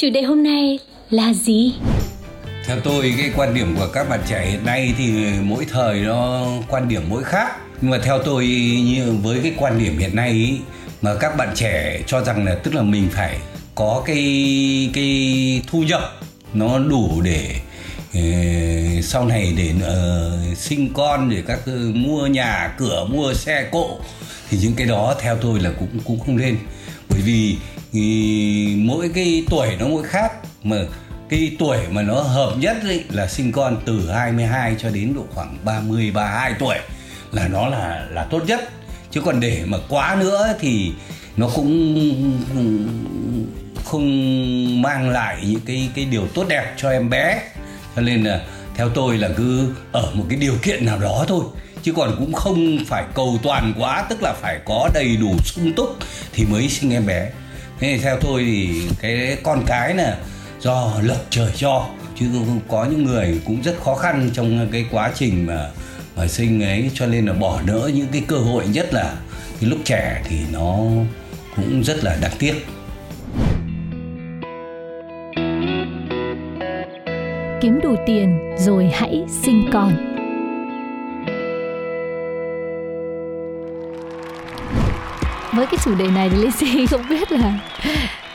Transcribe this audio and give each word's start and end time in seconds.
Chủ 0.00 0.10
đề 0.10 0.22
hôm 0.22 0.42
nay 0.42 0.78
là 1.10 1.32
gì? 1.32 1.74
Theo 2.66 2.80
tôi 2.80 3.14
cái 3.18 3.30
quan 3.36 3.54
điểm 3.54 3.76
của 3.78 3.88
các 3.92 4.08
bạn 4.08 4.20
trẻ 4.28 4.46
hiện 4.50 4.66
nay 4.66 4.94
thì 4.98 5.12
mỗi 5.42 5.64
thời 5.64 6.00
nó 6.00 6.46
quan 6.68 6.88
điểm 6.88 7.02
mỗi 7.08 7.24
khác. 7.24 7.56
Nhưng 7.80 7.90
mà 7.90 7.98
theo 8.04 8.22
tôi 8.22 8.46
như 8.84 9.16
với 9.22 9.40
cái 9.42 9.52
quan 9.58 9.78
điểm 9.78 9.98
hiện 9.98 10.16
nay 10.16 10.30
ý, 10.30 10.58
mà 11.02 11.14
các 11.20 11.36
bạn 11.36 11.48
trẻ 11.54 12.00
cho 12.06 12.24
rằng 12.24 12.44
là 12.44 12.54
tức 12.54 12.74
là 12.74 12.82
mình 12.82 13.08
phải 13.12 13.38
có 13.74 14.02
cái 14.06 14.90
cái 14.94 15.62
thu 15.66 15.82
nhập 15.82 16.20
nó 16.54 16.78
đủ 16.78 17.20
để 17.24 17.54
ờ, 18.14 18.20
sau 19.02 19.26
này 19.26 19.54
để 19.56 19.72
uh, 19.76 20.58
sinh 20.58 20.88
con 20.94 21.30
để 21.30 21.42
các 21.46 21.58
uh, 21.58 21.96
mua 21.96 22.26
nhà 22.26 22.74
cửa 22.78 23.06
mua 23.10 23.34
xe 23.34 23.68
cộ 23.72 23.98
thì 24.50 24.58
những 24.58 24.72
cái 24.76 24.86
đó 24.86 25.14
theo 25.20 25.36
tôi 25.36 25.60
là 25.60 25.70
cũng 25.78 25.88
cũng 26.04 26.20
không 26.20 26.36
nên. 26.36 26.58
Bởi 27.08 27.20
vì 27.20 27.56
thì 27.92 28.74
mỗi 28.78 29.10
cái 29.14 29.44
tuổi 29.50 29.68
nó 29.80 29.88
mỗi 29.88 30.04
khác, 30.04 30.32
mà 30.62 30.76
cái 31.28 31.56
tuổi 31.58 31.78
mà 31.90 32.02
nó 32.02 32.14
hợp 32.14 32.54
nhất 32.58 32.76
ấy 32.82 33.04
là 33.10 33.26
sinh 33.26 33.52
con 33.52 33.82
từ 33.86 34.10
22 34.10 34.74
cho 34.78 34.90
đến 34.90 35.14
độ 35.14 35.22
khoảng 35.34 35.56
30 35.64 36.10
32 36.10 36.54
tuổi 36.58 36.76
là 37.32 37.48
nó 37.48 37.68
là 37.68 38.06
là 38.10 38.24
tốt 38.24 38.42
nhất. 38.46 38.70
Chứ 39.10 39.20
còn 39.20 39.40
để 39.40 39.62
mà 39.66 39.78
quá 39.88 40.16
nữa 40.20 40.54
thì 40.60 40.92
nó 41.36 41.48
cũng 41.54 42.00
không 43.84 44.82
mang 44.82 45.10
lại 45.10 45.36
những 45.46 45.60
cái 45.66 45.88
cái 45.94 46.04
điều 46.04 46.26
tốt 46.26 46.44
đẹp 46.48 46.74
cho 46.76 46.90
em 46.90 47.10
bé. 47.10 47.42
Cho 47.96 48.02
nên 48.02 48.24
là 48.24 48.40
theo 48.74 48.88
tôi 48.88 49.18
là 49.18 49.28
cứ 49.36 49.74
ở 49.92 50.10
một 50.14 50.24
cái 50.28 50.38
điều 50.38 50.54
kiện 50.62 50.86
nào 50.86 50.98
đó 50.98 51.24
thôi 51.28 51.44
chứ 51.82 51.92
còn 51.92 52.16
cũng 52.18 52.32
không 52.32 52.78
phải 52.86 53.04
cầu 53.14 53.38
toàn 53.42 53.74
quá, 53.78 54.06
tức 54.08 54.22
là 54.22 54.32
phải 54.40 54.60
có 54.64 54.90
đầy 54.94 55.16
đủ 55.16 55.34
sung 55.44 55.72
túc 55.72 55.96
thì 56.32 56.44
mới 56.44 56.68
sinh 56.68 56.90
em 56.92 57.06
bé 57.06 57.30
thế 57.80 57.96
thì 57.96 57.98
theo 57.98 58.16
tôi 58.20 58.42
thì 58.44 58.82
cái 59.00 59.36
con 59.42 59.62
cái 59.66 59.94
là 59.94 60.16
do 60.60 60.92
lộc 61.02 61.26
trời 61.30 61.50
cho, 61.56 61.86
chứ 62.18 62.26
không 62.32 62.60
có 62.68 62.84
những 62.84 63.04
người 63.04 63.40
cũng 63.44 63.62
rất 63.62 63.76
khó 63.84 63.94
khăn 63.94 64.30
trong 64.34 64.68
cái 64.72 64.86
quá 64.90 65.10
trình 65.14 65.46
mà 65.46 65.70
mà 66.16 66.26
sinh 66.26 66.62
ấy, 66.62 66.90
cho 66.94 67.06
nên 67.06 67.26
là 67.26 67.32
bỏ 67.32 67.60
lỡ 67.66 67.90
những 67.94 68.06
cái 68.12 68.22
cơ 68.26 68.36
hội, 68.36 68.66
nhất 68.66 68.94
là 68.94 69.14
cái 69.60 69.70
lúc 69.70 69.78
trẻ 69.84 70.22
thì 70.28 70.36
nó 70.52 70.76
cũng 71.56 71.84
rất 71.84 72.04
là 72.04 72.16
đáng 72.22 72.32
tiếc 72.38 72.66
Kiếm 77.60 77.80
đủ 77.82 77.96
tiền 78.06 78.54
rồi 78.58 78.90
hãy 78.94 79.24
sinh 79.42 79.70
con. 79.72 80.09
Với 85.52 85.66
cái 85.66 85.78
chủ 85.84 85.94
đề 85.94 86.06
này 86.06 86.30
thì 86.30 86.36
Lizzy 86.36 86.86
không 86.86 87.02
biết 87.08 87.32
là 87.32 87.58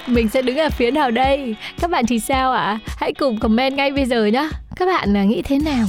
mình 0.07 0.29
sẽ 0.29 0.41
đứng 0.41 0.57
ở 0.57 0.69
phía 0.69 0.91
nào 0.91 1.11
đây. 1.11 1.55
Các 1.81 1.89
bạn 1.89 2.05
thì 2.05 2.19
sao 2.19 2.51
ạ? 2.51 2.79
Hãy 2.97 3.13
cùng 3.13 3.39
comment 3.39 3.73
ngay 3.75 3.91
bây 3.91 4.05
giờ 4.05 4.25
nhá. 4.25 4.49
Các 4.75 4.85
bạn 4.85 5.17
à, 5.17 5.23
nghĩ 5.23 5.41
thế 5.41 5.59
nào? 5.59 5.87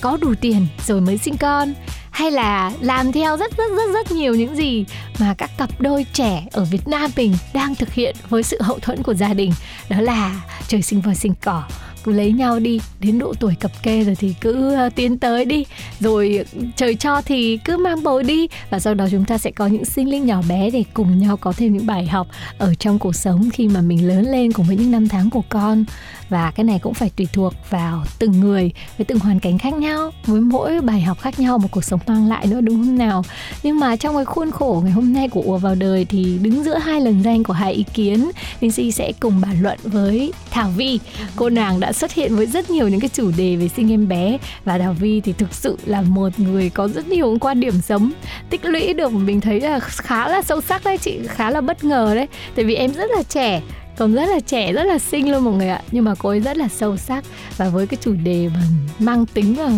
Có 0.00 0.18
đủ 0.20 0.34
tiền 0.40 0.66
rồi 0.86 1.00
mới 1.00 1.18
sinh 1.18 1.36
con 1.36 1.74
hay 2.10 2.30
là 2.30 2.72
làm 2.80 3.12
theo 3.12 3.36
rất 3.36 3.56
rất 3.56 3.70
rất 3.76 3.90
rất 3.94 4.12
nhiều 4.12 4.34
những 4.34 4.56
gì 4.56 4.84
mà 5.18 5.34
các 5.38 5.50
cặp 5.58 5.80
đôi 5.80 6.06
trẻ 6.12 6.46
ở 6.52 6.64
Việt 6.64 6.88
Nam 6.88 7.10
mình 7.16 7.34
đang 7.54 7.74
thực 7.74 7.92
hiện 7.92 8.16
với 8.28 8.42
sự 8.42 8.62
hậu 8.62 8.78
thuẫn 8.78 9.02
của 9.02 9.14
gia 9.14 9.34
đình 9.34 9.52
đó 9.88 10.00
là 10.00 10.40
trời 10.68 10.82
sinh 10.82 11.00
voi 11.00 11.14
sinh 11.14 11.34
cỏ 11.44 11.62
cứ 12.04 12.12
lấy 12.12 12.32
nhau 12.32 12.60
đi, 12.60 12.80
đến 13.00 13.18
độ 13.18 13.34
tuổi 13.40 13.54
cập 13.60 13.82
kê 13.82 14.04
rồi 14.04 14.14
thì 14.14 14.34
cứ 14.40 14.74
ờ, 14.74 14.88
tiến 14.94 15.18
tới 15.18 15.44
đi. 15.44 15.64
Rồi 16.00 16.44
trời 16.76 16.94
cho 16.94 17.22
thì 17.22 17.58
cứ 17.64 17.76
mang 17.76 18.02
bầu 18.02 18.22
đi 18.22 18.48
và 18.70 18.78
sau 18.78 18.94
đó 18.94 19.06
chúng 19.10 19.24
ta 19.24 19.38
sẽ 19.38 19.50
có 19.50 19.66
những 19.66 19.84
sinh 19.84 20.10
linh 20.10 20.26
nhỏ 20.26 20.42
bé 20.48 20.70
để 20.70 20.84
cùng 20.94 21.18
nhau 21.18 21.36
có 21.36 21.52
thêm 21.52 21.72
những 21.72 21.86
bài 21.86 22.06
học 22.06 22.26
ở 22.58 22.74
trong 22.74 22.98
cuộc 22.98 23.14
sống 23.14 23.50
khi 23.52 23.68
mà 23.68 23.80
mình 23.80 24.08
lớn 24.08 24.24
lên 24.30 24.52
cùng 24.52 24.66
với 24.66 24.76
những 24.76 24.90
năm 24.90 25.08
tháng 25.08 25.30
của 25.30 25.42
con 25.48 25.84
và 26.30 26.50
cái 26.50 26.64
này 26.64 26.78
cũng 26.78 26.94
phải 26.94 27.10
tùy 27.16 27.28
thuộc 27.32 27.54
vào 27.70 28.04
từng 28.18 28.40
người 28.40 28.72
với 28.98 29.04
từng 29.04 29.18
hoàn 29.18 29.40
cảnh 29.40 29.58
khác 29.58 29.74
nhau, 29.74 30.10
với 30.26 30.40
mỗi 30.40 30.80
bài 30.80 31.00
học 31.00 31.20
khác 31.20 31.40
nhau, 31.40 31.58
một 31.58 31.68
cuộc 31.70 31.84
sống 31.84 32.00
mang 32.06 32.28
lại 32.28 32.46
nữa, 32.46 32.60
đúng 32.60 32.76
không 32.76 32.98
nào? 32.98 33.24
Nhưng 33.62 33.80
mà 33.80 33.96
trong 33.96 34.16
cái 34.16 34.24
khuôn 34.24 34.50
khổ 34.50 34.80
ngày 34.84 34.92
hôm 34.92 35.12
nay 35.12 35.28
của 35.28 35.42
ùa 35.44 35.58
vào 35.58 35.74
đời 35.74 36.04
thì 36.04 36.38
đứng 36.42 36.64
giữa 36.64 36.78
hai 36.78 37.00
lần 37.00 37.22
danh 37.22 37.44
của 37.44 37.52
hai 37.52 37.72
ý 37.72 37.84
kiến, 37.94 38.30
Linh 38.60 38.72
Si 38.72 38.92
sẽ 38.92 39.12
cùng 39.20 39.40
bàn 39.40 39.62
luận 39.62 39.78
với 39.82 40.32
Thảo 40.50 40.70
Vi. 40.76 40.98
Cô 41.36 41.48
nàng 41.48 41.80
đã 41.80 41.92
xuất 41.92 42.12
hiện 42.12 42.36
với 42.36 42.46
rất 42.46 42.70
nhiều 42.70 42.88
những 42.88 43.00
cái 43.00 43.10
chủ 43.12 43.30
đề 43.36 43.56
về 43.56 43.68
sinh 43.68 43.92
em 43.92 44.08
bé 44.08 44.38
và 44.64 44.78
Thảo 44.78 44.92
Vi 44.92 45.20
thì 45.20 45.32
thực 45.32 45.54
sự 45.54 45.78
là 45.84 46.02
một 46.02 46.40
người 46.40 46.70
có 46.70 46.88
rất 46.88 47.08
nhiều 47.08 47.38
quan 47.40 47.60
điểm 47.60 47.80
sống 47.80 48.12
tích 48.50 48.64
lũy 48.64 48.94
được 48.94 49.12
mình 49.12 49.40
thấy 49.40 49.60
là 49.60 49.80
khá 49.80 50.28
là 50.28 50.42
sâu 50.42 50.60
sắc 50.60 50.84
đấy 50.84 50.98
chị, 50.98 51.18
khá 51.28 51.50
là 51.50 51.60
bất 51.60 51.84
ngờ 51.84 52.12
đấy. 52.14 52.26
Tại 52.54 52.64
vì 52.64 52.74
em 52.74 52.92
rất 52.92 53.10
là 53.10 53.22
trẻ 53.22 53.62
còn 54.00 54.14
rất 54.14 54.26
là 54.26 54.40
trẻ 54.40 54.72
rất 54.72 54.84
là 54.84 54.98
xinh 54.98 55.30
luôn 55.30 55.44
mọi 55.44 55.54
người 55.54 55.68
ạ. 55.68 55.80
Nhưng 55.92 56.04
mà 56.04 56.14
cô 56.18 56.28
ấy 56.28 56.40
rất 56.40 56.56
là 56.56 56.68
sâu 56.68 56.96
sắc 56.96 57.24
và 57.56 57.68
với 57.68 57.86
cái 57.86 57.98
chủ 58.00 58.14
đề 58.24 58.48
mà 58.54 58.60
mang 58.98 59.26
tính 59.26 59.56
mà 59.58 59.68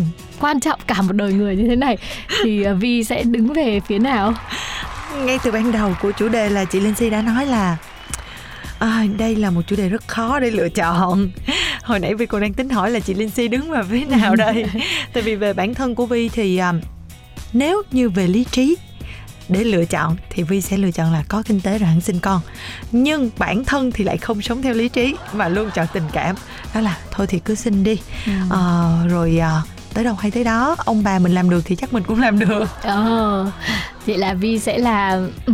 quan 0.40 0.60
trọng 0.60 0.80
cả 0.86 1.02
một 1.02 1.12
đời 1.12 1.32
người 1.32 1.56
như 1.56 1.68
thế 1.68 1.76
này 1.76 1.98
thì 2.44 2.62
ờ, 2.62 2.74
Vi 2.74 3.04
sẽ 3.04 3.22
đứng 3.22 3.52
về 3.52 3.80
phía 3.80 3.98
nào? 3.98 4.34
Ngay 5.24 5.38
từ 5.44 5.50
ban 5.50 5.72
đầu 5.72 5.94
của 6.02 6.12
chủ 6.12 6.28
đề 6.28 6.48
là 6.48 6.64
chị 6.64 6.80
Linh 6.80 6.94
Si 6.94 7.10
đã 7.10 7.22
nói 7.22 7.46
là 7.46 7.76
à, 8.78 9.04
đây 9.18 9.36
là 9.36 9.50
một 9.50 9.62
chủ 9.66 9.76
đề 9.76 9.88
rất 9.88 10.08
khó 10.08 10.40
để 10.40 10.50
lựa 10.50 10.68
chọn. 10.68 11.30
Hồi 11.82 11.98
nãy 11.98 12.14
Vi 12.14 12.26
còn 12.26 12.40
đang 12.40 12.52
tính 12.52 12.68
hỏi 12.68 12.90
là 12.90 13.00
chị 13.00 13.14
Linh 13.14 13.30
Si 13.30 13.48
đứng 13.48 13.70
vào 13.70 13.84
phía 13.90 14.04
nào 14.04 14.36
đây? 14.36 14.64
Tại 15.12 15.22
vì 15.22 15.34
về 15.34 15.52
bản 15.52 15.74
thân 15.74 15.94
của 15.94 16.06
Vi 16.06 16.28
thì 16.28 16.56
à, 16.56 16.72
nếu 17.52 17.82
như 17.90 18.10
về 18.10 18.26
lý 18.26 18.44
trí 18.44 18.76
để 19.52 19.64
lựa 19.64 19.84
chọn 19.84 20.16
thì 20.30 20.42
Vi 20.42 20.60
sẽ 20.60 20.76
lựa 20.76 20.90
chọn 20.90 21.12
là 21.12 21.24
có 21.28 21.42
kinh 21.46 21.60
tế 21.60 21.78
rồi 21.78 21.88
hẳn 21.88 22.00
sinh 22.00 22.20
con. 22.20 22.40
Nhưng 22.92 23.30
bản 23.38 23.64
thân 23.64 23.92
thì 23.92 24.04
lại 24.04 24.16
không 24.16 24.42
sống 24.42 24.62
theo 24.62 24.74
lý 24.74 24.88
trí 24.88 25.14
mà 25.32 25.48
luôn 25.48 25.70
chọn 25.74 25.86
tình 25.92 26.08
cảm. 26.12 26.36
Đó 26.74 26.80
là 26.80 26.98
thôi 27.10 27.26
thì 27.26 27.38
cứ 27.38 27.54
sinh 27.54 27.84
đi. 27.84 28.00
Ờ, 28.50 28.92
rồi 29.08 29.38
à, 29.38 29.62
tới 29.94 30.04
đâu 30.04 30.14
hay 30.14 30.30
tới 30.30 30.44
đó 30.44 30.76
ông 30.78 31.02
bà 31.02 31.18
mình 31.18 31.34
làm 31.34 31.50
được 31.50 31.60
thì 31.64 31.76
chắc 31.76 31.92
mình 31.92 32.02
cũng 32.02 32.20
làm 32.20 32.38
được. 32.38 32.64
Ờ 32.82 33.50
vậy 34.06 34.18
là 34.18 34.34
Vi 34.34 34.58
sẽ 34.58 34.78
là 34.78 35.20
ừ, 35.46 35.52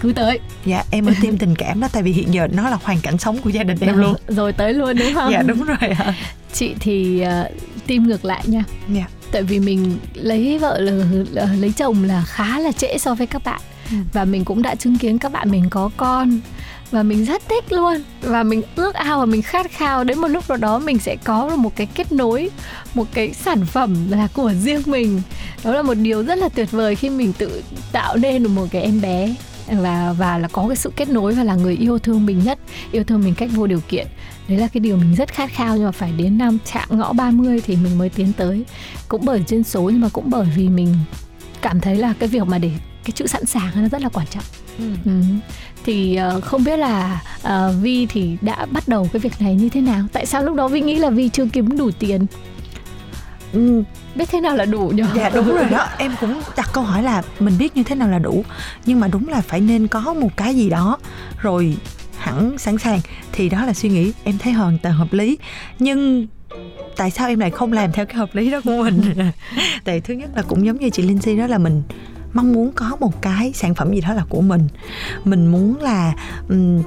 cứ 0.00 0.12
tới. 0.12 0.38
Dạ 0.64 0.84
em 0.90 1.06
ở 1.06 1.12
team 1.22 1.38
tình 1.38 1.54
cảm 1.54 1.80
đó 1.80 1.88
tại 1.92 2.02
vì 2.02 2.12
hiện 2.12 2.34
giờ 2.34 2.48
nó 2.52 2.70
là 2.70 2.78
hoàn 2.82 3.00
cảnh 3.00 3.18
sống 3.18 3.38
của 3.38 3.50
gia 3.50 3.62
đình 3.62 3.78
em 3.80 3.96
luôn. 3.96 4.14
rồi 4.28 4.52
tới 4.52 4.74
luôn 4.74 4.96
đúng 4.98 5.14
không? 5.14 5.32
Dạ 5.32 5.42
đúng 5.42 5.64
rồi 5.64 5.90
ạ. 5.98 6.14
Chị 6.52 6.74
thì 6.80 7.24
uh, 7.26 7.52
tim 7.86 8.08
ngược 8.08 8.24
lại 8.24 8.42
nha. 8.46 8.64
Dạ 8.88 9.04
tại 9.32 9.42
vì 9.42 9.60
mình 9.60 9.98
lấy 10.14 10.58
vợ 10.58 10.80
là, 10.80 11.04
là 11.32 11.48
lấy 11.58 11.72
chồng 11.76 12.04
là 12.04 12.24
khá 12.26 12.58
là 12.58 12.72
trễ 12.72 12.98
so 12.98 13.14
với 13.14 13.26
các 13.26 13.44
bạn. 13.44 13.60
Ừ. 13.90 13.96
và 14.12 14.24
mình 14.24 14.44
cũng 14.44 14.62
đã 14.62 14.74
chứng 14.74 14.98
kiến 14.98 15.18
các 15.18 15.32
bạn 15.32 15.50
mình 15.50 15.70
có 15.70 15.90
con. 15.96 16.40
Và 16.90 17.02
mình 17.02 17.24
rất 17.24 17.42
thích 17.48 17.72
luôn. 17.72 18.02
Và 18.22 18.42
mình 18.42 18.62
ước 18.76 18.94
ao 18.94 19.18
và 19.18 19.24
mình 19.24 19.42
khát 19.42 19.70
khao 19.70 20.04
đến 20.04 20.18
một 20.18 20.28
lúc 20.28 20.48
nào 20.48 20.58
đó 20.58 20.78
mình 20.78 20.98
sẽ 20.98 21.16
có 21.24 21.56
một 21.56 21.76
cái 21.76 21.86
kết 21.94 22.12
nối 22.12 22.50
một 22.94 23.04
cái 23.14 23.32
sản 23.34 23.66
phẩm 23.66 24.10
là 24.10 24.28
của 24.34 24.52
riêng 24.64 24.82
mình. 24.86 25.22
Đó 25.64 25.72
là 25.72 25.82
một 25.82 25.94
điều 25.94 26.22
rất 26.22 26.38
là 26.38 26.48
tuyệt 26.48 26.70
vời 26.70 26.96
khi 26.96 27.10
mình 27.10 27.32
tự 27.32 27.62
tạo 27.92 28.16
nên 28.16 28.42
được 28.42 28.48
một 28.48 28.66
cái 28.70 28.82
em 28.82 29.00
bé 29.00 29.34
và 29.76 30.14
và 30.18 30.38
là 30.38 30.48
có 30.48 30.68
cái 30.68 30.76
sự 30.76 30.92
kết 30.96 31.08
nối 31.08 31.34
và 31.34 31.44
là 31.44 31.54
người 31.54 31.76
yêu 31.76 31.98
thương 31.98 32.26
mình 32.26 32.42
nhất 32.44 32.58
yêu 32.92 33.04
thương 33.04 33.24
mình 33.24 33.34
cách 33.34 33.50
vô 33.54 33.66
điều 33.66 33.80
kiện. 33.88 34.06
Đấy 34.48 34.58
là 34.58 34.68
cái 34.68 34.80
điều 34.80 34.96
mình 34.96 35.14
rất 35.14 35.28
khát 35.28 35.50
khao 35.52 35.76
nhưng 35.76 35.84
mà 35.84 35.92
phải 35.92 36.12
đến 36.12 36.38
năm 36.38 36.58
chạm 36.72 36.88
ngõ 36.90 37.12
30 37.12 37.60
thì 37.66 37.76
mình 37.76 37.98
mới 37.98 38.08
tiến 38.08 38.32
tới. 38.36 38.64
Cũng 39.08 39.24
bởi 39.24 39.42
trên 39.46 39.64
số 39.64 39.82
nhưng 39.82 40.00
mà 40.00 40.08
cũng 40.12 40.30
bởi 40.30 40.46
vì 40.56 40.68
mình 40.68 40.94
cảm 41.62 41.80
thấy 41.80 41.96
là 41.96 42.14
cái 42.18 42.28
việc 42.28 42.46
mà 42.46 42.58
để 42.58 42.70
cái 43.04 43.12
chữ 43.12 43.26
sẵn 43.26 43.46
sàng 43.46 43.82
nó 43.82 43.88
rất 43.88 44.02
là 44.02 44.08
quan 44.08 44.26
trọng. 44.26 44.44
Ừ. 45.04 45.10
thì 45.84 46.16
ờ, 46.16 46.40
không 46.40 46.64
biết 46.64 46.76
là 46.76 47.22
ờ, 47.42 47.74
Vi 47.80 48.06
thì 48.06 48.36
đã 48.40 48.66
bắt 48.70 48.88
đầu 48.88 49.08
cái 49.12 49.20
việc 49.20 49.32
này 49.40 49.54
như 49.54 49.68
thế 49.68 49.80
nào? 49.80 50.04
Tại 50.12 50.26
sao 50.26 50.42
lúc 50.42 50.56
đó 50.56 50.68
Vi 50.68 50.80
nghĩ 50.80 50.96
là 50.98 51.10
Vi 51.10 51.28
chưa 51.28 51.46
kiếm 51.52 51.78
đủ 51.78 51.90
tiền 51.90 52.26
ừ, 53.52 53.82
biết 54.14 54.28
thế 54.32 54.40
nào 54.40 54.56
là 54.56 54.64
đủ 54.64 54.88
nhỉ 54.88 55.02
dạ 55.14 55.30
đúng 55.30 55.46
rồi 55.54 55.64
đó. 55.70 55.86
Em 55.98 56.12
cũng 56.20 56.40
đặt 56.56 56.70
câu 56.72 56.84
hỏi 56.84 57.02
là 57.02 57.22
mình 57.40 57.58
biết 57.58 57.76
như 57.76 57.82
thế 57.82 57.94
nào 57.94 58.08
là 58.08 58.18
đủ 58.18 58.44
nhưng 58.86 59.00
mà 59.00 59.08
đúng 59.08 59.28
là 59.28 59.40
phải 59.40 59.60
nên 59.60 59.88
có 59.88 60.14
một 60.14 60.36
cái 60.36 60.54
gì 60.54 60.70
đó. 60.70 60.98
Rồi 61.38 61.76
hẳn 62.18 62.58
sẵn 62.58 62.78
sàng. 62.78 63.00
Thì 63.32 63.48
đó 63.48 63.64
là 63.64 63.72
suy 63.72 63.88
nghĩ. 63.88 64.12
Em 64.24 64.38
thấy 64.38 64.52
hoàn 64.52 64.78
toàn 64.78 64.94
hợp 64.94 65.12
lý. 65.12 65.38
Nhưng 65.78 66.26
tại 66.96 67.10
sao 67.10 67.28
em 67.28 67.38
lại 67.40 67.50
không 67.50 67.72
làm 67.72 67.92
theo 67.92 68.06
cái 68.06 68.16
hợp 68.16 68.34
lý 68.34 68.50
đó 68.50 68.60
của 68.64 68.70
mình? 68.82 69.02
Tại 69.84 70.00
thứ 70.00 70.14
nhất 70.14 70.30
là 70.36 70.42
cũng 70.42 70.66
giống 70.66 70.78
như 70.78 70.90
chị 70.90 71.02
Linh 71.02 71.20
Si 71.20 71.36
đó 71.36 71.46
là 71.46 71.58
mình 71.58 71.82
mong 72.32 72.52
muốn 72.52 72.72
có 72.72 72.96
một 73.00 73.22
cái 73.22 73.52
sản 73.54 73.74
phẩm 73.74 73.94
gì 73.94 74.00
đó 74.00 74.14
là 74.14 74.24
của 74.28 74.40
mình. 74.40 74.68
Mình 75.24 75.46
muốn 75.46 75.76
là 75.80 76.14
um, 76.48 76.82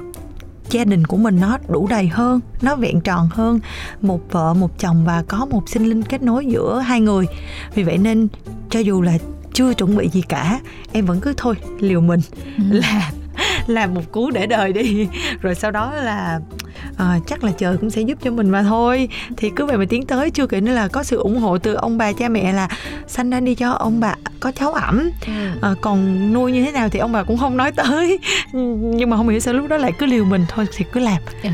gia 0.72 0.84
đình 0.84 1.06
của 1.06 1.16
mình 1.16 1.40
nó 1.40 1.58
đủ 1.68 1.86
đầy 1.86 2.08
hơn 2.08 2.40
nó 2.62 2.76
vẹn 2.76 3.00
tròn 3.00 3.28
hơn 3.32 3.60
một 4.00 4.20
vợ 4.30 4.54
một 4.54 4.78
chồng 4.78 5.04
và 5.04 5.24
có 5.28 5.46
một 5.46 5.68
sinh 5.68 5.84
linh 5.84 6.02
kết 6.02 6.22
nối 6.22 6.46
giữa 6.46 6.78
hai 6.78 7.00
người 7.00 7.26
vì 7.74 7.82
vậy 7.82 7.98
nên 7.98 8.28
cho 8.70 8.80
dù 8.80 9.02
là 9.02 9.18
chưa 9.52 9.74
chuẩn 9.74 9.96
bị 9.96 10.08
gì 10.08 10.22
cả 10.28 10.60
em 10.92 11.06
vẫn 11.06 11.20
cứ 11.20 11.34
thôi 11.36 11.54
liều 11.80 12.00
mình 12.00 12.20
ừ. 12.56 12.62
là 12.70 13.10
làm 13.74 13.94
một 13.94 14.12
cú 14.12 14.30
để 14.30 14.46
đời 14.46 14.72
đi. 14.72 15.08
Rồi 15.40 15.54
sau 15.54 15.70
đó 15.70 15.92
là 15.94 16.40
à, 16.96 17.18
chắc 17.26 17.44
là 17.44 17.52
trời 17.58 17.76
cũng 17.76 17.90
sẽ 17.90 18.02
giúp 18.02 18.18
cho 18.22 18.30
mình 18.30 18.50
mà 18.50 18.62
thôi. 18.62 19.08
Thì 19.36 19.50
cứ 19.56 19.66
vậy 19.66 19.78
mà 19.78 19.84
tiến 19.88 20.06
tới 20.06 20.30
chưa 20.30 20.46
kể 20.46 20.60
nữa 20.60 20.72
là 20.72 20.88
có 20.88 21.02
sự 21.02 21.16
ủng 21.16 21.38
hộ 21.38 21.58
từ 21.58 21.74
ông 21.74 21.98
bà 21.98 22.12
cha 22.12 22.28
mẹ 22.28 22.52
là 22.52 22.68
sanh 23.06 23.30
ra 23.30 23.40
đi 23.40 23.54
cho 23.54 23.70
ông 23.70 24.00
bà 24.00 24.14
có 24.40 24.52
cháu 24.52 24.72
ẩm. 24.72 25.10
À, 25.62 25.70
còn 25.80 26.32
nuôi 26.32 26.52
như 26.52 26.64
thế 26.64 26.72
nào 26.72 26.88
thì 26.88 26.98
ông 26.98 27.12
bà 27.12 27.22
cũng 27.22 27.38
không 27.38 27.56
nói 27.56 27.72
tới. 27.72 28.18
Nhưng 28.52 29.10
mà 29.10 29.16
không 29.16 29.28
hiểu 29.28 29.40
sao 29.40 29.54
lúc 29.54 29.68
đó 29.68 29.76
lại 29.76 29.92
cứ 29.98 30.06
liều 30.06 30.24
mình 30.24 30.44
thôi 30.48 30.66
thì 30.76 30.84
cứ 30.92 31.00
làm. 31.00 31.22
Ừ 31.42 31.50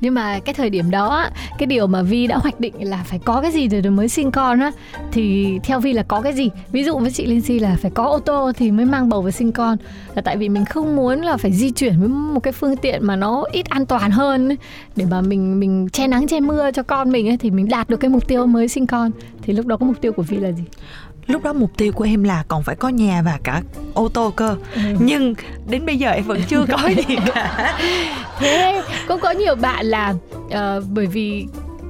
nhưng 0.00 0.14
mà 0.14 0.38
cái 0.38 0.54
thời 0.54 0.70
điểm 0.70 0.90
đó 0.90 1.26
cái 1.58 1.66
điều 1.66 1.86
mà 1.86 2.02
vi 2.02 2.26
đã 2.26 2.36
hoạch 2.36 2.60
định 2.60 2.74
là 2.78 3.04
phải 3.06 3.18
có 3.18 3.40
cái 3.40 3.52
gì 3.52 3.68
rồi 3.68 3.82
mới 3.82 4.08
sinh 4.08 4.30
con 4.30 4.60
á 4.60 4.72
thì 5.12 5.58
theo 5.62 5.80
vi 5.80 5.92
là 5.92 6.02
có 6.02 6.20
cái 6.20 6.32
gì? 6.32 6.50
Ví 6.72 6.84
dụ 6.84 6.98
với 6.98 7.10
chị 7.10 7.26
linh 7.26 7.40
si 7.40 7.58
là 7.58 7.76
phải 7.82 7.90
có 7.90 8.04
ô 8.04 8.18
tô 8.18 8.52
thì 8.56 8.70
mới 8.70 8.84
mang 8.84 9.08
bầu 9.08 9.22
và 9.22 9.30
sinh 9.30 9.52
con. 9.52 9.76
Là 10.14 10.22
tại 10.22 10.36
vì 10.36 10.48
mình 10.48 10.64
không 10.64 10.96
muốn 10.96 11.20
là 11.20 11.36
phải 11.36 11.52
di 11.52 11.70
chuyển 11.70 12.00
với 12.00 12.08
một 12.08 12.40
cái 12.40 12.52
phương 12.52 12.76
tiện 12.76 13.06
mà 13.06 13.16
nó 13.16 13.44
ít 13.52 13.68
an 13.68 13.86
toàn 13.86 14.10
hơn 14.10 14.48
ấy, 14.48 14.56
để 14.96 15.04
mà 15.10 15.20
mình 15.20 15.60
mình 15.60 15.88
che 15.92 16.06
nắng 16.06 16.26
che 16.26 16.40
mưa 16.40 16.70
cho 16.70 16.82
con 16.82 17.12
mình 17.12 17.28
ấy, 17.28 17.36
thì 17.36 17.50
mình 17.50 17.68
đạt 17.68 17.90
được 17.90 17.96
cái 17.96 18.08
mục 18.08 18.28
tiêu 18.28 18.46
mới 18.46 18.68
sinh 18.68 18.86
con. 18.86 19.10
Thì 19.42 19.52
lúc 19.52 19.66
đó 19.66 19.76
có 19.76 19.86
mục 19.86 20.00
tiêu 20.00 20.12
của 20.12 20.22
vi 20.22 20.36
là 20.36 20.52
gì? 20.52 20.64
Lúc 21.26 21.42
đó 21.42 21.52
mục 21.52 21.70
tiêu 21.76 21.92
của 21.92 22.04
em 22.04 22.24
là 22.24 22.44
còn 22.48 22.62
phải 22.62 22.76
có 22.76 22.88
nhà 22.88 23.22
và 23.22 23.38
cả 23.42 23.62
ô 23.94 24.08
tô 24.08 24.32
cơ 24.36 24.56
ừ. 24.74 24.80
nhưng 25.00 25.34
đến 25.68 25.86
bây 25.86 25.96
giờ 25.96 26.10
em 26.10 26.24
vẫn 26.24 26.40
chưa 26.48 26.66
có 26.68 26.88
gì 26.96 27.16
cả 27.34 27.78
thế 28.38 28.82
cũng 29.08 29.20
có 29.20 29.30
nhiều 29.30 29.54
bạn 29.54 29.86
là 29.86 30.14
uh, 30.44 30.84
bởi 30.92 31.06
vì 31.06 31.46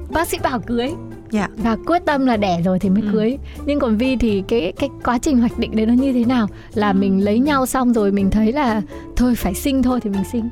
bác 0.09 0.27
sĩ 0.27 0.37
bảo 0.43 0.59
cưới 0.59 0.89
dạ. 1.31 1.47
và 1.57 1.77
quyết 1.85 2.05
tâm 2.05 2.25
là 2.25 2.37
đẻ 2.37 2.61
rồi 2.65 2.79
thì 2.79 2.89
mới 2.89 3.01
ừ. 3.01 3.09
cưới 3.13 3.37
nhưng 3.65 3.79
còn 3.79 3.97
vi 3.97 4.15
thì 4.15 4.43
cái 4.47 4.73
cái 4.79 4.89
quá 5.03 5.17
trình 5.17 5.39
hoạch 5.39 5.59
định 5.59 5.75
đấy 5.75 5.85
nó 5.85 5.93
như 5.93 6.13
thế 6.13 6.25
nào 6.25 6.47
là 6.73 6.89
ừ. 6.89 6.93
mình 6.93 7.23
lấy 7.23 7.39
nhau 7.39 7.65
xong 7.65 7.93
rồi 7.93 8.11
mình 8.11 8.29
thấy 8.29 8.51
là 8.51 8.81
thôi 9.15 9.35
phải 9.35 9.53
sinh 9.53 9.83
thôi 9.83 9.99
thì 10.03 10.09
mình 10.09 10.23
sinh 10.31 10.49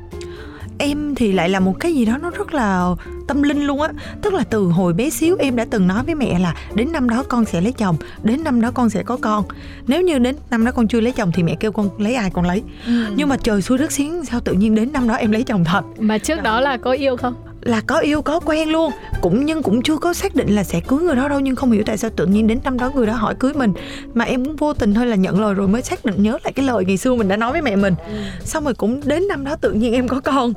em 0.78 1.14
thì 1.14 1.32
lại 1.32 1.48
là 1.48 1.60
một 1.60 1.80
cái 1.80 1.94
gì 1.94 2.04
đó 2.04 2.18
nó 2.22 2.30
rất 2.30 2.54
là 2.54 2.94
tâm 3.28 3.42
linh 3.42 3.66
luôn 3.66 3.80
á. 3.80 3.88
Tức 4.22 4.32
là 4.32 4.44
từ 4.50 4.64
hồi 4.64 4.92
bé 4.92 5.10
xíu 5.10 5.36
em 5.38 5.56
đã 5.56 5.66
từng 5.70 5.86
nói 5.86 6.02
với 6.06 6.14
mẹ 6.14 6.38
là 6.38 6.54
đến 6.74 6.92
năm 6.92 7.08
đó 7.08 7.24
con 7.28 7.44
sẽ 7.44 7.60
lấy 7.60 7.72
chồng 7.72 7.96
đến 8.22 8.44
năm 8.44 8.60
đó 8.60 8.70
con 8.70 8.90
sẽ 8.90 9.02
có 9.02 9.16
con. 9.20 9.44
Nếu 9.86 10.02
như 10.02 10.18
đến 10.18 10.36
năm 10.50 10.64
đó 10.64 10.72
con 10.72 10.88
chưa 10.88 11.00
lấy 11.00 11.12
chồng 11.12 11.32
thì 11.34 11.42
mẹ 11.42 11.54
kêu 11.60 11.72
con 11.72 11.90
lấy 11.98 12.14
ai 12.14 12.30
con 12.30 12.44
lấy. 12.46 12.62
Ừ. 12.86 12.92
nhưng 13.16 13.28
mà 13.28 13.36
trời 13.36 13.62
xui 13.62 13.78
đất 13.78 13.92
xiến 13.92 14.24
sao 14.24 14.40
tự 14.40 14.52
nhiên 14.52 14.74
đến 14.74 14.92
năm 14.92 15.08
đó 15.08 15.14
em 15.14 15.32
lấy 15.32 15.42
chồng 15.42 15.64
thật? 15.64 15.82
Mà 15.98 16.18
trước 16.18 16.42
đó 16.42 16.60
là 16.60 16.76
có 16.76 16.92
yêu 16.92 17.16
không 17.16 17.34
là 17.64 17.80
có 17.80 17.98
yêu 17.98 18.22
có 18.22 18.40
quen 18.40 18.68
luôn. 18.68 18.92
Cũng 19.20 19.44
nhưng 19.44 19.62
cũng 19.62 19.82
chưa 19.82 19.96
có 19.96 20.14
xác 20.14 20.34
định 20.34 20.54
là 20.54 20.64
sẽ 20.64 20.80
cưới 20.80 20.98
người 20.98 21.16
đó 21.16 21.28
đâu 21.28 21.40
nhưng 21.40 21.56
không 21.56 21.70
hiểu 21.70 21.82
tại 21.86 21.98
sao 21.98 22.10
tự 22.16 22.26
nhiên 22.26 22.46
đến 22.46 22.58
năm 22.64 22.78
đó 22.78 22.90
người 22.94 23.06
đó 23.06 23.12
hỏi 23.12 23.34
cưới 23.38 23.52
mình. 23.54 23.72
Mà 24.14 24.24
em 24.24 24.44
cũng 24.44 24.56
vô 24.56 24.74
tình 24.74 24.94
thôi 24.94 25.06
là 25.06 25.16
nhận 25.16 25.40
lời 25.40 25.54
rồi 25.54 25.68
mới 25.68 25.82
xác 25.82 26.04
định 26.04 26.22
nhớ 26.22 26.38
lại 26.44 26.52
cái 26.52 26.66
lời 26.66 26.84
ngày 26.84 26.96
xưa 26.96 27.14
mình 27.14 27.28
đã 27.28 27.36
nói 27.36 27.52
với 27.52 27.62
mẹ 27.62 27.76
mình. 27.76 27.94
Ừ. 28.06 28.14
xong 28.44 28.64
rồi 28.64 28.74
cũng 28.74 29.00
đến 29.04 29.28
năm 29.28 29.44
đó 29.44 29.56
tự 29.56 29.72
nhiên 29.72 29.92
em 29.92 30.08
có 30.08 30.20
con. 30.20 30.52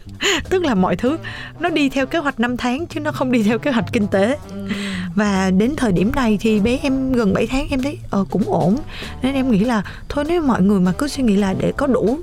Tức 0.48 0.64
là 0.64 0.74
mọi 0.74 0.96
thứ 0.96 1.16
nó 1.60 1.68
đi 1.68 1.88
theo 1.88 2.06
kế 2.06 2.18
hoạch 2.18 2.40
5 2.40 2.56
tháng 2.56 2.86
chứ 2.86 3.00
nó 3.00 3.12
không 3.12 3.32
đi 3.32 3.42
theo 3.42 3.58
kế 3.58 3.70
hoạch 3.70 3.92
kinh 3.92 4.06
tế. 4.06 4.38
Ừ. 4.50 4.66
và 5.14 5.50
đến 5.50 5.76
thời 5.76 5.92
điểm 5.92 6.12
này 6.14 6.38
thì 6.40 6.60
bé 6.60 6.78
em 6.82 7.12
gần 7.12 7.34
7 7.34 7.46
tháng 7.46 7.66
em 7.70 7.82
thấy 7.82 7.98
ờ 8.10 8.24
cũng 8.30 8.42
ổn. 8.46 8.76
Nên 9.22 9.34
em 9.34 9.50
nghĩ 9.50 9.58
là 9.58 9.82
thôi 10.08 10.24
nếu 10.28 10.42
mọi 10.42 10.62
người 10.62 10.80
mà 10.80 10.92
cứ 10.92 11.08
suy 11.08 11.22
nghĩ 11.22 11.36
là 11.36 11.54
để 11.58 11.72
có 11.76 11.86
đủ 11.86 12.18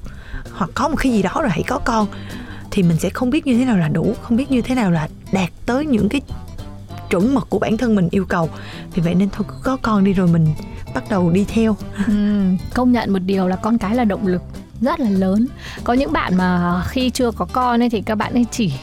hoặc 0.51 0.69
có 0.73 0.87
một 0.87 0.95
cái 0.99 1.11
gì 1.11 1.21
đó 1.21 1.31
rồi 1.41 1.49
hãy 1.49 1.63
có 1.67 1.79
con 1.79 2.07
thì 2.71 2.83
mình 2.83 2.97
sẽ 2.97 3.09
không 3.09 3.29
biết 3.29 3.47
như 3.47 3.57
thế 3.57 3.65
nào 3.65 3.77
là 3.77 3.87
đủ 3.87 4.15
không 4.21 4.37
biết 4.37 4.51
như 4.51 4.61
thế 4.61 4.75
nào 4.75 4.91
là 4.91 5.07
đạt 5.31 5.49
tới 5.65 5.85
những 5.85 6.09
cái 6.09 6.21
chuẩn 7.09 7.35
mực 7.35 7.49
của 7.49 7.59
bản 7.59 7.77
thân 7.77 7.95
mình 7.95 8.07
yêu 8.11 8.25
cầu. 8.25 8.49
Vì 8.93 9.01
vậy 9.01 9.15
nên 9.15 9.29
thôi 9.29 9.45
cứ 9.47 9.55
có 9.63 9.77
con 9.81 10.03
đi 10.03 10.13
rồi 10.13 10.27
mình 10.27 10.47
bắt 10.93 11.03
đầu 11.09 11.31
đi 11.31 11.45
theo. 11.45 11.75
Ừ, 12.07 12.13
công 12.73 12.91
nhận 12.91 13.13
một 13.13 13.19
điều 13.19 13.47
là 13.47 13.55
con 13.55 13.77
cái 13.77 13.95
là 13.95 14.03
động 14.03 14.27
lực 14.27 14.41
rất 14.81 14.99
là 14.99 15.09
lớn. 15.09 15.47
Có 15.83 15.93
những 15.93 16.13
bạn 16.13 16.35
mà 16.35 16.81
khi 16.87 17.09
chưa 17.09 17.31
có 17.31 17.45
con 17.45 17.83
ấy 17.83 17.89
thì 17.89 18.01
các 18.01 18.15
bạn 18.15 18.33
ấy 18.33 18.45
chỉ 18.51 18.73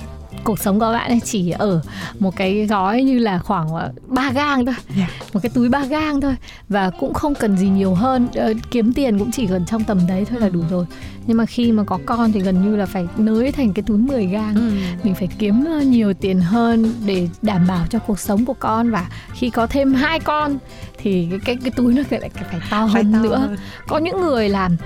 cuộc 0.47 0.59
sống 0.59 0.81
của 0.81 0.93
bạn 0.93 1.11
ấy 1.11 1.21
chỉ 1.25 1.51
ở 1.51 1.81
một 2.19 2.37
cái 2.37 2.67
gói 2.67 3.03
như 3.03 3.19
là 3.19 3.39
khoảng 3.39 3.69
ờ, 3.69 3.93
ba 4.07 4.31
gang 4.33 4.67
thôi 4.67 4.75
yeah. 4.97 5.11
Dạ. 5.21 5.27
một 5.33 5.41
cái 5.43 5.51
túi 5.55 5.69
ba 5.69 5.85
gang 5.85 6.21
thôi 6.21 6.37
và 6.69 6.91
cũng 6.91 7.15
không 7.15 7.35
cần 7.35 7.57
gì 7.57 7.69
nhiều 7.69 7.95
hơn 7.95 8.29
ờ, 8.35 8.53
kiếm 8.71 8.93
tiền 8.93 9.19
cũng 9.19 9.31
chỉ 9.33 9.47
gần 9.47 9.67
trong 9.67 9.85
tầm 9.85 9.99
đấy 10.09 10.25
thôi 10.31 10.41
là 10.41 10.49
đủ 10.49 10.61
rồi 10.71 10.87
nhưng 11.27 11.37
mà 11.37 11.47
khi 11.47 11.73
mà 11.73 11.85
có 11.85 11.99
con 12.07 12.33
thì 12.33 12.41
gần 12.41 12.63
như 12.63 12.77
là 12.77 12.87
phải 12.87 13.07
nới 13.17 13.53
thành 13.53 13.73
cái 13.73 13.83
túi 13.87 13.99
10 13.99 14.27
gang 14.27 14.55
ừ. 14.55 14.71
mình 15.03 15.15
phải 15.15 15.29
kiếm 15.39 15.65
ờ, 15.65 15.81
nhiều 15.81 16.15
tiền 16.15 16.41
hơn 16.41 16.93
để 17.07 17.29
đảm 17.43 17.67
bảo 17.67 17.87
cho 17.91 17.99
cuộc 17.99 18.19
sống 18.19 18.45
của 18.45 18.55
con 18.55 18.91
và 18.91 19.09
khi 19.33 19.51
có 19.51 19.67
thêm 19.67 19.95
hai 19.95 20.21
con 20.21 20.59
thì 20.99 21.27
cái 21.31 21.39
cái, 21.45 21.57
cái 21.63 21.71
túi 21.77 21.95
nó 21.95 22.03
lại 22.11 22.31
phải 22.51 22.61
to 22.71 22.85
hơn 22.85 23.13
to 23.13 23.19
nữa 23.19 23.37
hơn. 23.37 23.57
có 23.89 23.99
những 23.99 24.21
người 24.21 24.49
làm 24.49 24.77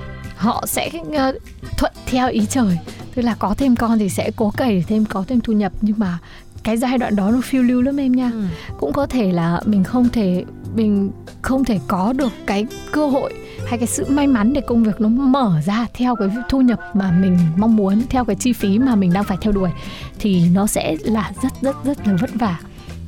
họ 0.41 0.65
sẽ 0.67 0.91
uh, 1.01 1.35
thuận 1.79 1.93
theo 2.07 2.29
ý 2.29 2.47
trời. 2.47 2.79
Tức 3.15 3.23
là 3.23 3.35
có 3.35 3.55
thêm 3.55 3.77
con 3.77 3.99
thì 3.99 4.09
sẽ 4.09 4.31
cố 4.37 4.51
cày 4.51 4.85
thêm 4.89 5.05
có 5.05 5.25
thêm 5.29 5.41
thu 5.41 5.53
nhập. 5.53 5.73
Nhưng 5.81 5.99
mà 5.99 6.19
cái 6.63 6.77
giai 6.77 6.99
đoạn 6.99 7.17
đó 7.17 7.31
nó 7.31 7.41
phiêu 7.45 7.63
lưu 7.63 7.83
lắm 7.83 7.97
em 7.97 8.13
nha. 8.13 8.31
Ừ. 8.35 8.45
cũng 8.79 8.93
có 8.93 9.07
thể 9.07 9.33
là 9.33 9.61
mình 9.65 9.85
không 9.85 10.09
thể 10.09 10.45
mình 10.75 11.11
không 11.43 11.65
thể 11.65 11.79
có 11.89 12.13
được 12.13 12.33
cái 12.47 12.67
cơ 12.93 13.07
hội 13.07 13.33
hay 13.67 13.79
cái 13.79 13.87
sự 13.87 14.07
may 14.09 14.27
mắn 14.27 14.53
để 14.53 14.61
công 14.61 14.83
việc 14.83 15.01
nó 15.01 15.09
mở 15.09 15.61
ra 15.67 15.87
theo 15.95 16.17
cái 16.17 16.29
thu 16.49 16.61
nhập 16.61 16.81
mà 16.95 17.13
mình 17.21 17.39
mong 17.57 17.77
muốn 17.77 18.03
theo 18.09 18.25
cái 18.25 18.37
chi 18.37 18.53
phí 18.53 18.79
mà 18.79 18.95
mình 18.95 19.13
đang 19.13 19.25
phải 19.25 19.37
theo 19.41 19.53
đuổi. 19.53 19.71
Thì 20.19 20.49
nó 20.49 20.67
sẽ 20.67 20.97
là 21.03 21.33
rất 21.43 21.53
rất 21.61 21.77
rất 21.85 22.07
là 22.07 22.17
vất 22.21 22.31
vả 22.35 22.59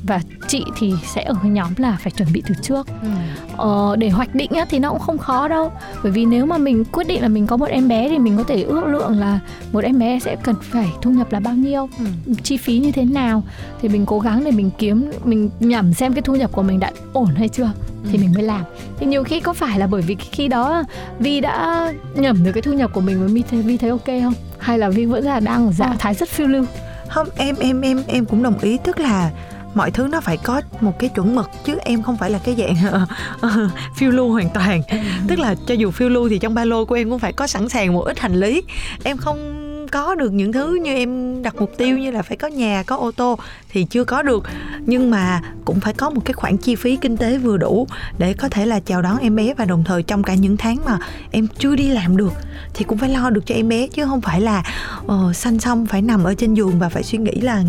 và 0.03 0.21
chị 0.49 0.65
thì 0.79 0.93
sẽ 1.15 1.23
ở 1.23 1.35
cái 1.43 1.51
nhóm 1.51 1.73
là 1.77 1.99
phải 2.01 2.11
chuẩn 2.11 2.33
bị 2.33 2.43
từ 2.49 2.55
trước. 2.63 2.87
Ừ. 3.03 3.09
ờ, 3.57 3.97
để 3.97 4.09
hoạch 4.09 4.35
định 4.35 4.51
á, 4.51 4.67
thì 4.71 4.79
nó 4.79 4.91
cũng 4.91 4.99
không 4.99 5.19
khó 5.19 5.49
đâu. 5.49 5.73
Bởi 6.03 6.13
vì 6.13 6.25
nếu 6.25 6.47
mà 6.47 6.59
mình 6.59 6.85
quyết 6.85 7.07
định 7.07 7.23
là 7.23 7.29
mình 7.29 7.47
có 7.47 7.57
một 7.57 7.69
em 7.69 7.89
bé 7.89 8.09
thì 8.09 8.19
mình 8.19 8.37
có 8.37 8.45
thể 8.45 8.63
ước 8.63 8.87
lượng 8.87 9.19
là 9.19 9.41
một 9.73 9.85
em 9.85 9.99
bé 9.99 10.19
sẽ 10.19 10.37
cần 10.37 10.55
phải 10.63 10.89
thu 11.03 11.11
nhập 11.11 11.33
là 11.33 11.41
bao 11.41 11.55
nhiêu 11.55 11.89
ừ. 11.99 12.05
chi 12.43 12.57
phí 12.57 12.79
như 12.79 12.93
thế 12.93 13.05
nào. 13.05 13.43
Thì 13.81 13.89
mình 13.89 14.07
cố 14.07 14.21
gắng 14.21 14.45
để 14.45 14.51
mình 14.51 14.71
kiếm 14.79 15.11
mình 15.25 15.51
nhẩm 15.61 15.93
xem 15.95 16.13
cái 16.13 16.23
thu 16.23 16.35
nhập 16.35 16.53
của 16.53 16.63
mình 16.63 16.81
đã 16.81 16.91
ổn 17.13 17.35
hay 17.37 17.49
chưa 17.49 17.71
ừ. 18.05 18.09
thì 18.13 18.19
mình 18.19 18.33
mới 18.35 18.43
làm. 18.43 18.63
Thì 18.99 19.07
nhiều 19.07 19.25
khi 19.25 19.41
có 19.41 19.53
phải 19.53 19.79
là 19.79 19.87
bởi 19.87 20.03
vì 20.03 20.15
khi 20.15 20.49
đó 20.49 20.83
vi 21.19 21.41
đã 21.41 21.93
nhẩm 22.15 22.45
được 22.45 22.53
cái 22.53 22.63
thu 22.63 22.73
nhập 22.73 22.91
của 22.95 23.01
mình 23.01 23.21
và 23.21 23.27
vi 23.27 23.43
thấy 23.51 23.63
vi 23.63 23.77
thấy 23.77 23.91
ok 23.91 24.07
không? 24.07 24.35
Hay 24.59 24.79
là 24.79 24.89
vi 24.89 25.05
vẫn 25.05 25.25
là 25.25 25.41
đang 25.41 25.67
ở 25.67 25.73
trạng 25.79 25.99
thái 25.99 26.15
rất 26.15 26.29
phiêu 26.29 26.47
lưu? 26.47 26.65
Không 27.09 27.29
em 27.37 27.57
em 27.61 27.81
em 27.81 28.03
em 28.07 28.25
cũng 28.25 28.43
đồng 28.43 28.59
ý. 28.59 28.79
Tức 28.85 29.01
là 29.01 29.31
mọi 29.75 29.91
thứ 29.91 30.07
nó 30.07 30.21
phải 30.21 30.37
có 30.37 30.63
một 30.81 30.99
cái 30.99 31.11
chuẩn 31.11 31.35
mực 31.35 31.51
chứ 31.65 31.79
em 31.85 32.03
không 32.03 32.17
phải 32.17 32.31
là 32.31 32.39
cái 32.45 32.57
dạng 32.59 32.77
uh, 33.47 33.71
phiêu 33.97 34.11
lưu 34.11 34.33
hoàn 34.33 34.49
toàn. 34.55 34.83
Ừ. 34.91 34.97
tức 35.29 35.39
là 35.39 35.55
cho 35.67 35.75
dù 35.75 35.91
phiêu 35.91 36.09
lưu 36.09 36.29
thì 36.29 36.39
trong 36.39 36.55
ba 36.55 36.65
lô 36.65 36.85
của 36.85 36.95
em 36.95 37.11
cũng 37.11 37.19
phải 37.19 37.33
có 37.33 37.47
sẵn 37.47 37.69
sàng 37.69 37.93
một 37.93 38.03
ít 38.03 38.19
hành 38.19 38.35
lý. 38.35 38.63
Em 39.05 39.17
không 39.17 39.69
có 39.93 40.15
được 40.15 40.33
những 40.33 40.53
thứ 40.53 40.75
như 40.83 40.95
em 40.95 41.43
đặt 41.43 41.57
mục 41.57 41.73
tiêu 41.77 41.99
như 41.99 42.11
là 42.11 42.23
phải 42.23 42.37
có 42.37 42.49
nhà 42.49 42.83
có 42.87 42.97
ô 42.97 43.11
tô 43.11 43.39
thì 43.71 43.85
chưa 43.85 44.05
có 44.05 44.23
được. 44.23 44.45
Nhưng 44.87 45.11
mà 45.11 45.43
cũng 45.65 45.81
phải 45.81 45.95
có 45.95 46.11
một 46.11 46.21
cái 46.25 46.33
khoản 46.33 46.57
chi 46.57 46.75
phí 46.75 46.97
kinh 46.97 47.17
tế 47.17 47.39
vừa 47.39 47.57
đủ 47.57 47.87
để 48.19 48.33
có 48.33 48.49
thể 48.49 48.67
là 48.67 48.81
chào 48.81 49.03
đón 49.03 49.19
em 49.19 49.37
bé 49.37 49.55
và 49.55 49.65
đồng 49.65 49.85
thời 49.85 50.03
trong 50.03 50.23
cả 50.23 50.35
những 50.35 50.57
tháng 50.57 50.79
mà 50.85 50.99
em 51.31 51.47
chưa 51.59 51.77
đi 51.77 51.89
làm 51.89 52.17
được 52.17 52.33
thì 52.75 52.85
cũng 52.85 52.99
phải 52.99 53.09
lo 53.09 53.31
được 53.31 53.47
cho 53.47 53.55
em 53.55 53.69
bé 53.69 53.87
chứ 53.87 54.05
không 54.05 54.21
phải 54.21 54.41
là 54.41 54.63
uh, 55.07 55.37
sanh 55.37 55.59
xong 55.59 55.87
phải 55.87 56.03
nằm 56.03 56.25
ở 56.25 56.35
trên 56.35 56.55
giường 56.55 56.79
và 56.79 56.89
phải 56.89 57.03
suy 57.03 57.19
nghĩ 57.19 57.41
là 57.41 57.63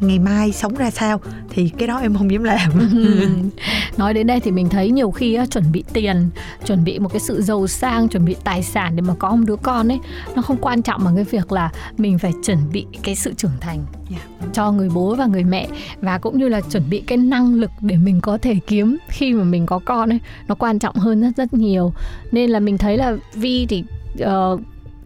ngày 0.00 0.18
mai 0.18 0.52
sống 0.52 0.74
ra 0.74 0.90
sao 0.90 1.20
thì 1.50 1.68
cái 1.78 1.88
đó 1.88 1.98
em 1.98 2.14
không 2.14 2.30
dám 2.30 2.44
làm 2.44 2.70
nói 3.96 4.14
đến 4.14 4.26
đây 4.26 4.40
thì 4.40 4.50
mình 4.50 4.68
thấy 4.68 4.90
nhiều 4.90 5.10
khi 5.10 5.34
á, 5.34 5.46
chuẩn 5.46 5.72
bị 5.72 5.84
tiền 5.92 6.30
chuẩn 6.66 6.84
bị 6.84 6.98
một 6.98 7.08
cái 7.08 7.20
sự 7.20 7.42
giàu 7.42 7.66
sang 7.66 8.08
chuẩn 8.08 8.24
bị 8.24 8.36
tài 8.44 8.62
sản 8.62 8.96
để 8.96 9.02
mà 9.02 9.14
có 9.18 9.30
một 9.36 9.44
đứa 9.46 9.56
con 9.56 9.88
ấy 9.92 9.98
nó 10.34 10.42
không 10.42 10.56
quan 10.60 10.82
trọng 10.82 11.04
bằng 11.04 11.14
cái 11.14 11.24
việc 11.24 11.52
là 11.52 11.70
mình 11.98 12.18
phải 12.18 12.32
chuẩn 12.42 12.58
bị 12.72 12.86
cái 13.02 13.14
sự 13.14 13.32
trưởng 13.36 13.50
thành 13.60 13.84
yeah. 14.10 14.22
Dạ. 14.40 14.46
cho 14.52 14.72
người 14.72 14.88
bố 14.94 15.14
và 15.14 15.26
người 15.26 15.44
mẹ 15.44 15.68
và 16.00 16.18
cũng 16.18 16.38
như 16.38 16.48
là 16.48 16.60
chuẩn 16.60 16.90
bị 16.90 17.00
cái 17.00 17.18
năng 17.18 17.54
lực 17.54 17.70
để 17.80 17.96
mình 17.96 18.20
có 18.20 18.38
thể 18.38 18.56
kiếm 18.66 18.96
khi 19.08 19.32
mà 19.32 19.44
mình 19.44 19.66
có 19.66 19.78
con 19.78 20.12
ấy 20.12 20.18
nó 20.48 20.54
quan 20.54 20.78
trọng 20.78 20.94
hơn 20.94 21.20
rất 21.20 21.36
rất 21.36 21.54
nhiều 21.54 21.92
nên 22.32 22.50
là 22.50 22.60
mình 22.60 22.78
thấy 22.78 22.96
là 22.96 23.16
vi 23.34 23.66
thì 23.66 23.84
uh, 24.22 24.60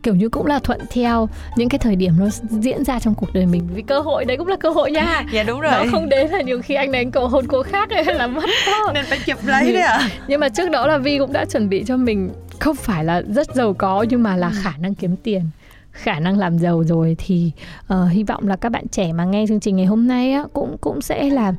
kiểu 0.04 0.14
như 0.14 0.28
cũng 0.28 0.46
là 0.46 0.58
thuận 0.58 0.80
theo 0.90 1.28
những 1.56 1.68
cái 1.68 1.78
thời 1.78 1.96
điểm 1.96 2.12
nó 2.18 2.26
diễn 2.49 2.84
ra 2.84 2.99
trong 2.99 3.14
cuộc 3.14 3.34
đời 3.34 3.46
mình 3.46 3.68
vì 3.75 3.82
cơ 3.82 4.00
hội 4.00 4.25
đấy 4.25 4.37
cũng 4.37 4.46
là 4.46 4.56
cơ 4.56 4.70
hội 4.70 4.90
nha 4.90 5.25
dạ 5.32 5.42
đúng 5.42 5.61
rồi 5.61 5.73
nó 5.73 5.84
không 5.90 6.08
đến 6.08 6.30
là 6.30 6.42
nhiều 6.42 6.61
khi 6.62 6.75
anh 6.75 6.92
đánh 6.92 7.11
cầu 7.11 7.28
hôn 7.28 7.46
cô 7.49 7.62
khác 7.62 7.88
hay 7.90 8.04
là 8.14 8.26
mất 8.26 8.44
đó. 8.66 8.90
nên 8.94 9.04
phải 9.04 9.18
chụp 9.26 9.38
lấy 9.46 9.73
đấy 9.73 9.82
ạ 9.82 9.92
à. 9.92 10.08
nhưng 10.28 10.40
mà 10.40 10.49
trước 10.49 10.70
đó 10.70 10.87
là 10.87 10.99
vi 10.99 11.18
cũng 11.18 11.32
đã 11.32 11.44
chuẩn 11.44 11.68
bị 11.68 11.84
cho 11.87 11.96
mình 11.96 12.30
không 12.58 12.76
phải 12.76 13.04
là 13.04 13.23
rất 13.28 13.54
giàu 13.54 13.75
có 13.75 14.06
nhưng 14.08 14.23
mà 14.23 14.37
là 14.37 14.49
ừ. 14.49 14.54
khả 14.62 14.73
năng 14.78 14.94
kiếm 14.94 15.16
tiền 15.16 15.42
khả 15.92 16.20
năng 16.20 16.38
làm 16.38 16.58
giàu 16.58 16.84
rồi 16.84 17.16
thì 17.18 17.52
uh, 17.94 18.11
hy 18.11 18.23
vọng 18.23 18.49
là 18.49 18.56
các 18.56 18.68
bạn 18.68 18.88
trẻ 18.88 19.12
mà 19.12 19.25
nghe 19.25 19.44
chương 19.49 19.61
trình 19.61 19.76
ngày 19.76 19.87
hôm 19.87 20.06
nay 20.06 20.32
á, 20.32 20.44
cũng 20.52 20.76
cũng 20.80 21.00
sẽ 21.00 21.30
là 21.30 21.52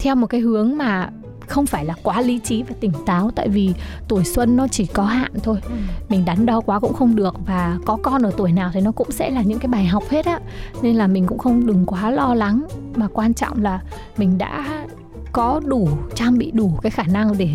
theo 0.00 0.14
một 0.14 0.26
cái 0.26 0.40
hướng 0.40 0.76
mà 0.76 1.08
không 1.52 1.66
phải 1.66 1.84
là 1.84 1.94
quá 2.02 2.20
lý 2.20 2.38
trí 2.38 2.62
và 2.62 2.74
tỉnh 2.80 2.92
táo 3.06 3.30
tại 3.34 3.48
vì 3.48 3.72
tuổi 4.08 4.24
xuân 4.24 4.56
nó 4.56 4.68
chỉ 4.68 4.86
có 4.86 5.04
hạn 5.04 5.32
thôi 5.42 5.58
ừ. 5.64 5.74
mình 6.08 6.24
đắn 6.24 6.46
đo 6.46 6.60
quá 6.60 6.80
cũng 6.80 6.94
không 6.94 7.16
được 7.16 7.34
và 7.46 7.78
có 7.84 7.98
con 8.02 8.22
ở 8.22 8.32
tuổi 8.36 8.52
nào 8.52 8.70
thì 8.74 8.80
nó 8.80 8.92
cũng 8.92 9.10
sẽ 9.10 9.30
là 9.30 9.42
những 9.42 9.58
cái 9.58 9.68
bài 9.68 9.84
học 9.84 10.02
hết 10.10 10.26
á 10.26 10.40
nên 10.82 10.96
là 10.96 11.06
mình 11.06 11.26
cũng 11.26 11.38
không 11.38 11.66
đừng 11.66 11.86
quá 11.86 12.10
lo 12.10 12.34
lắng 12.34 12.66
mà 12.96 13.08
quan 13.12 13.34
trọng 13.34 13.62
là 13.62 13.80
mình 14.16 14.38
đã 14.38 14.84
có 15.32 15.60
đủ 15.64 15.88
trang 16.14 16.38
bị 16.38 16.50
đủ 16.50 16.78
cái 16.82 16.90
khả 16.90 17.02
năng 17.02 17.38
để 17.38 17.48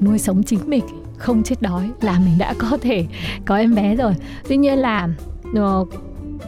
nuôi 0.00 0.18
sống 0.18 0.42
chính 0.42 0.60
mình 0.66 0.84
không 1.16 1.42
chết 1.42 1.62
đói 1.62 1.90
là 2.00 2.18
mình 2.18 2.38
đã 2.38 2.54
có 2.58 2.78
thể 2.80 3.06
có 3.44 3.56
em 3.56 3.74
bé 3.74 3.96
rồi 3.96 4.14
tuy 4.48 4.56
nhiên 4.56 4.78
là 4.78 5.08
uh, 5.50 5.88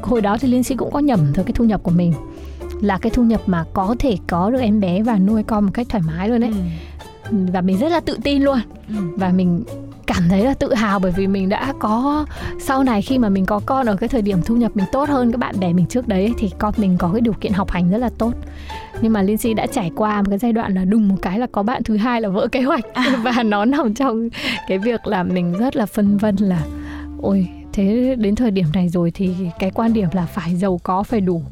hồi 0.02 0.20
đó 0.20 0.36
thì 0.40 0.48
liên 0.48 0.62
sĩ 0.62 0.74
cũng 0.74 0.92
có 0.92 0.98
nhầm 0.98 1.20
thôi 1.34 1.44
cái 1.44 1.52
thu 1.52 1.64
nhập 1.64 1.82
của 1.82 1.90
mình 1.90 2.12
là 2.80 2.98
cái 2.98 3.10
thu 3.10 3.22
nhập 3.22 3.40
mà 3.46 3.64
có 3.72 3.96
thể 3.98 4.16
có 4.26 4.50
được 4.50 4.60
em 4.60 4.80
bé 4.80 5.02
và 5.02 5.18
nuôi 5.18 5.42
con 5.42 5.64
một 5.64 5.70
cách 5.74 5.86
thoải 5.90 6.02
mái 6.06 6.28
luôn 6.28 6.40
đấy 6.40 6.50
ừ. 6.50 6.56
Và 7.52 7.60
mình 7.60 7.78
rất 7.78 7.88
là 7.88 8.00
tự 8.00 8.18
tin 8.22 8.42
luôn 8.42 8.58
ừ. 8.88 8.94
và 9.16 9.28
mình 9.28 9.64
cảm 10.06 10.22
thấy 10.28 10.44
là 10.44 10.54
tự 10.54 10.74
hào 10.74 10.98
bởi 10.98 11.12
vì 11.12 11.26
mình 11.26 11.48
đã 11.48 11.72
có 11.78 12.26
sau 12.60 12.84
này 12.84 13.02
khi 13.02 13.18
mà 13.18 13.28
mình 13.28 13.46
có 13.46 13.60
con 13.66 13.86
ở 13.86 13.96
cái 13.96 14.08
thời 14.08 14.22
điểm 14.22 14.42
thu 14.44 14.56
nhập 14.56 14.72
mình 14.74 14.86
tốt 14.92 15.08
hơn 15.08 15.32
các 15.32 15.38
bạn 15.38 15.60
bè 15.60 15.72
mình 15.72 15.86
trước 15.86 16.08
đấy 16.08 16.32
thì 16.38 16.50
con 16.58 16.74
mình 16.76 16.96
có 16.98 17.10
cái 17.12 17.20
điều 17.20 17.32
kiện 17.32 17.52
học 17.52 17.70
hành 17.70 17.90
rất 17.90 17.98
là 17.98 18.10
tốt 18.18 18.32
nhưng 19.00 19.12
mà 19.12 19.22
Linh 19.22 19.38
Si 19.38 19.54
đã 19.54 19.66
trải 19.66 19.90
qua 19.96 20.22
một 20.22 20.26
cái 20.28 20.38
giai 20.38 20.52
đoạn 20.52 20.74
là 20.74 20.84
đùng 20.84 21.08
một 21.08 21.16
cái 21.22 21.38
là 21.38 21.46
có 21.52 21.62
bạn 21.62 21.82
thứ 21.82 21.96
hai 21.96 22.20
là 22.20 22.28
vỡ 22.28 22.48
kế 22.52 22.62
hoạch 22.62 22.84
à. 22.92 23.16
và 23.22 23.42
nó 23.42 23.64
nằm 23.64 23.94
trong 23.94 24.28
cái 24.68 24.78
việc 24.78 25.06
là 25.06 25.22
mình 25.22 25.52
rất 25.58 25.76
là 25.76 25.86
phân 25.86 26.16
vân 26.16 26.36
là 26.36 26.62
ôi 27.22 27.48
thế 27.72 28.16
đến 28.18 28.34
thời 28.34 28.50
điểm 28.50 28.66
này 28.74 28.88
rồi 28.88 29.10
thì 29.10 29.34
cái 29.58 29.70
quan 29.70 29.92
điểm 29.92 30.08
là 30.12 30.26
phải 30.26 30.56
giàu 30.56 30.80
có 30.82 31.02
phải 31.02 31.20
đủ 31.20 31.42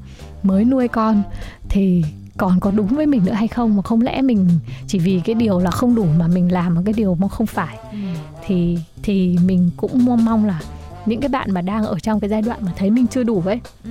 mới 0.42 0.64
nuôi 0.64 0.88
con 0.88 1.22
thì 1.68 2.04
còn 2.36 2.60
có 2.60 2.70
đúng 2.70 2.86
với 2.86 3.06
mình 3.06 3.24
nữa 3.24 3.32
hay 3.32 3.48
không? 3.48 3.76
Mà 3.76 3.82
không 3.82 4.00
lẽ 4.00 4.22
mình 4.22 4.48
chỉ 4.86 4.98
vì 4.98 5.20
cái 5.24 5.34
điều 5.34 5.58
là 5.58 5.70
không 5.70 5.94
đủ 5.94 6.06
mà 6.18 6.26
mình 6.26 6.52
làm 6.52 6.74
một 6.74 6.82
cái 6.84 6.94
điều 6.96 7.14
mà 7.14 7.28
không 7.28 7.46
phải? 7.46 7.76
Ừ. 7.92 7.98
thì 8.46 8.78
thì 9.02 9.36
mình 9.44 9.70
cũng 9.76 10.04
mong 10.04 10.24
mong 10.24 10.44
là 10.44 10.60
những 11.06 11.20
cái 11.20 11.28
bạn 11.28 11.50
mà 11.50 11.62
đang 11.62 11.84
ở 11.84 11.98
trong 11.98 12.20
cái 12.20 12.30
giai 12.30 12.42
đoạn 12.42 12.58
mà 12.64 12.72
thấy 12.76 12.90
mình 12.90 13.06
chưa 13.06 13.22
đủ 13.22 13.42
ấy 13.46 13.60
ừ. 13.84 13.90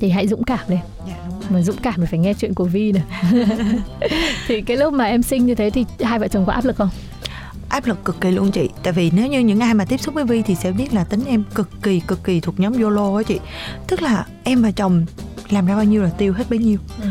thì 0.00 0.10
hãy 0.10 0.28
dũng 0.28 0.44
cảm 0.44 0.58
lên. 0.68 0.80
Dạ, 1.08 1.16
mà 1.50 1.62
dũng 1.62 1.76
cảm 1.82 1.94
thì 1.96 2.06
phải 2.06 2.18
nghe 2.18 2.34
chuyện 2.34 2.54
của 2.54 2.64
vi 2.64 2.92
này. 2.92 3.02
Thì 4.46 4.60
cái 4.62 4.76
lúc 4.76 4.94
mà 4.94 5.04
em 5.04 5.22
sinh 5.22 5.46
như 5.46 5.54
thế 5.54 5.70
thì 5.70 5.84
hai 6.00 6.18
vợ 6.18 6.28
chồng 6.28 6.46
có 6.46 6.52
áp 6.52 6.64
lực 6.64 6.76
không? 6.76 6.88
Áp 7.68 7.86
lực 7.86 8.04
cực 8.04 8.20
kỳ 8.20 8.30
luôn 8.30 8.50
chị. 8.50 8.68
Tại 8.82 8.92
vì 8.92 9.10
nếu 9.10 9.26
như 9.26 9.40
những 9.40 9.60
ai 9.60 9.74
mà 9.74 9.84
tiếp 9.84 10.00
xúc 10.00 10.14
với 10.14 10.24
vi 10.24 10.42
thì 10.42 10.54
sẽ 10.54 10.72
biết 10.72 10.94
là 10.94 11.04
tính 11.04 11.24
em 11.26 11.44
cực 11.54 11.82
kỳ 11.82 12.00
cực 12.00 12.24
kỳ 12.24 12.40
thuộc 12.40 12.60
nhóm 12.60 12.82
yolo 12.82 13.16
á 13.16 13.22
chị. 13.22 13.38
Tức 13.88 14.02
là 14.02 14.26
em 14.44 14.62
và 14.62 14.70
chồng 14.70 15.06
làm 15.50 15.66
ra 15.66 15.74
bao 15.74 15.84
nhiêu 15.84 16.02
là 16.02 16.10
tiêu 16.10 16.32
hết 16.32 16.50
bấy 16.50 16.58
nhiêu. 16.58 16.78
Ừ 17.02 17.08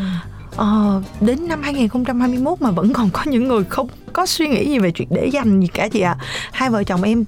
ờ, 0.56 1.02
đến 1.20 1.48
năm 1.48 1.62
2021 1.62 2.60
mà 2.60 2.70
vẫn 2.70 2.92
còn 2.92 3.10
có 3.12 3.22
những 3.26 3.48
người 3.48 3.64
không 3.64 3.88
có 4.12 4.26
suy 4.26 4.48
nghĩ 4.48 4.70
gì 4.70 4.78
về 4.78 4.90
chuyện 4.90 5.08
để 5.10 5.26
dành 5.26 5.60
gì 5.60 5.66
cả 5.66 5.88
chị 5.88 6.00
ạ. 6.00 6.16
À. 6.18 6.24
hai 6.52 6.70
vợ 6.70 6.84
chồng 6.84 7.02
em 7.02 7.24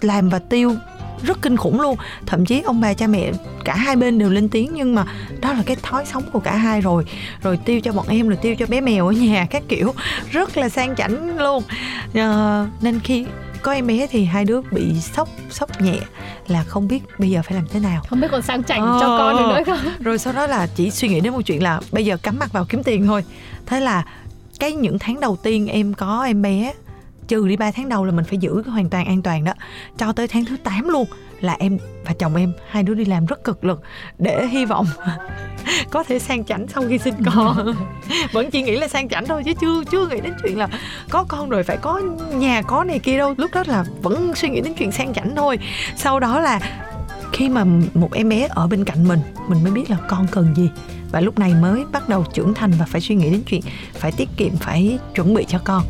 làm 0.00 0.28
và 0.28 0.38
tiêu 0.38 0.74
rất 1.22 1.42
kinh 1.42 1.56
khủng 1.56 1.80
luôn. 1.80 1.96
Thậm 2.26 2.44
chí 2.44 2.60
ông 2.60 2.80
bà 2.80 2.94
cha 2.94 3.06
mẹ 3.06 3.32
cả 3.64 3.74
hai 3.74 3.96
bên 3.96 4.18
đều 4.18 4.30
lên 4.30 4.48
tiếng 4.48 4.70
nhưng 4.74 4.94
mà 4.94 5.06
đó 5.40 5.52
là 5.52 5.62
cái 5.66 5.76
thói 5.82 6.04
sống 6.06 6.22
của 6.32 6.40
cả 6.40 6.56
hai 6.56 6.80
rồi. 6.80 7.04
Rồi 7.42 7.56
tiêu 7.56 7.80
cho 7.80 7.92
bọn 7.92 8.06
em 8.08 8.28
rồi 8.28 8.38
tiêu 8.42 8.54
cho 8.58 8.66
bé 8.66 8.80
mèo 8.80 9.06
ở 9.06 9.12
nhà 9.12 9.46
các 9.50 9.62
kiểu. 9.68 9.94
Rất 10.30 10.56
là 10.56 10.68
sang 10.68 10.96
chảnh 10.96 11.38
luôn. 11.38 11.62
À, 12.14 12.66
nên 12.80 13.00
khi 13.00 13.26
có 13.62 13.72
em 13.72 13.86
bé 13.86 14.06
thì 14.06 14.24
hai 14.24 14.44
đứa 14.44 14.60
bị 14.60 15.00
sốc 15.00 15.28
sốc 15.50 15.80
nhẹ 15.80 15.98
là 16.46 16.64
không 16.64 16.88
biết 16.88 17.02
bây 17.18 17.30
giờ 17.30 17.42
phải 17.42 17.54
làm 17.54 17.64
thế 17.72 17.80
nào. 17.80 18.02
Không 18.08 18.20
biết 18.20 18.28
còn 18.30 18.42
sang 18.42 18.64
chảnh 18.64 18.80
ờ, 18.80 18.98
cho 19.00 19.18
con 19.18 19.36
được 19.36 19.46
nữa 19.48 19.62
không? 19.66 19.92
Rồi 20.04 20.18
sau 20.18 20.32
đó 20.32 20.46
là 20.46 20.66
chỉ 20.66 20.90
suy 20.90 21.08
nghĩ 21.08 21.20
đến 21.20 21.32
một 21.32 21.42
chuyện 21.46 21.62
là 21.62 21.80
bây 21.92 22.04
giờ 22.04 22.16
cắm 22.22 22.38
mặt 22.38 22.52
vào 22.52 22.64
kiếm 22.68 22.82
tiền 22.82 23.06
thôi. 23.06 23.24
Thế 23.66 23.80
là 23.80 24.04
cái 24.58 24.72
những 24.72 24.98
tháng 24.98 25.20
đầu 25.20 25.36
tiên 25.42 25.66
em 25.66 25.94
có 25.94 26.22
em 26.22 26.42
bé 26.42 26.72
trừ 27.28 27.48
đi 27.48 27.56
3 27.56 27.70
tháng 27.70 27.88
đầu 27.88 28.04
là 28.04 28.12
mình 28.12 28.24
phải 28.24 28.38
giữ 28.38 28.62
cái 28.64 28.72
hoàn 28.72 28.90
toàn 28.90 29.06
an 29.06 29.22
toàn 29.22 29.44
đó 29.44 29.52
cho 29.98 30.12
tới 30.12 30.28
tháng 30.28 30.44
thứ 30.44 30.56
8 30.56 30.88
luôn 30.88 31.06
là 31.44 31.56
em 31.58 31.78
và 32.04 32.12
chồng 32.18 32.36
em 32.36 32.52
hai 32.70 32.82
đứa 32.82 32.94
đi 32.94 33.04
làm 33.04 33.26
rất 33.26 33.44
cực 33.44 33.64
lực 33.64 33.80
để 34.18 34.46
hy 34.46 34.64
vọng 34.64 34.86
có 35.90 36.02
thể 36.02 36.18
sang 36.18 36.44
chảnh 36.44 36.66
sau 36.68 36.82
khi 36.88 36.98
sinh 36.98 37.14
con. 37.24 37.74
Vẫn 38.32 38.50
chỉ 38.50 38.62
nghĩ 38.62 38.76
là 38.76 38.88
sang 38.88 39.08
chảnh 39.08 39.26
thôi 39.26 39.42
chứ 39.44 39.52
chưa 39.60 39.84
chưa 39.90 40.06
nghĩ 40.06 40.20
đến 40.20 40.34
chuyện 40.42 40.58
là 40.58 40.68
có 41.10 41.24
con 41.28 41.48
rồi 41.48 41.62
phải 41.62 41.76
có 41.76 42.00
nhà 42.34 42.62
có 42.62 42.84
này 42.84 42.98
kia 42.98 43.18
đâu. 43.18 43.34
Lúc 43.36 43.50
đó 43.54 43.62
là 43.66 43.84
vẫn 44.02 44.34
suy 44.34 44.48
nghĩ 44.48 44.60
đến 44.60 44.74
chuyện 44.78 44.92
sang 44.92 45.14
chảnh 45.14 45.36
thôi. 45.36 45.58
Sau 45.96 46.20
đó 46.20 46.40
là 46.40 46.60
khi 47.32 47.48
mà 47.48 47.64
một 47.94 48.12
em 48.12 48.28
bé 48.28 48.48
ở 48.50 48.66
bên 48.66 48.84
cạnh 48.84 49.08
mình 49.08 49.20
mình 49.48 49.62
mới 49.62 49.72
biết 49.72 49.90
là 49.90 49.96
con 50.08 50.26
cần 50.30 50.54
gì. 50.56 50.70
Và 51.12 51.20
lúc 51.20 51.38
này 51.38 51.54
mới 51.54 51.84
bắt 51.92 52.08
đầu 52.08 52.24
trưởng 52.32 52.54
thành 52.54 52.72
và 52.78 52.84
phải 52.84 53.00
suy 53.00 53.14
nghĩ 53.14 53.30
đến 53.30 53.42
chuyện 53.46 53.60
phải 53.94 54.12
tiết 54.12 54.28
kiệm 54.36 54.56
phải 54.56 54.98
chuẩn 55.14 55.34
bị 55.34 55.44
cho 55.48 55.58
con 55.64 55.82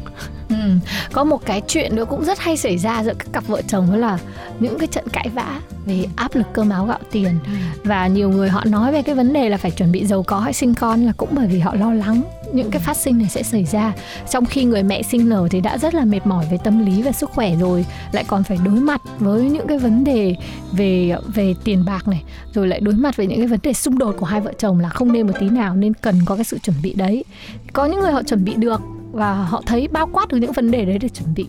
Ừ. 0.52 0.88
Có 1.12 1.24
một 1.24 1.46
cái 1.46 1.62
chuyện 1.68 1.96
nữa 1.96 2.04
cũng 2.04 2.24
rất 2.24 2.38
hay 2.38 2.56
xảy 2.56 2.78
ra 2.78 3.04
giữa 3.04 3.14
các 3.18 3.32
cặp 3.32 3.46
vợ 3.46 3.62
chồng 3.68 3.86
đó 3.90 3.96
là 3.96 4.18
những 4.60 4.78
cái 4.78 4.86
trận 4.86 5.04
cãi 5.12 5.28
vã 5.34 5.60
về 5.86 6.04
áp 6.16 6.34
lực 6.34 6.46
cơm 6.52 6.70
áo 6.70 6.86
gạo 6.86 6.98
tiền 7.10 7.38
ừ. 7.44 7.52
và 7.84 8.06
nhiều 8.06 8.30
người 8.30 8.48
họ 8.48 8.64
nói 8.64 8.92
về 8.92 9.02
cái 9.02 9.14
vấn 9.14 9.32
đề 9.32 9.48
là 9.48 9.56
phải 9.56 9.70
chuẩn 9.70 9.92
bị 9.92 10.06
giàu 10.06 10.22
có 10.22 10.40
hay 10.40 10.52
sinh 10.52 10.74
con 10.74 11.06
là 11.06 11.12
cũng 11.16 11.28
bởi 11.32 11.46
vì 11.46 11.58
họ 11.58 11.74
lo 11.74 11.92
lắng 11.92 12.22
những 12.52 12.70
cái 12.70 12.82
phát 12.82 12.96
sinh 12.96 13.18
này 13.18 13.28
sẽ 13.28 13.42
xảy 13.42 13.64
ra 13.64 13.92
trong 14.30 14.44
khi 14.44 14.64
người 14.64 14.82
mẹ 14.82 15.02
sinh 15.02 15.28
nở 15.28 15.48
thì 15.50 15.60
đã 15.60 15.78
rất 15.78 15.94
là 15.94 16.04
mệt 16.04 16.26
mỏi 16.26 16.46
về 16.50 16.58
tâm 16.64 16.86
lý 16.86 17.02
và 17.02 17.12
sức 17.12 17.30
khỏe 17.30 17.54
rồi 17.56 17.86
lại 18.12 18.24
còn 18.26 18.44
phải 18.44 18.58
đối 18.64 18.74
mặt 18.74 19.00
với 19.18 19.42
những 19.42 19.66
cái 19.66 19.78
vấn 19.78 20.04
đề 20.04 20.36
về 20.72 21.16
về 21.34 21.54
tiền 21.64 21.84
bạc 21.84 22.08
này 22.08 22.22
rồi 22.54 22.68
lại 22.68 22.80
đối 22.80 22.94
mặt 22.94 23.16
với 23.16 23.26
những 23.26 23.38
cái 23.38 23.46
vấn 23.46 23.60
đề 23.62 23.72
xung 23.72 23.98
đột 23.98 24.16
của 24.18 24.26
hai 24.26 24.40
vợ 24.40 24.52
chồng 24.58 24.80
là 24.80 24.88
không 24.88 25.12
nên 25.12 25.26
một 25.26 25.32
tí 25.40 25.48
nào 25.48 25.76
nên 25.76 25.94
cần 25.94 26.20
có 26.24 26.34
cái 26.34 26.44
sự 26.44 26.58
chuẩn 26.58 26.76
bị 26.82 26.94
đấy 26.94 27.24
có 27.72 27.86
những 27.86 28.00
người 28.00 28.12
họ 28.12 28.22
chuẩn 28.22 28.44
bị 28.44 28.54
được 28.56 28.80
và 29.12 29.34
họ 29.34 29.62
thấy 29.66 29.88
bao 29.88 30.08
quát 30.12 30.28
được 30.28 30.38
những 30.38 30.52
vấn 30.52 30.70
đề 30.70 30.84
đấy 30.84 30.98
để 30.98 31.08
chuẩn 31.08 31.34
bị. 31.34 31.46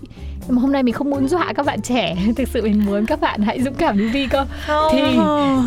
Nhưng 0.48 0.56
mà 0.56 0.62
hôm 0.62 0.72
nay 0.72 0.84
mình 0.84 0.94
không 0.94 1.10
muốn 1.10 1.28
dọa 1.28 1.54
các 1.54 1.66
bạn 1.66 1.82
trẻ. 1.82 2.18
Thực 2.36 2.48
sự 2.48 2.62
mình 2.62 2.86
muốn 2.86 3.06
các 3.06 3.22
bạn 3.22 3.42
hãy 3.42 3.62
dũng 3.62 3.74
cảm 3.74 3.98
như 3.98 4.10
vi 4.14 4.28
cơ 4.28 4.46
thì 4.92 5.02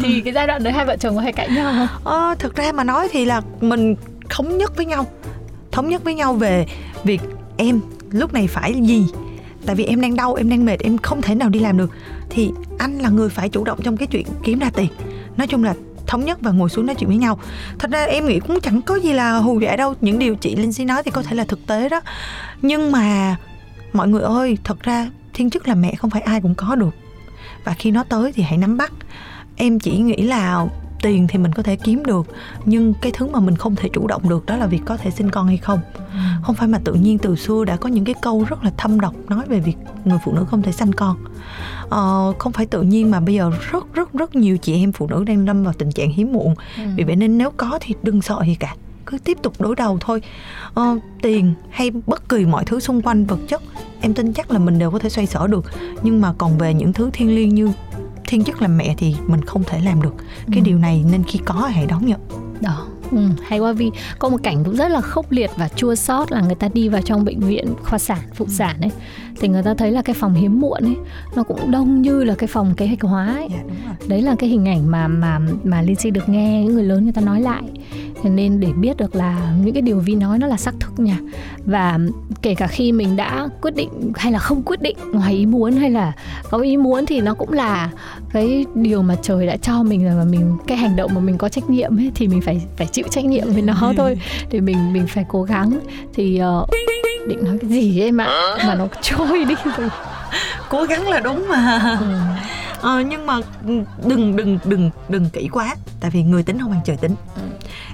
thì 0.03 0.21
cái 0.21 0.33
giai 0.33 0.47
đoạn 0.47 0.63
đấy 0.63 0.73
hai 0.73 0.87
vợ 0.87 0.97
chồng 0.97 1.17
có 1.17 1.21
hay 1.23 1.33
cãi 1.33 1.49
nhau 1.49 1.73
không? 1.73 1.89
Ờ, 2.05 2.35
thực 2.39 2.57
ra 2.57 2.73
mà 2.73 2.85
nói 2.85 3.09
thì 3.13 3.25
là 3.25 3.41
mình 3.61 3.97
thống 4.29 4.59
nhất 4.59 4.77
với 4.77 4.87
nhau. 4.87 5.07
Thống 5.73 5.89
nhất 5.89 6.05
với 6.05 6.15
nhau 6.15 6.35
về 6.35 6.67
việc 7.05 7.21
em 7.57 7.81
lúc 8.11 8.33
này 8.33 8.47
phải 8.47 8.75
gì? 8.83 9.07
Tại 9.67 9.77
vì 9.77 9.85
em 9.85 10.01
đang 10.01 10.17
đau 10.17 10.35
em 10.35 10.51
đang 10.51 10.65
mệt 10.65 10.81
em 10.81 10.99
không 10.99 11.23
thể 11.23 11.35
nào 11.35 11.49
đi 11.49 11.59
làm 11.59 11.79
được. 11.79 11.91
Thì 12.31 12.53
anh 12.79 12.99
là 12.99 13.09
người 13.09 13.29
phải 13.29 13.49
chủ 13.49 13.65
động 13.65 13.79
trong 13.83 13.97
cái 13.97 14.07
chuyện 14.07 14.27
kiếm 14.43 14.59
ra 14.59 14.71
tiền. 14.71 14.89
Nói 15.37 15.47
chung 15.47 15.65
là 15.65 15.75
thống 16.07 16.25
nhất 16.25 16.39
và 16.41 16.51
ngồi 16.51 16.71
xuống 16.71 16.87
nói 16.87 16.95
chuyện 16.95 17.09
với 17.09 17.19
nhau. 17.19 17.39
Thật 17.79 17.91
ra 17.91 18.05
em 18.05 18.27
nghĩ 18.27 18.41
cũng 18.41 18.61
chẳng 18.61 18.83
có 18.83 18.95
gì 18.95 19.13
là 19.13 19.37
hù 19.37 19.61
dọa 19.61 19.77
đâu, 19.77 19.95
những 20.01 20.19
điều 20.19 20.35
chị 20.35 20.57
linh 20.57 20.73
si 20.73 20.85
nói 20.85 21.03
thì 21.03 21.11
có 21.11 21.23
thể 21.23 21.37
là 21.37 21.45
thực 21.45 21.67
tế 21.67 21.89
đó. 21.89 22.01
Nhưng 22.63 22.93
mà 22.93 23.37
mọi 23.93 24.09
người 24.09 24.23
ơi, 24.23 24.59
thật 24.65 24.81
ra 24.83 25.11
thiên 25.35 25.51
chức 25.51 25.69
là 25.69 25.75
mẹ 25.75 25.95
không 25.95 26.11
phải 26.11 26.23
ai 26.23 26.41
cũng 26.41 26.55
có 26.55 26.75
được. 26.75 26.95
Và 27.65 27.75
khi 27.75 27.91
nó 27.91 28.05
tới 28.05 28.33
thì 28.33 28.43
hãy 28.43 28.59
nắm 28.59 28.77
bắt. 28.77 28.93
Em 29.57 29.79
chỉ 29.79 29.99
nghĩ 29.99 30.23
là 30.23 30.67
tiền 31.03 31.27
thì 31.29 31.39
mình 31.39 31.53
có 31.53 31.63
thể 31.63 31.77
kiếm 31.77 32.05
được 32.05 32.27
nhưng 32.65 32.95
cái 32.95 33.13
thứ 33.13 33.27
mà 33.27 33.41
mình 33.41 33.57
không 33.57 33.77
thể 33.77 33.89
chủ 33.93 34.07
động 34.07 34.29
được 34.29 34.47
đó 34.47 34.57
là 34.57 34.67
việc 34.67 34.81
có 34.85 34.97
thể 34.97 35.11
sinh 35.11 35.31
con 35.31 35.47
hay 35.47 35.57
không. 35.57 35.81
Ừ. 36.13 36.19
không 36.43 36.55
phải 36.55 36.69
mà 36.69 36.79
tự 36.85 36.95
nhiên 36.95 37.19
từ 37.19 37.37
xưa 37.37 37.65
đã 37.65 37.77
có 37.77 37.89
những 37.89 38.05
cái 38.05 38.15
câu 38.23 38.45
rất 38.49 38.65
là 38.65 38.71
thâm 38.77 39.01
độc 39.01 39.15
nói 39.29 39.45
về 39.49 39.61
việc 39.61 39.77
người 40.05 40.19
phụ 40.25 40.33
nữ 40.33 40.45
không 40.51 40.63
thể 40.63 40.73
sanh 40.73 40.93
con. 40.93 41.17
Ờ, 41.89 42.33
không 42.39 42.53
phải 42.53 42.67
tự 42.67 42.83
nhiên 42.83 43.11
mà 43.11 43.21
bây 43.21 43.35
giờ 43.35 43.51
rất 43.73 43.95
rất 43.95 44.13
rất 44.13 44.35
nhiều 44.35 44.57
chị 44.57 44.75
em 44.75 44.93
phụ 44.93 45.07
nữ 45.07 45.25
đang 45.25 45.47
lâm 45.47 45.65
vào 45.65 45.73
tình 45.79 45.93
trạng 45.93 46.11
hiếm 46.11 46.33
muộn. 46.33 46.55
Ừ. 46.77 46.83
vì 46.97 47.05
vậy 47.05 47.17
nên 47.17 47.39
nếu 47.39 47.51
có 47.57 47.79
thì 47.81 47.95
đừng 48.03 48.23
sợ 48.23 48.43
gì 48.47 48.55
cả 48.55 48.75
cứ 49.07 49.19
tiếp 49.19 49.39
tục 49.43 49.53
đối 49.59 49.77
đầu 49.77 49.99
thôi. 50.01 50.23
Ờ, 50.75 50.99
tiền 51.23 51.55
hay 51.71 51.91
bất 51.91 52.29
kỳ 52.29 52.45
mọi 52.45 52.65
thứ 52.65 52.81
xung 52.81 53.03
quanh 53.03 53.25
vật 53.25 53.39
chất 53.49 53.63
em 54.01 54.15
tin 54.15 54.33
chắc 54.33 54.51
là 54.51 54.59
mình 54.59 54.79
đều 54.79 54.91
có 54.91 54.99
thể 54.99 55.09
xoay 55.09 55.27
sở 55.27 55.47
được. 55.47 55.65
Nhưng 56.03 56.21
mà 56.21 56.33
còn 56.39 56.59
về 56.59 56.75
những 56.75 56.93
thứ 56.93 57.11
thiêng 57.13 57.35
liêng 57.35 57.55
như 57.55 57.71
thiên 58.27 58.45
chức 58.45 58.63
làm 58.63 58.77
mẹ 58.77 58.95
thì 58.99 59.15
mình 59.27 59.41
không 59.43 59.65
thể 59.65 59.81
làm 59.81 60.03
được 60.03 60.15
cái 60.51 60.61
ừ. 60.61 60.65
điều 60.65 60.79
này 60.79 61.05
nên 61.11 61.25
khi 61.25 61.39
có 61.45 61.55
hãy 61.55 61.87
đón 61.87 62.07
nhận 62.07 62.21
đó 62.61 62.87
Ừ, 63.11 63.19
hay 63.43 63.59
quá 63.59 63.73
vì 63.73 63.91
có 64.19 64.29
một 64.29 64.37
cảnh 64.43 64.65
cũng 64.65 64.77
rất 64.77 64.89
là 64.89 65.01
khốc 65.01 65.33
liệt 65.33 65.51
và 65.57 65.69
chua 65.69 65.95
xót 65.95 66.33
là 66.33 66.41
người 66.41 66.55
ta 66.55 66.69
đi 66.69 66.89
vào 66.89 67.03
trong 67.03 67.25
bệnh 67.25 67.41
viện 67.41 67.75
khoa 67.83 67.99
sản 67.99 68.19
phụ 68.35 68.45
ừ. 68.45 68.53
sản 68.53 68.81
ấy 68.81 68.91
thì 69.41 69.49
người 69.49 69.63
ta 69.63 69.75
thấy 69.75 69.91
là 69.91 70.03
cái 70.03 70.15
phòng 70.15 70.35
hiếm 70.35 70.61
muộn 70.61 70.85
ấy 70.85 70.97
nó 71.37 71.43
cũng 71.43 71.71
đông 71.71 72.03
như 72.03 72.25
là 72.25 72.35
cái 72.35 72.47
phòng 72.47 72.75
kế 72.77 72.87
hoạch 72.87 73.03
hóa 73.03 73.27
ấy. 73.27 73.49
Yeah, 73.51 73.65
dạ, 73.85 73.97
đấy 74.09 74.23
là 74.23 74.35
cái 74.39 74.51
hình 74.51 74.69
ảnh 74.69 74.91
mà 74.91 75.09
mà 75.09 75.39
mà 75.65 75.83
Linh 75.83 75.97
Si 75.97 76.11
được 76.11 76.29
nghe 76.29 76.63
những 76.63 76.75
người 76.75 76.85
lớn 76.85 77.05
người 77.05 77.13
ta 77.13 77.21
nói 77.21 77.41
lại 77.41 77.63
nên 78.25 78.61
để 78.61 78.69
biết 78.73 78.97
được 78.97 79.15
là 79.15 79.55
những 79.65 79.75
cái 79.75 79.83
điều 79.83 79.99
vi 79.99 80.15
nói 80.15 80.39
nó 80.39 80.47
là 80.47 80.57
xác 80.57 80.75
thực 80.81 80.99
nha. 81.01 81.19
Và 81.65 81.99
kể 82.43 82.55
cả 82.55 82.67
khi 82.67 82.93
mình 82.93 83.17
đã 83.17 83.49
quyết 83.63 83.75
định 83.75 84.13
hay 84.17 84.33
là 84.33 84.39
không 84.39 84.63
quyết 84.63 84.83
định 84.83 84.97
ngoài 85.13 85.33
ý 85.33 85.47
muốn 85.47 85.73
hay 85.73 85.91
là 85.91 86.13
có 86.51 86.59
ý 86.59 86.77
muốn 86.77 87.07
thì 87.07 87.21
nó 87.21 87.35
cũng 87.35 87.53
là 87.53 87.91
cái 88.33 88.67
điều 88.75 89.03
mà 89.03 89.17
trời 89.23 89.47
đã 89.47 89.57
cho 89.57 89.83
mình 89.83 90.05
rồi 90.05 90.15
mà 90.15 90.25
mình 90.25 90.57
cái 90.67 90.77
hành 90.77 90.97
động 90.97 91.15
mà 91.15 91.21
mình 91.21 91.39
có 91.39 91.49
trách 91.49 91.71
nhiệm 91.71 91.99
ấy 91.99 92.13
thì 92.15 92.29
mình 92.29 92.41
phải 92.41 92.63
phải 92.77 92.87
chịu 92.87 93.05
trách 93.11 93.25
nhiệm 93.25 93.53
với 93.53 93.63
nó 93.63 93.93
thôi 93.97 94.19
thì 94.51 94.61
mình 94.61 94.93
mình 94.93 95.07
phải 95.07 95.25
cố 95.29 95.43
gắng. 95.43 95.79
Thì 96.15 96.41
uh, 96.63 96.71
định 97.27 97.45
nói 97.45 97.59
cái 97.61 97.71
gì 97.71 98.01
ấy 98.01 98.13
mà 98.13 98.27
mà 98.67 98.75
nó 98.75 98.87
trôi 99.03 99.45
đi 99.45 99.55
rồi. 99.65 99.89
Cố 100.69 100.85
gắng 100.85 101.09
là 101.09 101.21
đúng 101.21 101.49
mà. 101.49 101.97
Ừ. 102.01 102.07
ờ, 102.81 103.01
nhưng 103.01 103.27
mà 103.27 103.41
đừng 104.05 104.37
đừng 104.37 104.59
đừng 104.65 104.91
đừng 105.09 105.31
kỹ 105.31 105.49
quá 105.53 105.77
tại 106.01 106.11
vì 106.11 106.23
người 106.23 106.43
tính 106.43 106.59
không 106.59 106.71
bằng 106.71 106.81
trời 106.85 106.97
tính. 106.97 107.15
Ừ 107.37 107.43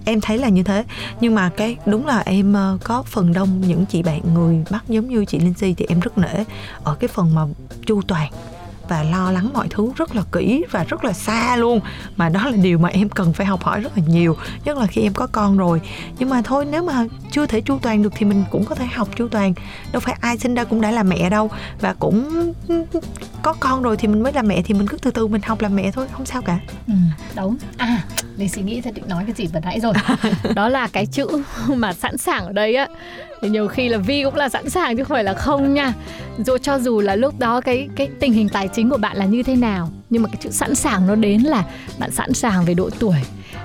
em 0.05 0.21
thấy 0.21 0.39
là 0.39 0.49
như 0.49 0.63
thế. 0.63 0.85
Nhưng 1.21 1.35
mà 1.35 1.51
cái, 1.57 1.77
đúng 1.87 2.07
là 2.07 2.23
em 2.27 2.53
ờ, 2.53 2.79
có 2.85 3.03
phần 3.03 3.33
đông 3.33 3.61
những 3.61 3.87
chị 3.87 4.03
bạn 4.03 4.35
người 4.35 4.65
bắt 4.71 4.85
giống 4.89 5.09
như 5.09 5.25
chị 5.25 5.39
Linh 5.39 5.55
Si 5.55 5.75
thì 5.75 5.87
em 5.89 6.01
rất 6.01 6.19
nể 6.19 6.45
ở 6.85 6.95
cái 6.95 7.09
phần 7.09 7.35
mà 7.35 7.43
chu 7.87 8.03
toàn 8.03 8.33
và 8.93 9.03
lo 9.03 9.31
lắng 9.31 9.51
mọi 9.53 9.67
thứ 9.71 9.93
rất 9.97 10.17
là 10.17 10.23
kỹ 10.33 10.65
và 10.71 10.85
rất 10.85 11.05
là 11.05 11.13
xa 11.13 11.57
luôn. 11.57 11.81
Mà 12.17 12.29
đó 12.29 12.45
là 12.45 12.57
điều 12.57 12.79
mà 12.79 12.89
em 12.89 13.09
cần 13.09 13.33
phải 13.33 13.47
học 13.47 13.63
hỏi 13.63 13.81
rất 13.81 13.99
là 13.99 14.05
nhiều 14.07 14.37
nhất 14.65 14.79
là 14.79 14.87
khi 14.87 15.03
em 15.03 15.13
có 15.13 15.27
con 15.27 15.57
rồi. 15.57 15.81
Nhưng 16.19 16.29
mà 16.29 16.43
thôi 16.45 16.67
nếu 16.71 16.83
mà 16.83 17.05
chưa 17.31 17.47
thể 17.47 17.61
chu 17.61 17.79
toàn 17.83 18.03
được 18.03 18.13
thì 18.17 18.27
mình 18.27 18.45
cũng 18.51 18.65
có 18.65 18.75
thể 18.75 18.87
học 18.87 19.09
chu 19.17 19.29
toàn. 19.29 19.55
Đâu 19.93 20.01
phải 20.01 20.17
ai 20.21 20.39
sinh 20.39 20.55
ra 20.55 20.65
cũng 20.65 20.81
đã 20.81 20.91
là 20.91 21.03
mẹ 21.03 21.31
đâu. 21.31 21.51
Và 21.81 21.95
cũng 21.95 22.53
có 23.43 23.55
con 23.61 23.83
rồi 23.83 23.97
thì 23.97 24.09
mình 24.09 24.23
mới 24.23 24.33
là 24.33 24.43
mẹ 24.43 24.63
thì 24.63 24.75
mình 24.75 24.87
cứ 24.87 24.99
từ 25.03 25.11
từ 25.11 25.27
mình 25.27 25.43
học 25.45 25.61
làm 25.61 25.77
mẹ 25.77 25.91
thôi 25.91 26.07
không 26.13 26.27
sao 26.27 26.43
cả. 26.43 26.59
Ừ, 26.87 26.95
đúng. 27.37 27.57
À 27.77 28.03
Linh 28.37 28.49
suy 28.49 28.63
nghĩ 28.63 28.81
thật 28.81 28.95
định 28.95 29.09
nói 29.09 29.25
cái 29.27 29.35
gì 29.35 29.47
vừa 29.47 29.61
nãy 29.61 29.81
rồi. 29.81 29.95
Đó 30.55 30.69
là 30.69 30.89
cái 30.93 31.07
chữ 31.07 31.27
mà 31.69 31.93
sẵn 31.93 32.19
sàng 32.19 32.47
ở 32.47 32.53
đây 32.53 32.75
á 32.75 32.87
nhiều 33.49 33.69
khi 33.69 33.89
là 33.89 33.99
Vi 33.99 34.23
cũng 34.25 34.35
là 34.35 34.49
sẵn 34.49 34.71
sàng 34.71 34.97
chứ 34.97 35.05
không 35.05 35.15
phải 35.15 35.25
là 35.25 35.35
không 35.35 35.75
nha. 35.75 35.93
Dù 36.39 36.59
cho 36.59 36.79
dù 36.79 37.01
là 37.01 37.17
lúc 37.17 37.39
đó 37.39 37.61
cái 37.61 37.89
cái 37.97 38.09
tình 38.21 38.33
hình 38.33 38.49
tài 38.49 38.69
chính 38.69 38.91
của 38.91 38.97
bạn 38.97 39.17
là 39.17 39.25
như 39.25 39.43
thế 39.43 39.57
nào, 39.57 39.91
nhưng 40.11 40.23
mà 40.23 40.29
cái 40.29 40.37
chữ 40.41 40.51
sẵn 40.51 40.75
sàng 40.75 41.07
nó 41.07 41.15
đến 41.15 41.43
là 41.43 41.65
bạn 41.99 42.11
sẵn 42.11 42.35
sàng 42.35 42.65
về 42.65 42.75
độ 42.75 42.91
tuổi, 42.99 43.17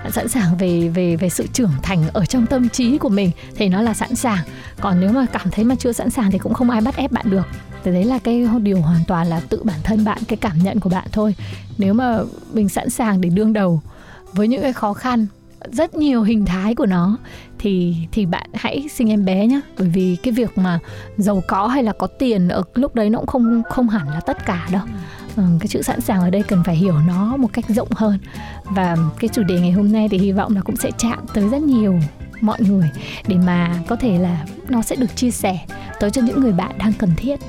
bạn 0.03 0.11
sẵn 0.11 0.27
sàng 0.27 0.57
về 0.57 0.87
về 0.87 1.15
về 1.15 1.29
sự 1.29 1.47
trưởng 1.53 1.71
thành 1.83 2.03
ở 2.13 2.25
trong 2.25 2.45
tâm 2.45 2.69
trí 2.69 2.97
của 2.97 3.09
mình 3.09 3.31
thì 3.55 3.69
nó 3.69 3.81
là 3.81 3.93
sẵn 3.93 4.15
sàng. 4.15 4.39
Còn 4.81 4.99
nếu 4.99 5.11
mà 5.11 5.25
cảm 5.33 5.51
thấy 5.51 5.65
mà 5.65 5.75
chưa 5.75 5.91
sẵn 5.91 6.09
sàng 6.09 6.31
thì 6.31 6.37
cũng 6.37 6.53
không 6.53 6.69
ai 6.69 6.81
bắt 6.81 6.95
ép 6.95 7.11
bạn 7.11 7.29
được. 7.29 7.47
Thì 7.83 7.91
đấy 7.91 8.03
là 8.03 8.19
cái 8.19 8.47
điều 8.61 8.81
hoàn 8.81 9.01
toàn 9.07 9.27
là 9.27 9.41
tự 9.49 9.63
bản 9.63 9.79
thân 9.83 10.05
bạn, 10.05 10.17
cái 10.27 10.37
cảm 10.37 10.57
nhận 10.63 10.79
của 10.79 10.89
bạn 10.89 11.07
thôi. 11.11 11.35
Nếu 11.77 11.93
mà 11.93 12.19
mình 12.53 12.69
sẵn 12.69 12.89
sàng 12.89 13.21
để 13.21 13.29
đương 13.29 13.53
đầu 13.53 13.81
với 14.33 14.47
những 14.47 14.61
cái 14.61 14.73
khó 14.73 14.93
khăn 14.93 15.27
rất 15.71 15.95
nhiều 15.95 16.23
hình 16.23 16.45
thái 16.45 16.75
của 16.75 16.85
nó. 16.85 17.17
Thì 17.59 17.95
thì 18.11 18.25
bạn 18.25 18.49
hãy 18.53 18.87
sinh 18.91 19.09
em 19.09 19.25
bé 19.25 19.47
nhé 19.47 19.61
bởi 19.77 19.87
vì 19.87 20.17
cái 20.23 20.31
việc 20.31 20.57
mà 20.57 20.79
giàu 21.17 21.43
có 21.47 21.67
hay 21.67 21.83
là 21.83 21.93
có 21.93 22.07
tiền 22.07 22.47
ở 22.47 22.63
lúc 22.75 22.95
đấy 22.95 23.09
nó 23.09 23.19
cũng 23.19 23.27
không 23.27 23.63
không 23.69 23.89
hẳn 23.89 24.09
là 24.09 24.19
tất 24.19 24.45
cả 24.45 24.67
đâu. 24.71 24.81
Ừ, 25.35 25.43
cái 25.59 25.67
chữ 25.67 25.81
sẵn 25.81 26.01
sàng 26.01 26.21
ở 26.21 26.29
đây 26.29 26.43
cần 26.43 26.63
phải 26.65 26.75
hiểu 26.75 26.95
nó 27.07 27.37
một 27.37 27.53
cách 27.53 27.65
rộng 27.67 27.91
hơn. 27.91 28.19
Và 28.63 28.97
cái 29.19 29.29
chủ 29.33 29.43
đề 29.43 29.59
ngày 29.59 29.71
hôm 29.71 29.91
nay 29.91 30.07
thì 30.11 30.17
hy 30.17 30.31
vọng 30.31 30.55
là 30.55 30.61
cũng 30.61 30.75
sẽ 30.75 30.91
chạm 30.97 31.19
tới 31.33 31.49
rất 31.49 31.61
nhiều 31.61 31.99
mọi 32.41 32.57
người 32.61 32.89
để 33.27 33.37
mà 33.37 33.79
có 33.87 33.95
thể 33.95 34.17
là 34.17 34.45
nó 34.69 34.81
sẽ 34.81 34.95
được 34.95 35.15
chia 35.15 35.31
sẻ 35.31 35.59
tới 35.99 36.11
cho 36.11 36.21
những 36.21 36.41
người 36.41 36.51
bạn 36.51 36.77
đang 36.77 36.93
cần 36.93 37.09
thiết 37.17 37.39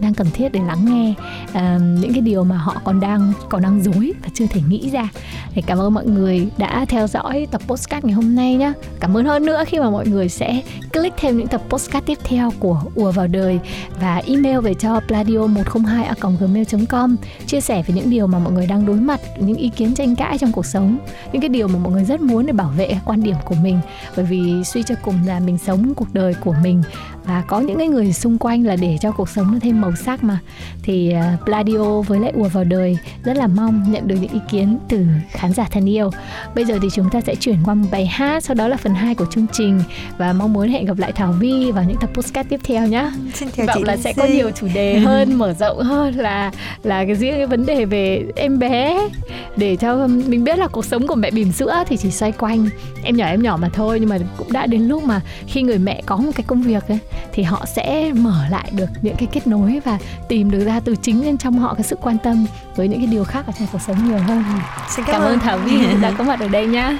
đang 0.00 0.14
cần 0.14 0.26
thiết 0.30 0.52
để 0.52 0.60
lắng 0.66 0.84
nghe 0.84 1.14
uh, 1.50 1.82
những 2.00 2.12
cái 2.12 2.20
điều 2.20 2.44
mà 2.44 2.56
họ 2.56 2.76
còn 2.84 3.00
đang 3.00 3.32
còn 3.48 3.62
đang 3.62 3.82
dối 3.82 4.12
và 4.22 4.28
chưa 4.34 4.46
thể 4.46 4.60
nghĩ 4.68 4.90
ra. 4.90 5.08
Thì 5.52 5.62
cảm 5.62 5.78
ơn 5.78 5.94
mọi 5.94 6.06
người 6.06 6.48
đã 6.58 6.84
theo 6.88 7.06
dõi 7.06 7.46
tập 7.50 7.62
postcard 7.66 8.06
ngày 8.06 8.14
hôm 8.14 8.34
nay 8.34 8.54
nhé 8.54 8.72
cảm 9.00 9.16
ơn 9.16 9.24
hơn 9.24 9.46
nữa 9.46 9.64
khi 9.66 9.78
mà 9.78 9.90
mọi 9.90 10.06
người 10.06 10.28
sẽ 10.28 10.62
click 10.92 11.16
thêm 11.16 11.38
những 11.38 11.46
tập 11.46 11.62
postcard 11.68 12.06
tiếp 12.06 12.18
theo 12.24 12.52
của 12.58 12.82
ùa 12.94 13.12
vào 13.12 13.26
đời 13.26 13.58
và 14.00 14.22
email 14.26 14.58
về 14.58 14.74
cho 14.74 15.00
pladio 15.08 15.46
102 15.46 16.10
gmail 16.40 16.64
com 16.88 17.16
chia 17.46 17.60
sẻ 17.60 17.82
về 17.86 17.94
những 17.94 18.10
điều 18.10 18.26
mà 18.26 18.38
mọi 18.38 18.52
người 18.52 18.66
đang 18.66 18.86
đối 18.86 18.96
mặt 18.96 19.20
những 19.40 19.56
ý 19.56 19.68
kiến 19.68 19.94
tranh 19.94 20.16
cãi 20.16 20.38
trong 20.38 20.52
cuộc 20.52 20.66
sống 20.66 20.98
những 21.32 21.42
cái 21.42 21.48
điều 21.48 21.68
mà 21.68 21.78
mọi 21.78 21.92
người 21.92 22.04
rất 22.04 22.20
muốn 22.20 22.46
để 22.46 22.52
bảo 22.52 22.72
vệ 22.76 22.98
quan 23.04 23.22
điểm 23.22 23.36
của 23.44 23.54
mình. 23.62 23.80
Bởi 24.16 24.24
vì 24.24 24.64
suy 24.64 24.82
cho 24.82 24.94
cùng 25.02 25.14
là 25.26 25.40
mình 25.40 25.58
sống 25.58 25.94
cuộc 25.94 26.14
đời 26.14 26.34
của 26.44 26.54
mình 26.62 26.82
và 27.28 27.42
có 27.46 27.60
những 27.60 27.78
cái 27.78 27.88
người 27.88 28.12
xung 28.12 28.38
quanh 28.38 28.66
là 28.66 28.76
để 28.76 28.98
cho 29.00 29.12
cuộc 29.12 29.28
sống 29.28 29.52
nó 29.52 29.58
thêm 29.62 29.80
màu 29.80 29.92
sắc 29.96 30.24
mà. 30.24 30.38
Thì 30.82 31.14
uh, 31.14 31.44
Pladio 31.44 32.00
với 32.00 32.20
lại 32.20 32.32
ùa 32.34 32.48
vào 32.48 32.64
đời 32.64 32.98
rất 33.24 33.36
là 33.36 33.46
mong 33.46 33.92
nhận 33.92 34.08
được 34.08 34.16
những 34.20 34.32
ý 34.32 34.40
kiến 34.50 34.78
từ 34.88 35.06
khán 35.30 35.52
giả 35.52 35.66
thân 35.70 35.88
yêu. 35.88 36.10
Bây 36.54 36.64
giờ 36.64 36.78
thì 36.82 36.88
chúng 36.94 37.10
ta 37.10 37.20
sẽ 37.20 37.34
chuyển 37.34 37.56
qua 37.64 37.74
một 37.74 37.88
bài 37.90 38.06
hát 38.06 38.44
sau 38.44 38.54
đó 38.54 38.68
là 38.68 38.76
phần 38.76 38.94
2 38.94 39.14
của 39.14 39.26
chương 39.30 39.46
trình. 39.52 39.80
Và 40.18 40.32
mong 40.32 40.52
muốn 40.52 40.68
hẹn 40.68 40.84
gặp 40.84 40.98
lại 40.98 41.12
Thảo 41.12 41.32
Vi 41.32 41.72
vào 41.72 41.84
những 41.84 41.96
tập 42.00 42.10
podcast 42.14 42.48
tiếp 42.48 42.60
theo 42.64 42.86
nhé 42.86 43.10
xin 43.34 43.48
Hy 43.48 43.54
chào 43.56 43.66
chị 43.66 43.72
vọng 43.72 43.84
là 43.84 43.92
Linh 43.94 44.02
sẽ 44.02 44.12
có 44.12 44.24
nhiều 44.24 44.50
chủ 44.50 44.66
đề 44.74 44.98
hơn 44.98 45.34
mở 45.34 45.54
rộng 45.54 45.78
hơn 45.78 46.14
là 46.14 46.52
là 46.82 47.04
cái 47.04 47.14
riêng 47.14 47.34
cái 47.34 47.46
vấn 47.46 47.66
đề 47.66 47.84
về 47.84 48.24
em 48.36 48.58
bé. 48.58 49.08
Để 49.56 49.76
cho 49.76 50.06
mình 50.06 50.44
biết 50.44 50.58
là 50.58 50.66
cuộc 50.66 50.84
sống 50.84 51.06
của 51.06 51.14
mẹ 51.14 51.30
bỉm 51.30 51.52
sữa 51.52 51.84
thì 51.88 51.96
chỉ 51.96 52.10
xoay 52.10 52.32
quanh 52.32 52.68
em 53.04 53.16
nhỏ 53.16 53.26
em 53.26 53.42
nhỏ 53.42 53.56
mà 53.60 53.68
thôi 53.68 54.00
nhưng 54.00 54.08
mà 54.08 54.18
cũng 54.38 54.52
đã 54.52 54.66
đến 54.66 54.82
lúc 54.82 55.04
mà 55.04 55.20
khi 55.46 55.62
người 55.62 55.78
mẹ 55.78 56.02
có 56.06 56.16
một 56.16 56.30
cái 56.34 56.44
công 56.46 56.62
việc 56.62 56.88
ấy 56.88 56.98
thì 57.32 57.42
họ 57.42 57.66
sẽ 57.66 58.12
mở 58.14 58.44
lại 58.50 58.70
được 58.72 58.90
những 59.02 59.16
cái 59.16 59.28
kết 59.32 59.46
nối 59.46 59.80
và 59.84 59.98
tìm 60.28 60.50
được 60.50 60.64
ra 60.64 60.80
từ 60.80 60.96
chính 60.96 61.20
bên 61.20 61.38
trong 61.38 61.58
họ 61.58 61.74
cái 61.74 61.82
sự 61.82 61.96
quan 62.00 62.18
tâm 62.18 62.46
với 62.76 62.88
những 62.88 62.98
cái 62.98 63.06
điều 63.06 63.24
khác 63.24 63.46
ở 63.46 63.52
trong 63.58 63.68
cuộc 63.72 63.82
sống 63.86 64.08
nhiều 64.08 64.18
hơn. 64.18 64.44
Xin 64.90 65.04
cảm 65.04 65.22
ơn 65.22 65.38
Thảo 65.38 65.58
Vi 65.58 65.86
đã 66.02 66.12
có 66.18 66.24
mặt 66.24 66.40
ở 66.40 66.48
đây 66.48 66.66
nhá. 66.66 66.98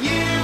You, 0.00 0.41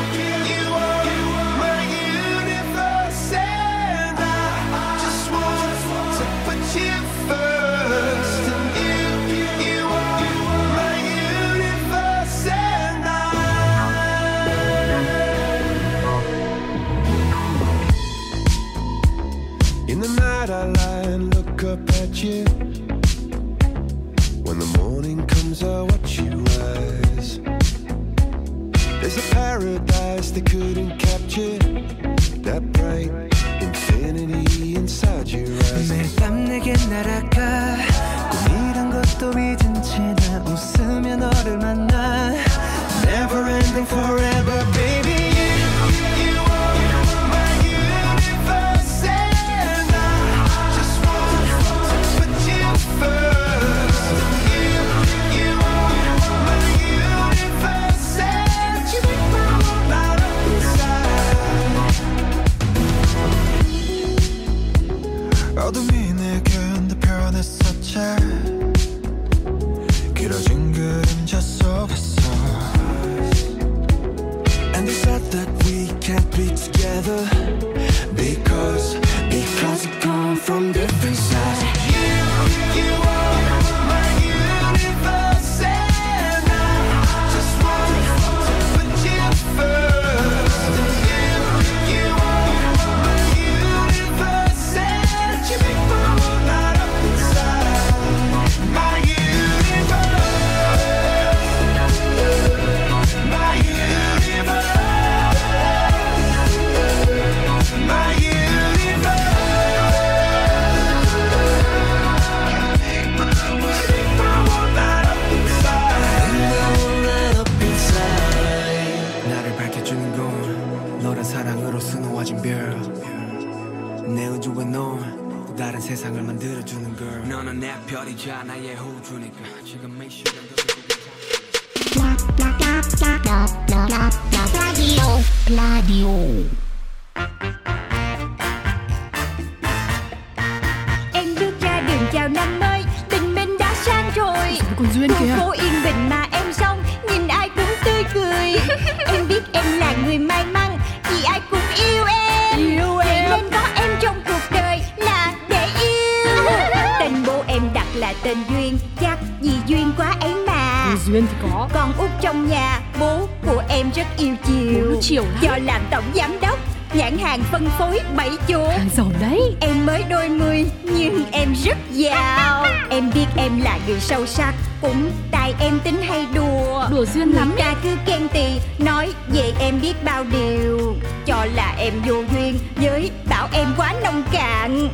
tổng 165.90 166.04
giám 166.14 166.40
đốc 166.40 166.58
Nhãn 166.94 167.18
hàng 167.18 167.42
phân 167.52 167.68
phối 167.78 168.00
bảy 168.16 168.30
chỗ. 168.48 168.68
Hàng 168.68 168.88
giàu 168.96 169.06
đấy. 169.20 169.40
Em 169.60 169.86
mới 169.86 170.02
đôi 170.10 170.28
mươi 170.28 170.64
nhưng 170.82 171.24
em 171.32 171.54
rất 171.64 171.76
giàu. 171.92 172.66
Em 172.90 173.10
biết 173.14 173.26
em 173.36 173.60
là 173.60 173.78
người 173.86 174.00
sâu 174.00 174.26
sắc 174.26 174.54
Cũng 174.80 175.10
tại 175.30 175.54
em 175.60 175.80
tính 175.84 176.02
hay 176.02 176.26
đùa. 176.34 176.86
Đùa 176.90 177.04
duyên 177.14 177.30
lắm 177.30 177.48
Người 177.48 177.58
ta 177.58 177.74
cứ 177.82 177.88
khen 178.06 178.28
tì 178.28 178.46
Nói 178.78 179.12
về 179.32 179.52
em 179.60 179.80
biết 179.82 180.04
bao 180.04 180.24
điều. 180.24 180.96
Cho 181.26 181.46
là 181.54 181.74
em 181.78 181.92
vô 182.06 182.22
duyên 182.32 182.58
Với 182.76 183.10
bảo 183.30 183.48
em 183.52 183.66
quá 183.76 183.94
nông 184.04 184.22
cạn. 184.32 184.88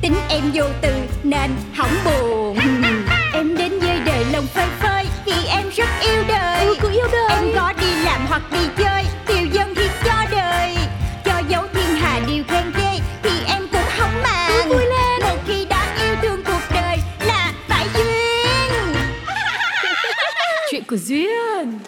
Tính 0.00 0.14
em 0.28 0.42
vô 0.54 0.64
từ 0.80 0.92
nên 1.22 1.50
hỏng 1.74 1.96
buồn 2.04 2.15
của 20.96 21.02
Duyên. 21.04 21.78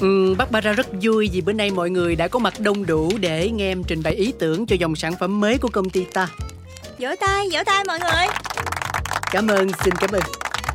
Ừ, 0.00 0.34
Barbara 0.38 0.72
rất 0.72 0.86
vui 1.02 1.30
vì 1.32 1.40
bữa 1.40 1.52
nay 1.52 1.70
mọi 1.70 1.90
người 1.90 2.16
đã 2.16 2.28
có 2.28 2.38
mặt 2.38 2.54
đông 2.60 2.86
đủ 2.86 3.10
để 3.20 3.50
nghe 3.50 3.70
em 3.70 3.82
trình 3.84 4.02
bày 4.02 4.14
ý 4.14 4.32
tưởng 4.38 4.66
cho 4.66 4.76
dòng 4.76 4.96
sản 4.96 5.14
phẩm 5.20 5.40
mới 5.40 5.58
của 5.58 5.68
công 5.68 5.90
ty 5.90 6.04
ta. 6.04 6.28
Vỗ 6.98 7.08
tay, 7.20 7.46
vỗ 7.52 7.58
tay 7.66 7.84
mọi 7.84 7.98
người 7.98 8.26
Cảm 9.30 9.48
ơn, 9.48 9.68
xin 9.84 9.94
cảm 9.94 10.10
ơn. 10.10 10.22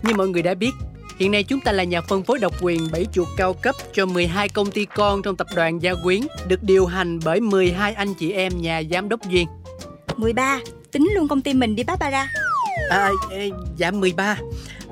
Như 0.03 0.13
mọi 0.13 0.27
người 0.27 0.41
đã 0.41 0.53
biết, 0.53 0.71
hiện 1.19 1.31
nay 1.31 1.43
chúng 1.43 1.61
ta 1.61 1.71
là 1.71 1.83
nhà 1.83 2.01
phân 2.01 2.23
phối 2.23 2.39
độc 2.39 2.53
quyền 2.61 2.87
bảy 2.91 3.05
chuột 3.13 3.27
cao 3.37 3.53
cấp 3.53 3.75
cho 3.93 4.05
12 4.05 4.49
công 4.49 4.71
ty 4.71 4.85
con 4.85 5.21
trong 5.21 5.35
tập 5.35 5.47
đoàn 5.55 5.81
Gia 5.81 5.93
Quyến, 6.03 6.21
được 6.47 6.63
điều 6.63 6.85
hành 6.85 7.19
bởi 7.25 7.39
12 7.39 7.93
anh 7.93 8.13
chị 8.13 8.31
em 8.31 8.61
nhà 8.61 8.81
giám 8.91 9.09
đốc 9.09 9.29
Duyên. 9.29 9.47
13 10.17 10.59
Tính 10.91 11.11
luôn 11.15 11.27
công 11.27 11.41
ty 11.41 11.53
mình 11.53 11.75
đi 11.75 11.83
Barbara 11.83 12.27
À, 12.89 13.09
dạ 13.77 13.91
13. 13.91 14.37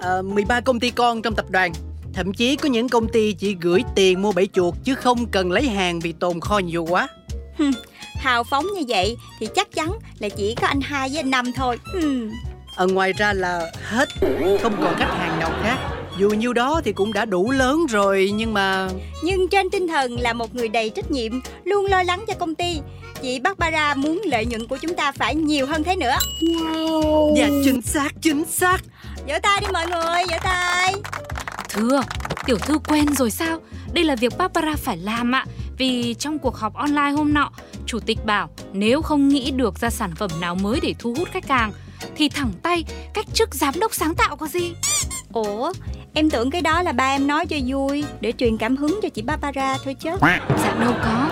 À, 0.02 0.22
13 0.22 0.62
công 0.62 0.80
ty 0.80 0.90
con 0.90 1.22
trong 1.22 1.36
tập 1.36 1.46
đoàn. 1.50 1.74
Thậm 2.14 2.34
chí 2.34 2.56
có 2.56 2.70
những 2.70 2.90
công 2.90 3.08
ty 3.08 3.34
chỉ 3.34 3.56
gửi 3.62 3.84
tiền 3.96 4.22
mua 4.22 4.32
bẫy 4.32 4.48
chuột 4.54 4.74
chứ 4.84 4.96
không 4.96 5.26
cần 5.26 5.52
lấy 5.52 5.64
hàng 5.64 6.00
vì 6.00 6.12
tồn 6.12 6.40
kho 6.40 6.60
nhiều 6.60 6.86
quá. 6.90 7.08
Hào 8.16 8.44
phóng 8.44 8.66
như 8.76 8.82
vậy 8.88 9.18
Thì 9.40 9.48
chắc 9.56 9.72
chắn 9.72 9.92
là 10.20 10.30
chỉ 10.30 10.56
có 10.56 10.68
anh 10.68 10.82
hai 10.82 11.10
với 11.10 11.20
anh 11.20 11.30
năm 11.30 11.52
thôi 11.56 11.78
hmm. 11.94 12.32
Ở 12.76 12.88
ngoài 12.88 13.14
ra 13.14 13.34
là 13.34 13.72
hết, 13.84 14.10
không 14.62 14.76
còn 14.84 14.96
khách 14.98 15.18
hàng 15.18 15.40
nào 15.40 15.52
khác. 15.64 15.78
Dù 16.18 16.30
nhiêu 16.30 16.54
đó 16.54 16.82
thì 16.86 16.92
cũng 16.92 17.14
đã 17.14 17.26
đủ 17.26 17.52
lớn 17.52 17.86
rồi 17.90 18.32
nhưng 18.36 18.54
mà 18.54 18.90
Nhưng 19.24 19.48
trên 19.48 19.70
tinh 19.70 19.88
thần 19.88 20.20
là 20.20 20.34
một 20.34 20.56
người 20.56 20.68
đầy 20.68 20.90
trách 20.90 21.12
nhiệm 21.12 21.32
Luôn 21.64 21.86
lo 21.86 22.04
lắng 22.04 22.24
cho 22.28 22.34
công 22.34 22.56
ty 22.56 22.80
Chị 23.22 23.40
Barbara 23.40 23.96
muốn 23.96 24.22
lợi 24.26 24.46
nhuận 24.46 24.68
của 24.68 24.78
chúng 24.78 24.96
ta 24.96 25.12
phải 25.12 25.36
nhiều 25.36 25.66
hơn 25.66 25.84
thế 25.84 25.96
nữa 25.96 26.16
Dạ 27.38 27.48
chính 27.64 27.82
xác, 27.82 28.10
chính 28.22 28.46
xác. 28.46 28.78
Vỗ 29.28 29.36
tay 29.44 29.62
đi 29.62 29.68
mọi 29.74 29.88
người, 29.88 30.24
vỗ 30.30 30.38
tay 30.44 30.94
Thưa, 31.70 32.02
tiểu 32.46 32.58
thư 32.58 32.78
quen 32.88 33.16
rồi 33.16 33.32
sao? 33.32 33.60
Đây 33.94 34.04
là 34.04 34.16
việc 34.16 34.38
Barbara 34.38 34.76
phải 34.76 34.98
làm 34.98 35.36
ạ. 35.36 35.46
Vì 35.78 36.14
trong 36.14 36.40
cuộc 36.40 36.56
họp 36.56 36.74
online 36.74 37.12
hôm 37.18 37.34
nọ, 37.34 37.52
chủ 37.86 38.00
tịch 38.00 38.26
bảo 38.26 38.50
nếu 38.74 39.02
không 39.02 39.28
nghĩ 39.28 39.52
được 39.52 39.80
ra 39.80 39.90
sản 39.90 40.16
phẩm 40.16 40.30
nào 40.42 40.56
mới 40.56 40.80
để 40.84 40.94
thu 41.00 41.16
hút 41.18 41.30
khách 41.32 41.50
hàng 41.50 41.72
thì 42.16 42.30
thẳng 42.30 42.52
tay 42.64 42.84
cách 43.14 43.26
chức 43.34 43.56
giám 43.56 43.74
đốc 43.80 43.94
sáng 43.94 44.16
tạo 44.16 44.36
có 44.36 44.48
gì? 44.48 44.74
Ủa, 45.34 45.74
em 46.14 46.30
tưởng 46.30 46.52
cái 46.52 46.62
đó 46.62 46.82
là 46.82 46.92
ba 46.92 47.06
em 47.16 47.28
nói 47.28 47.46
cho 47.46 47.58
vui 47.68 48.04
Để 48.22 48.34
truyền 48.38 48.58
cảm 48.58 48.76
hứng 48.76 49.00
cho 49.04 49.10
chị 49.10 49.22
Barbara 49.22 49.78
thôi 49.84 49.94
chứ 49.94 50.10
Dạ 50.64 50.78
đâu 50.80 50.94
có. 51.04 51.30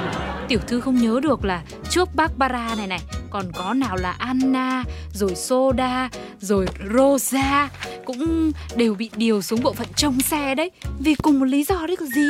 Tiểu 0.48 0.60
thư 0.68 0.82
không 0.82 0.96
nhớ 0.96 1.20
được 1.24 1.46
là 1.46 1.64
trước 1.90 2.10
Barbara 2.16 2.76
này 2.78 2.88
này 2.88 3.00
còn 3.30 3.52
có 3.56 3.74
nào 3.74 3.96
là 3.98 4.12
Anna, 4.12 4.84
rồi 5.14 5.36
Soda, 5.36 6.10
rồi 6.40 6.66
Rosa 6.94 7.70
cũng 8.06 8.52
đều 8.76 8.96
bị 8.96 9.10
điều 9.16 9.42
xuống 9.42 9.64
bộ 9.64 9.74
phận 9.74 9.88
trông 9.96 10.22
xe 10.22 10.56
đấy 10.56 10.72
vì 11.00 11.16
cùng 11.16 11.40
một 11.40 11.46
lý 11.46 11.64
do 11.64 11.88
đấy 11.88 11.96
có 11.96 12.06
gì. 12.06 12.28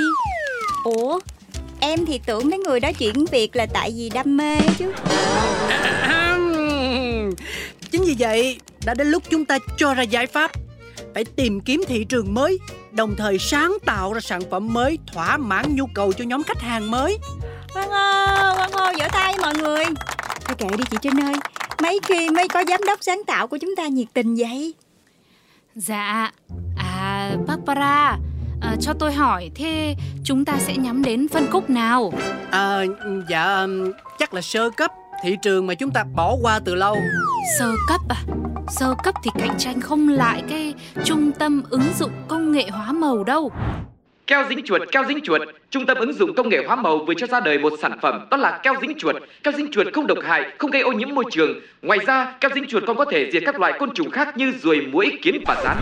Ủa, 0.83 1.19
em 1.79 2.05
thì 2.05 2.19
tưởng 2.25 2.49
mấy 2.49 2.59
người 2.59 2.79
đó 2.79 2.91
chuyển 2.91 3.25
việc 3.31 3.55
là 3.55 3.65
tại 3.65 3.93
vì 3.95 4.09
đam 4.09 4.37
mê 4.37 4.59
chứ 4.77 4.91
Chính 7.91 8.03
vì 8.03 8.15
vậy, 8.19 8.59
đã 8.85 8.93
đến 8.93 9.07
lúc 9.07 9.23
chúng 9.29 9.45
ta 9.45 9.59
cho 9.77 9.93
ra 9.93 10.03
giải 10.03 10.27
pháp. 10.27 10.51
Phải 11.13 11.25
tìm 11.25 11.61
kiếm 11.61 11.83
thị 11.87 12.03
trường 12.03 12.33
mới, 12.33 12.57
đồng 12.97 13.15
thời 13.15 13.39
sáng 13.39 13.77
tạo 13.85 14.13
ra 14.13 14.19
sản 14.21 14.41
phẩm 14.51 14.73
mới 14.73 14.97
thỏa 15.13 15.37
mãn 15.37 15.75
nhu 15.75 15.85
cầu 15.93 16.13
cho 16.13 16.23
nhóm 16.23 16.43
khách 16.43 16.61
hàng 16.61 16.91
mới. 16.91 17.17
Quang 17.73 17.89
ơi, 17.89 18.53
Quang 18.55 18.71
ơi, 18.71 18.93
vỗ 18.99 19.05
tay 19.11 19.35
mọi 19.41 19.53
người 19.55 19.85
Thôi 20.45 20.55
kệ 20.57 20.77
đi 20.77 20.83
chị 20.91 20.97
Trinh 21.01 21.21
ơi 21.21 21.35
Mấy 21.81 21.99
khi 22.03 22.29
mới 22.29 22.47
có 22.47 22.63
giám 22.67 22.81
đốc 22.87 22.99
sáng 23.01 23.21
tạo 23.27 23.47
của 23.47 23.57
chúng 23.57 23.75
ta 23.75 23.87
nhiệt 23.87 24.07
tình 24.13 24.35
vậy 24.35 24.73
Dạ, 25.75 26.31
à 26.77 27.31
Barbara, 27.47 28.17
à, 28.61 28.75
cho 28.81 28.93
tôi 28.99 29.13
hỏi 29.13 29.51
thế 29.55 29.95
chúng 30.23 30.45
ta 30.45 30.53
sẽ 30.59 30.77
nhắm 30.77 31.03
đến 31.03 31.27
phân 31.27 31.47
khúc 31.51 31.69
nào? 31.69 32.13
À, 32.51 32.83
dạ, 33.29 33.67
chắc 34.19 34.33
là 34.33 34.41
sơ 34.41 34.69
cấp, 34.69 34.91
thị 35.23 35.37
trường 35.41 35.67
mà 35.67 35.73
chúng 35.73 35.91
ta 35.91 36.03
bỏ 36.15 36.35
qua 36.41 36.59
từ 36.65 36.75
lâu. 36.75 36.97
Sơ 37.59 37.71
cấp 37.87 38.01
à? 38.09 38.19
Sơ 38.67 38.95
cấp 39.03 39.15
thì 39.23 39.31
cạnh 39.39 39.57
tranh 39.57 39.81
không 39.81 40.09
lại 40.09 40.43
cái 40.49 40.73
trung 41.03 41.31
tâm 41.31 41.63
ứng 41.69 41.93
dụng 41.99 42.11
công 42.27 42.51
nghệ 42.51 42.67
hóa 42.71 42.91
màu 42.91 43.23
đâu. 43.23 43.51
Keo 44.27 44.45
dính 44.49 44.61
chuột, 44.65 44.81
keo 44.91 45.03
dính 45.07 45.19
chuột. 45.23 45.41
Trung 45.69 45.85
tâm 45.85 45.97
ứng 45.97 46.13
dụng 46.13 46.35
công 46.35 46.49
nghệ 46.49 46.63
hóa 46.67 46.75
màu 46.75 46.97
vừa 46.97 47.13
cho 47.17 47.27
ra 47.27 47.39
đời 47.39 47.59
một 47.59 47.73
sản 47.81 47.99
phẩm 48.01 48.27
đó 48.31 48.37
là 48.37 48.59
keo 48.63 48.73
dính 48.81 48.93
chuột. 48.97 49.15
Keo 49.43 49.53
dính 49.57 49.71
chuột 49.71 49.87
không 49.93 50.07
độc 50.07 50.17
hại, 50.23 50.43
không 50.57 50.71
gây 50.71 50.81
ô 50.81 50.91
nhiễm 50.91 51.15
môi 51.15 51.25
trường. 51.31 51.59
Ngoài 51.81 51.99
ra, 52.05 52.33
keo 52.39 52.51
dính 52.55 52.67
chuột 52.67 52.83
còn 52.87 52.97
có 52.97 53.05
thể 53.11 53.29
diệt 53.33 53.43
các 53.45 53.59
loại 53.59 53.73
côn 53.79 53.93
trùng 53.93 54.11
khác 54.11 54.37
như 54.37 54.53
ruồi, 54.61 54.87
muỗi, 54.91 55.11
kiến 55.21 55.43
và 55.45 55.61
rắn. 55.63 55.77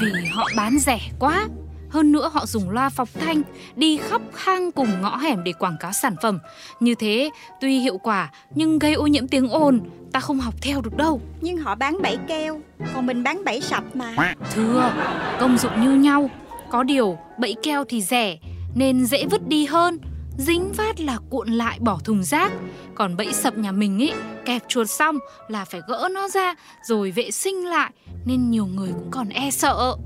Vì 0.00 0.12
họ 0.34 0.48
bán 0.56 0.78
rẻ 0.78 0.98
quá. 1.18 1.46
Hơn 1.90 2.12
nữa 2.12 2.30
họ 2.32 2.46
dùng 2.46 2.70
loa 2.70 2.88
phóng 2.88 3.08
thanh 3.20 3.42
đi 3.76 3.96
khắp 3.96 4.22
hang 4.34 4.72
cùng 4.72 4.88
ngõ 5.02 5.16
hẻm 5.16 5.44
để 5.44 5.52
quảng 5.52 5.76
cáo 5.80 5.92
sản 5.92 6.14
phẩm. 6.22 6.38
Như 6.80 6.94
thế 6.94 7.30
tuy 7.60 7.78
hiệu 7.78 7.98
quả 7.98 8.30
nhưng 8.54 8.78
gây 8.78 8.94
ô 8.94 9.06
nhiễm 9.06 9.28
tiếng 9.28 9.48
ồn, 9.48 9.80
ta 10.12 10.20
không 10.20 10.40
học 10.40 10.54
theo 10.62 10.80
được 10.80 10.96
đâu. 10.96 11.20
Nhưng 11.40 11.56
họ 11.56 11.74
bán 11.74 12.02
bẫy 12.02 12.18
keo 12.28 12.60
Còn 12.94 13.06
mình 13.06 13.22
bán 13.22 13.44
bẫy 13.44 13.60
sập 13.60 13.96
mà 13.96 14.34
Thưa, 14.54 14.92
công 15.40 15.58
dụng 15.58 15.80
như 15.82 15.94
nhau. 15.94 16.30
Có 16.70 16.82
điều 16.82 17.18
bẫy 17.38 17.56
keo 17.62 17.84
thì 17.84 18.02
rẻ 18.02 18.38
nên 18.74 19.06
dễ 19.06 19.24
vứt 19.30 19.48
đi 19.48 19.66
hơn. 19.66 19.98
Dính 20.38 20.72
phát 20.74 21.00
là 21.00 21.18
cuộn 21.30 21.48
lại 21.48 21.78
bỏ 21.80 21.98
thùng 22.04 22.22
rác. 22.22 22.52
Còn 22.94 23.16
bẫy 23.16 23.32
sập 23.32 23.58
nhà 23.58 23.72
mình 23.72 23.98
ý, 23.98 24.12
kẹp 24.44 24.62
chuột 24.68 24.90
xong 24.90 25.18
là 25.48 25.64
phải 25.64 25.80
gỡ 25.88 26.08
nó 26.12 26.28
ra 26.28 26.54
rồi 26.82 27.10
vệ 27.10 27.30
sinh 27.30 27.66
lại 27.66 27.90
nên 28.24 28.50
nhiều 28.50 28.66
người 28.66 28.88
cũng 28.88 29.10
còn 29.10 29.28
e 29.28 29.50
sợ. 29.50 29.96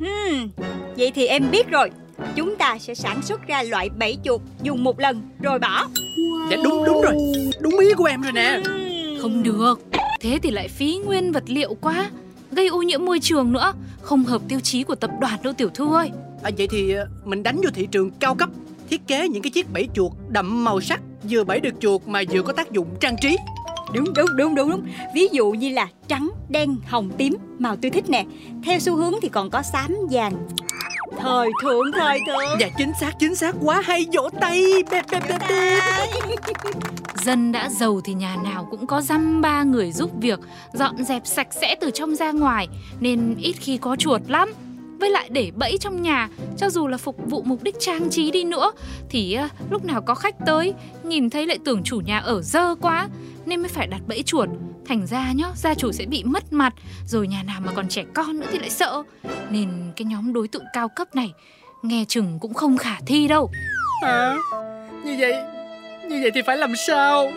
Hmm. 0.00 0.48
Vậy 0.96 1.12
thì 1.14 1.26
em 1.26 1.50
biết 1.50 1.70
rồi 1.70 1.90
Chúng 2.36 2.56
ta 2.56 2.78
sẽ 2.78 2.94
sản 2.94 3.22
xuất 3.22 3.46
ra 3.46 3.62
loại 3.62 3.88
bẫy 3.98 4.18
chuột 4.24 4.40
Dùng 4.62 4.84
một 4.84 5.00
lần 5.00 5.22
rồi 5.42 5.58
bỏ 5.58 5.86
Dạ 6.50 6.56
đúng, 6.64 6.84
đúng 6.84 7.02
rồi, 7.02 7.14
đúng 7.60 7.78
ý 7.78 7.94
của 7.94 8.04
em 8.04 8.22
rồi 8.22 8.32
nè. 8.32 8.60
Không 9.22 9.42
được, 9.42 9.80
thế 10.20 10.38
thì 10.42 10.50
lại 10.50 10.68
phí 10.68 11.00
nguyên 11.06 11.32
vật 11.32 11.44
liệu 11.46 11.74
quá. 11.74 12.10
Gây 12.52 12.68
ô 12.68 12.82
nhiễm 12.82 13.04
môi 13.04 13.20
trường 13.20 13.52
nữa, 13.52 13.72
không 14.02 14.24
hợp 14.24 14.42
tiêu 14.48 14.60
chí 14.60 14.82
của 14.82 14.94
tập 14.94 15.10
đoàn 15.20 15.38
đâu 15.42 15.52
tiểu 15.52 15.68
thư 15.68 15.94
ơi. 15.94 16.10
À, 16.42 16.50
vậy 16.58 16.68
thì 16.70 16.92
ờ, 16.92 17.08
mình 17.24 17.42
đánh 17.42 17.56
vô 17.56 17.70
thị 17.74 17.86
trường 17.90 18.10
cao 18.10 18.34
cấp, 18.34 18.48
thiết 18.90 19.06
kế 19.06 19.28
những 19.28 19.42
cái 19.42 19.50
chiếc 19.50 19.72
bẫy 19.72 19.88
chuột 19.94 20.12
đậm 20.28 20.64
màu 20.64 20.80
sắc, 20.80 21.00
vừa 21.30 21.44
bẫy 21.44 21.60
được 21.60 21.74
chuột 21.80 22.02
mà 22.06 22.22
vừa 22.30 22.42
có 22.42 22.52
tác 22.52 22.72
dụng 22.72 22.88
trang 23.00 23.16
trí. 23.20 23.36
Đúng 23.94 24.14
đúng 24.14 24.36
đúng 24.36 24.54
đúng 24.54 24.70
đúng 24.70 24.82
Ví 25.14 25.28
dụ 25.32 25.50
như 25.50 25.68
là 25.68 25.88
trắng, 26.08 26.30
đen, 26.48 26.76
hồng, 26.86 27.10
tím 27.18 27.36
Màu 27.58 27.76
tôi 27.76 27.90
thích 27.90 28.10
nè 28.10 28.24
Theo 28.64 28.78
xu 28.78 28.96
hướng 28.96 29.14
thì 29.22 29.28
còn 29.28 29.50
có 29.50 29.62
xám, 29.62 29.96
vàng 30.10 30.32
Thời 31.18 31.48
thượng, 31.62 31.92
thời 31.92 32.18
thượng 32.26 32.60
Dạ 32.60 32.68
chính 32.78 32.92
xác, 33.00 33.12
chính 33.18 33.34
xác 33.34 33.54
quá 33.64 33.82
hay 33.84 34.06
vỗ 34.12 34.28
tay. 34.40 34.64
Bẹp, 34.90 35.04
bẹp, 35.10 35.22
bẹp, 35.28 35.40
bẹp. 35.48 35.82
Dân 37.24 37.52
đã 37.52 37.68
giàu 37.68 38.00
thì 38.04 38.14
nhà 38.14 38.36
nào 38.44 38.68
cũng 38.70 38.86
có 38.86 39.00
dăm 39.00 39.40
ba 39.40 39.62
người 39.62 39.92
giúp 39.92 40.10
việc, 40.20 40.40
dọn 40.72 41.04
dẹp 41.04 41.26
sạch 41.26 41.48
sẽ 41.60 41.76
từ 41.80 41.90
trong 41.90 42.14
ra 42.14 42.32
ngoài, 42.32 42.68
nên 43.00 43.34
ít 43.38 43.52
khi 43.52 43.78
có 43.78 43.96
chuột 43.96 44.20
lắm. 44.28 44.52
Với 45.00 45.10
lại 45.10 45.28
để 45.32 45.50
bẫy 45.56 45.78
trong 45.80 46.02
nhà 46.02 46.28
cho 46.56 46.70
dù 46.70 46.86
là 46.86 46.96
phục 46.96 47.16
vụ 47.26 47.42
mục 47.42 47.62
đích 47.62 47.76
trang 47.80 48.10
trí 48.10 48.30
đi 48.30 48.44
nữa 48.44 48.72
thì 49.08 49.34
à, 49.34 49.48
lúc 49.70 49.84
nào 49.84 50.02
có 50.02 50.14
khách 50.14 50.34
tới 50.46 50.74
nhìn 51.02 51.30
thấy 51.30 51.46
lại 51.46 51.58
tưởng 51.64 51.82
chủ 51.84 52.00
nhà 52.00 52.18
ở 52.18 52.42
dơ 52.42 52.74
quá 52.74 53.08
nên 53.46 53.60
mới 53.60 53.68
phải 53.68 53.86
đặt 53.86 54.00
bẫy 54.08 54.22
chuột. 54.22 54.48
Thành 54.86 55.06
ra 55.06 55.32
nhá 55.32 55.46
gia 55.56 55.74
chủ 55.74 55.92
sẽ 55.92 56.06
bị 56.06 56.24
mất 56.24 56.52
mặt 56.52 56.74
rồi 57.06 57.28
nhà 57.28 57.42
nào 57.42 57.60
mà 57.60 57.72
còn 57.72 57.88
trẻ 57.88 58.04
con 58.14 58.40
nữa 58.40 58.46
thì 58.52 58.58
lại 58.58 58.70
sợ. 58.70 59.02
Nên 59.50 59.68
cái 59.96 60.04
nhóm 60.04 60.32
đối 60.32 60.48
tượng 60.48 60.64
cao 60.72 60.88
cấp 60.88 61.14
này 61.14 61.32
nghe 61.82 62.04
chừng 62.08 62.38
cũng 62.40 62.54
không 62.54 62.78
khả 62.78 62.96
thi 63.06 63.28
đâu. 63.28 63.50
Hả? 64.02 64.36
Như 65.04 65.16
vậy 65.20 65.34
Như 66.08 66.18
vậy 66.22 66.30
thì 66.34 66.42
phải 66.46 66.56
làm 66.56 66.72
sao? 66.86 67.32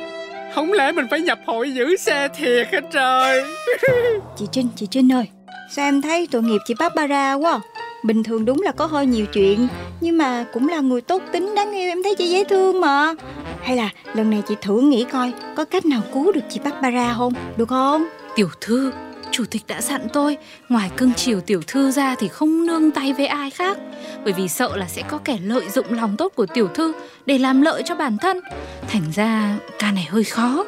Không 0.56 0.74
lẽ 0.74 0.92
mình 0.92 1.06
phải 1.12 1.22
nhập 1.22 1.40
hội 1.46 1.74
giữ 1.74 1.96
xe 1.96 2.28
thiệt 2.36 2.68
hả 2.72 2.80
trời? 2.94 3.44
Chị 4.38 4.46
Trinh, 4.52 4.68
chị 4.76 4.88
Trinh 4.92 5.12
ơi 5.12 5.28
Sao 5.76 5.86
em 5.86 6.02
thấy 6.02 6.28
tội 6.32 6.44
nghiệp 6.44 6.62
chị 6.66 6.74
Barbara 6.80 7.34
quá 7.34 7.52
à? 7.52 7.60
Bình 8.04 8.24
thường 8.24 8.46
đúng 8.46 8.62
là 8.62 8.72
có 8.72 8.86
hơi 8.86 9.06
nhiều 9.06 9.26
chuyện 9.26 9.68
Nhưng 10.02 10.18
mà 10.18 10.46
cũng 10.54 10.68
là 10.68 10.80
người 10.80 11.02
tốt 11.02 11.22
tính 11.32 11.56
đáng 11.56 11.72
yêu 11.72 11.90
Em 11.90 12.04
thấy 12.04 12.16
chị 12.16 12.30
dễ 12.30 12.44
thương 12.44 12.82
mà. 12.82 13.14
Hay 13.62 13.78
là 13.78 13.90
lần 14.14 14.30
này 14.30 14.44
chị 14.48 14.56
thử 14.62 14.82
nghĩ 14.82 15.06
coi 15.12 15.34
Có 15.56 15.66
cách 15.66 15.86
nào 15.86 16.02
cứu 16.14 16.32
được 16.32 16.42
chị 16.50 16.60
Barbara 16.64 17.14
không? 17.14 17.34
Được 17.58 17.70
không? 17.70 18.06
Tiểu 18.36 18.50
thư, 18.62 18.92
chủ 19.32 19.44
tịch 19.52 19.62
đã 19.68 19.82
dặn 19.82 20.02
tôi 20.14 20.38
Ngoài 20.70 20.92
cưng 20.98 21.14
chiều 21.14 21.42
tiểu 21.42 21.62
thư 21.68 21.92
ra 21.92 22.16
thì 22.16 22.28
không 22.28 22.66
nương 22.68 22.92
tay 22.92 23.14
với 23.14 23.28
ai 23.28 23.50
khác. 23.50 23.78
Bởi 24.24 24.34
vì 24.34 24.48
sợ 24.48 24.76
là 24.76 24.88
sẽ 24.88 25.02
có 25.02 25.18
kẻ 25.18 25.38
lợi 25.44 25.70
dụng 25.70 25.94
lòng 25.94 26.18
tốt 26.18 26.32
của 26.36 26.46
tiểu 26.46 26.68
thư 26.68 26.94
Để 27.26 27.38
làm 27.38 27.62
lợi 27.62 27.84
cho 27.86 27.96
bản 27.96 28.18
thân. 28.22 28.40
Thành 28.88 29.04
ra 29.16 29.58
ca 29.80 29.92
này 29.92 30.08
hơi 30.10 30.24
khó. 30.24 30.66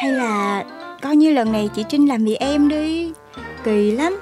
Hay 0.00 0.12
là 0.12 0.64
coi 1.02 1.16
như 1.16 1.32
lần 1.32 1.52
này 1.52 1.70
chị 1.74 1.84
Trinh 1.88 2.08
làm 2.08 2.24
vì 2.24 2.34
em 2.34 2.68
đi. 2.68 3.12
Kỳ 3.64 3.90
lắm 3.90 4.20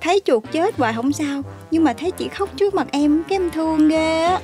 Thấy 0.00 0.20
chuột 0.24 0.42
chết 0.52 0.76
hoài 0.76 0.94
không 0.94 1.12
sao 1.12 1.42
Nhưng 1.70 1.84
mà 1.84 1.92
thấy 1.92 2.10
chị 2.10 2.28
khóc 2.28 2.48
trước 2.56 2.74
mặt 2.74 2.86
em 2.92 3.22
Cái 3.28 3.38
em 3.38 3.50
thương 3.50 3.88
ghê 3.88 4.22
á. 4.22 4.40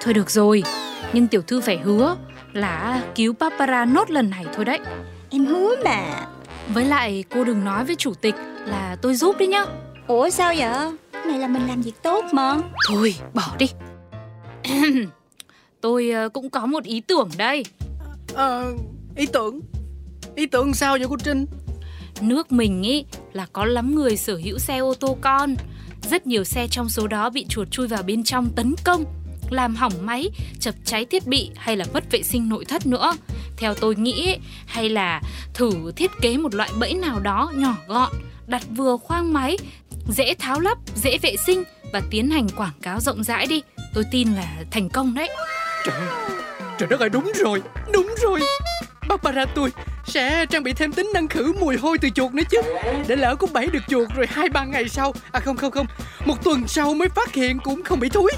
Thôi 0.00 0.14
được 0.14 0.30
rồi 0.30 0.62
Nhưng 1.12 1.26
tiểu 1.26 1.42
thư 1.42 1.60
phải 1.60 1.78
hứa 1.78 2.16
là 2.52 3.02
cứu 3.14 3.34
Barbara 3.38 3.84
nốt 3.84 4.10
lần 4.10 4.30
này 4.30 4.44
thôi 4.54 4.64
đấy. 4.64 4.78
Em 5.30 5.46
hứa 5.46 5.74
mà. 5.84 6.26
Với 6.74 6.84
lại 6.84 7.24
cô 7.30 7.44
đừng 7.44 7.64
nói 7.64 7.84
với 7.84 7.96
chủ 7.96 8.14
tịch 8.14 8.34
là 8.66 8.96
tôi 9.02 9.14
giúp 9.14 9.38
đi 9.38 9.46
nhá. 9.46 9.64
Ủa 10.06 10.30
sao 10.30 10.54
vậy? 10.56 10.92
Này 11.26 11.38
là 11.38 11.48
mình 11.48 11.66
làm 11.68 11.82
việc 11.82 12.02
tốt 12.02 12.24
mà. 12.32 12.56
Thôi 12.88 13.14
bỏ 13.34 13.56
đi. 13.58 13.66
Tôi 15.80 16.10
ờ, 16.10 16.28
cũng 16.28 16.50
có 16.50 16.66
một 16.66 16.84
ý 16.84 17.00
tưởng 17.00 17.28
đây. 17.36 17.64
Ờ 18.34 18.74
Ý 19.16 19.26
tưởng? 19.26 19.60
Ý 20.34 20.46
tưởng 20.46 20.74
sao 20.74 20.96
vậy 20.98 21.06
cô 21.10 21.16
Trinh 21.24 21.46
Nước 22.22 22.52
mình 22.52 22.82
ý 22.82 23.04
là 23.32 23.46
có 23.52 23.64
lắm 23.64 23.94
người 23.94 24.16
sở 24.16 24.36
hữu 24.44 24.58
xe 24.58 24.78
ô 24.78 24.94
tô 24.94 25.16
con. 25.20 25.54
Rất 26.10 26.26
nhiều 26.26 26.44
xe 26.44 26.68
trong 26.70 26.88
số 26.88 27.06
đó 27.06 27.30
bị 27.30 27.46
chuột 27.48 27.70
chui 27.70 27.88
vào 27.88 28.02
bên 28.02 28.24
trong 28.24 28.50
tấn 28.56 28.74
công 28.84 29.04
Làm 29.50 29.74
hỏng 29.74 29.92
máy, 30.02 30.30
chập 30.60 30.74
cháy 30.84 31.04
thiết 31.04 31.26
bị 31.26 31.50
hay 31.56 31.76
là 31.76 31.84
mất 31.94 32.10
vệ 32.10 32.22
sinh 32.22 32.48
nội 32.48 32.64
thất 32.64 32.86
nữa. 32.86 33.16
Theo 33.56 33.74
tôi 33.74 33.96
nghĩ 33.96 34.12
ý, 34.12 34.34
hay 34.66 34.88
là 34.88 35.22
thử 35.54 35.92
thiết 35.96 36.10
kế 36.20 36.36
một 36.36 36.54
loại 36.54 36.70
bẫy 36.80 36.94
nào 36.94 37.20
đó 37.20 37.52
nhỏ 37.54 37.76
gọn 37.86 38.12
Đặt 38.46 38.62
vừa 38.70 38.96
khoang 38.96 39.32
máy, 39.32 39.56
dễ 40.08 40.34
tháo 40.34 40.60
lắp, 40.60 40.78
dễ 40.94 41.18
vệ 41.18 41.36
sinh 41.46 41.64
Và 41.92 42.02
tiến 42.10 42.30
hành 42.30 42.48
quảng 42.48 42.74
cáo 42.82 43.00
rộng 43.00 43.24
rãi 43.24 43.46
đi. 43.46 43.62
Tôi 43.94 44.04
tin 44.10 44.32
là 44.32 44.64
thành 44.70 44.88
công 44.88 45.14
đấy. 45.14 45.30
Trời 45.84 45.94
Trời 46.78 46.88
đất 46.88 47.00
ơi 47.00 47.08
đúng 47.08 47.32
rồi 47.34 47.62
Đúng 47.92 48.14
rồi. 48.22 48.40
Barbara 49.08 49.44
tôi 49.44 49.70
sẽ 50.04 50.46
trang 50.46 50.62
bị 50.62 50.72
thêm 50.72 50.92
tính 50.92 51.10
năng 51.14 51.28
khử 51.28 51.52
mùi 51.60 51.76
hôi 51.76 51.98
từ 51.98 52.10
chuột 52.10 52.34
nữa 52.34 52.42
chứ. 52.50 52.58
Để 53.08 53.16
lỡ 53.16 53.36
cũng 53.36 53.52
bẫy 53.52 53.66
được 53.66 53.82
chuột 53.88 54.08
rồi 54.16 54.26
hai 54.30 54.48
ba 54.48 54.64
ngày 54.64 54.88
sau. 54.88 55.12
À 55.32 55.40
không 55.40 55.56
không 55.56 55.70
không. 55.70 55.86
Một 56.26 56.44
tuần 56.44 56.68
sau 56.68 56.94
mới 56.94 57.08
phát 57.08 57.34
hiện 57.34 57.58
cũng 57.64 57.82
không 57.82 58.00
bị 58.00 58.08
thúi 58.08 58.32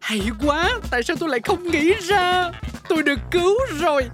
Hay 0.00 0.20
quá, 0.46 0.72
Tại 0.90 1.02
sao 1.02 1.16
tôi 1.16 1.28
lại 1.28 1.40
không 1.44 1.70
nghĩ 1.70 1.92
ra? 2.02 2.50
Tôi 2.88 3.02
được 3.02 3.18
cứu 3.30 3.56
rồi. 3.80 4.04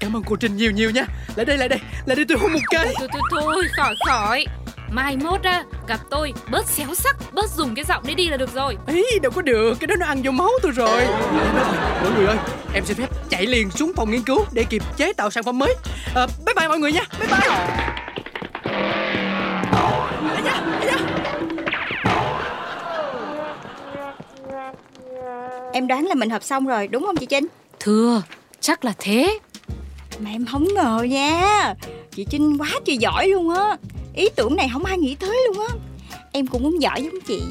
Cảm 0.00 0.16
ơn 0.16 0.22
cô 0.26 0.36
Trinh 0.36 0.56
nhiều 0.56 0.70
nhiều 0.70 0.90
nha. 0.90 1.06
Lại 1.36 1.46
đây 1.46 1.58
lại 1.58 1.68
đây. 1.68 1.78
Lại 2.06 2.16
đây 2.16 2.24
tôi 2.28 2.38
hôn 2.38 2.52
một 2.52 2.60
cái. 2.70 2.94
Thôi 2.98 3.08
thôi 3.12 3.22
thôi, 3.30 3.64
khỏi 3.76 3.94
khỏi. 4.08 4.44
Mai 4.94 5.16
mốt 5.16 5.42
á 5.42 5.64
gặp 5.88 6.00
tôi 6.10 6.34
bớt 6.50 6.66
xéo 6.68 6.94
sắc 6.94 7.16
Bớt 7.32 7.50
dùng 7.50 7.74
cái 7.74 7.84
giọng 7.84 8.02
đấy 8.06 8.14
đi 8.14 8.28
là 8.28 8.36
được 8.36 8.54
rồi. 8.54 8.76
Ý 8.86 9.18
đâu 9.22 9.32
có 9.34 9.42
được 9.42 9.74
Cái 9.80 9.86
đó 9.86 9.94
nó 9.98 10.06
ăn 10.06 10.22
vô 10.22 10.30
máu 10.30 10.50
tôi 10.62 10.72
rồi. 10.72 11.06
Mọi 12.02 12.12
người 12.16 12.26
ơi 12.26 12.36
Em 12.74 12.84
xin 12.84 12.96
phép 12.96 13.10
chạy 13.28 13.46
liền 13.46 13.70
xuống 13.70 13.92
phòng 13.96 14.10
nghiên 14.10 14.22
cứu 14.22 14.44
Để 14.52 14.64
kịp 14.64 14.82
chế 14.96 15.12
tạo 15.12 15.30
sản 15.30 15.44
phẩm 15.44 15.58
mới. 15.58 15.74
À, 16.14 16.26
Bye 16.46 16.54
bye 16.56 16.68
mọi 16.68 16.78
người 16.78 16.92
nha 16.92 17.02
Bye 17.20 17.28
bye. 17.28 17.40
Em 25.72 25.86
đoán 25.86 26.06
là 26.06 26.14
mình 26.14 26.30
hợp 26.30 26.42
xong 26.42 26.66
rồi 26.66 26.88
đúng 26.88 27.04
không 27.06 27.16
chị 27.16 27.26
Trinh? 27.26 27.46
Thưa 27.80 28.22
chắc 28.60 28.84
là 28.84 28.92
thế. 28.98 29.38
Mà 30.18 30.30
em 30.30 30.46
không 30.46 30.64
ngờ 30.74 31.06
nha. 31.10 31.74
Chị 32.10 32.26
Trinh 32.30 32.58
quá 32.58 32.68
trời 32.84 32.98
giỏi 32.98 33.28
luôn 33.28 33.50
á 33.54 33.76
Ý 34.14 34.28
tưởng 34.36 34.56
này 34.56 34.70
không 34.72 34.84
ai 34.84 34.98
nghĩ 34.98 35.14
tới 35.14 35.38
luôn 35.46 35.66
á 35.68 35.74
Em 36.32 36.46
cũng 36.46 36.62
muốn 36.62 36.82
giỏi 36.82 37.02
giống 37.02 37.20
chị 37.26 37.42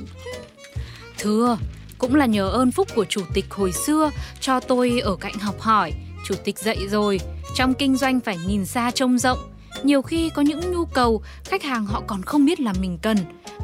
Thưa 1.18 1.58
cũng 1.98 2.16
là 2.16 2.26
nhờ 2.26 2.50
ơn 2.50 2.72
phúc 2.72 2.88
của 2.96 3.06
chủ 3.06 3.22
tịch 3.34 3.46
hồi 3.50 3.72
xưa 3.72 4.12
cho 4.40 4.60
tôi 4.60 5.00
ở 5.00 5.16
cạnh 5.16 5.34
học 5.34 5.60
hỏi. 5.60 5.94
Chủ 6.28 6.36
tịch 6.44 6.60
dạy 6.60 6.78
rồi, 6.90 7.20
trong 7.56 7.74
kinh 7.74 7.96
doanh 7.96 8.20
phải 8.20 8.38
nhìn 8.48 8.66
xa 8.66 8.92
trông 8.92 9.18
rộng. 9.18 9.38
Nhiều 9.84 10.02
khi 10.02 10.30
có 10.30 10.42
những 10.42 10.72
nhu 10.72 10.86
cầu 10.86 11.22
khách 11.44 11.64
hàng 11.64 11.86
họ 11.86 12.02
còn 12.08 12.22
không 12.24 12.46
biết 12.46 12.60
là 12.60 12.74
mình 12.82 12.98
cần. 13.02 13.18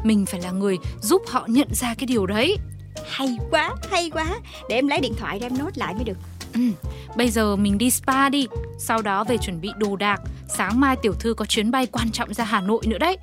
Mình 0.04 0.26
phải 0.26 0.40
là 0.40 0.50
người 0.50 0.78
giúp 1.02 1.22
họ 1.28 1.46
nhận 1.48 1.68
ra 1.74 1.94
cái 1.94 2.06
điều 2.06 2.26
đấy. 2.26 2.56
Hay 3.08 3.36
quá, 3.50 3.74
hay 3.90 4.10
quá 4.10 4.26
Để 4.68 4.76
em 4.76 4.88
lấy 4.88 5.00
điện 5.00 5.14
thoại 5.18 5.38
ra 5.38 5.46
em 5.46 5.58
nốt 5.58 5.78
lại 5.78 5.94
mới 5.94 6.04
được 6.04 6.16
Ừ, 6.54 6.60
bây 7.16 7.30
giờ 7.30 7.56
mình 7.56 7.78
đi 7.78 7.90
spa 7.90 8.28
đi, 8.28 8.46
sau 8.78 9.02
đó 9.02 9.24
về 9.24 9.36
chuẩn 9.36 9.60
bị 9.60 9.70
đồ 9.76 9.96
đạc. 9.96 10.20
Sáng 10.48 10.80
mai 10.80 10.96
tiểu 10.96 11.14
thư 11.20 11.34
có 11.34 11.44
chuyến 11.44 11.70
bay 11.70 11.86
quan 11.86 12.10
trọng 12.12 12.34
ra 12.34 12.44
Hà 12.44 12.60
Nội 12.60 12.80
nữa 12.86 12.98
đấy. 12.98 13.16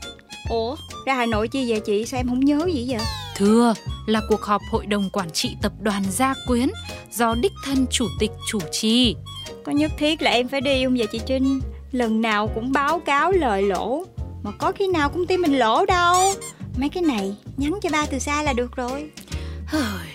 Ủa, 0.50 0.76
ra 1.06 1.14
Hà 1.14 1.26
Nội 1.26 1.48
chi 1.48 1.70
vậy 1.70 1.80
chị? 1.80 2.06
Sao 2.06 2.20
em 2.20 2.28
không 2.28 2.40
nhớ 2.40 2.70
gì 2.74 2.86
vậy? 2.90 3.06
Thưa 3.36 3.74
là 4.06 4.22
cuộc 4.30 4.42
họp 4.42 4.62
hội 4.72 4.86
đồng 4.86 5.10
quản 5.14 5.30
trị 5.30 5.56
tập 5.62 5.72
đoàn 5.82 6.04
Gia 6.10 6.34
Quyến 6.48 6.70
do 7.12 7.36
đích 7.36 7.54
thân 7.66 7.86
chủ 7.92 8.08
tịch 8.20 8.32
chủ 8.48 8.60
trì. 8.72 9.16
Có 9.66 9.72
nhất 9.72 9.92
thiết 9.98 10.22
là 10.22 10.32
em 10.32 10.48
phải 10.48 10.62
đi 10.62 10.84
không 10.84 10.96
vậy 10.98 11.08
chị 11.12 11.20
Trinh? 11.26 11.62
Lần 11.92 12.22
nào 12.22 12.48
cũng 12.48 12.72
báo 12.72 13.00
cáo 13.00 13.32
lời 13.32 13.62
lỗ 13.62 14.04
Mà 14.44 14.52
có 14.52 14.72
khi 14.72 14.88
nào 14.88 15.10
công 15.10 15.28
ty 15.28 15.38
mình 15.38 15.60
lỗ 15.60 15.86
đâu 15.86 16.34
Mấy 16.78 16.90
cái 16.90 17.04
này 17.04 17.36
nhắn 17.58 17.80
cho 17.82 17.90
ba 17.92 18.06
từ 18.06 18.20
xa 18.20 18.44
là 18.44 18.54
được 18.54 18.76
rồi 18.76 19.10
Hời, 19.66 20.08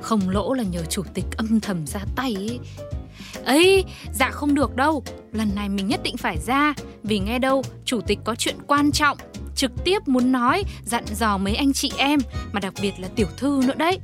Không 0.00 0.28
lỗ 0.28 0.52
là 0.52 0.62
nhờ 0.62 0.82
chủ 0.88 1.02
tịch 1.14 1.24
âm 1.36 1.60
thầm 1.60 1.86
ra 1.86 2.00
tay 2.16 2.34
ấy. 2.34 2.58
ấy 3.44 3.84
dạ 4.12 4.30
không 4.30 4.54
được 4.54 4.76
đâu. 4.76 5.02
Lần 5.32 5.54
này 5.54 5.68
mình 5.68 5.86
nhất 5.88 6.00
định 6.02 6.16
phải 6.16 6.38
ra. 6.46 6.74
Vì 7.02 7.18
nghe 7.18 7.38
đâu 7.38 7.62
chủ 7.84 8.00
tịch 8.00 8.18
có 8.24 8.34
chuyện 8.34 8.56
quan 8.66 8.92
trọng. 8.92 9.18
Trực 9.56 9.72
tiếp 9.84 10.08
muốn 10.08 10.32
nói 10.32 10.64
dặn 10.84 11.04
dò 11.14 11.38
mấy 11.38 11.54
anh 11.54 11.72
chị 11.72 11.92
em. 11.96 12.20
Mà 12.52 12.60
đặc 12.60 12.74
biệt 12.82 12.92
là 12.98 13.08
tiểu 13.08 13.26
thư 13.36 13.62
nữa 13.66 13.74
đấy. 13.76 13.98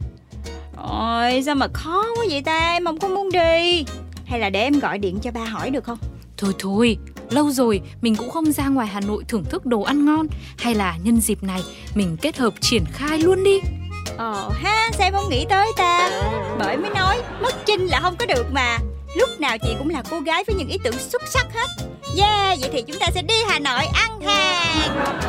Ôi 0.76 1.42
sao 1.46 1.54
mà 1.54 1.68
khó 1.72 2.02
quá 2.02 2.24
vậy 2.30 2.42
ta? 2.42 2.58
Em 2.58 2.84
không 2.84 2.98
có 2.98 3.08
muốn 3.08 3.30
đi. 3.32 3.84
Hay 4.26 4.40
là 4.40 4.50
để 4.50 4.60
em 4.60 4.78
gọi 4.78 4.98
điện 4.98 5.18
cho 5.22 5.30
ba 5.30 5.44
hỏi 5.44 5.70
được 5.70 5.84
không? 5.84 5.98
Thôi 6.36 6.52
thôi 6.58 6.98
lâu 7.30 7.50
rồi 7.50 7.80
mình 8.02 8.16
cũng 8.16 8.30
không 8.30 8.52
ra 8.52 8.68
ngoài 8.68 8.86
hà 8.86 9.00
nội 9.00 9.24
thưởng 9.28 9.44
thức 9.44 9.66
đồ 9.66 9.82
ăn 9.82 10.04
ngon. 10.04 10.26
Hay 10.58 10.74
là 10.74 10.96
nhân 11.02 11.20
dịp 11.20 11.42
này 11.42 11.62
mình 11.94 12.16
kết 12.22 12.36
hợp 12.36 12.54
triển 12.60 12.84
khai 12.92 13.18
luôn 13.18 13.44
đi 13.44 13.58
Ờ 14.18 14.50
ha 14.54 14.90
sao 14.98 15.10
không 15.12 15.28
nghĩ 15.28 15.46
tới 15.48 15.72
ta? 15.76 16.10
Bởi 16.58 16.76
mới 16.76 16.90
nói 16.90 17.22
mất 17.42 17.54
trinh 17.66 17.86
là 17.86 18.00
không 18.00 18.16
có 18.16 18.26
được 18.26 18.46
mà. 18.52 18.78
Lúc 19.16 19.28
nào 19.40 19.58
chị 19.58 19.74
cũng 19.78 19.90
là 19.90 20.02
cô 20.10 20.20
gái 20.20 20.44
với 20.46 20.56
những 20.56 20.68
ý 20.68 20.78
tưởng 20.84 20.98
xuất 20.98 21.22
sắc 21.28 21.46
hết. 21.54 21.68
Yeah 22.18 22.58
vậy 22.60 22.70
thì 22.72 22.82
chúng 22.82 22.98
ta 23.00 23.06
sẽ 23.14 23.22
đi 23.22 23.34
Hà 23.48 23.58
Nội 23.58 23.84
ăn 23.94 24.20
hàng. 24.20 25.24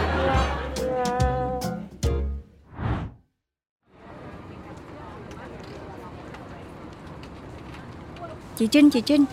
Chị 8.58 8.68
Trinh, 8.68 8.90
chị 8.90 9.02
Trinh 9.02 9.26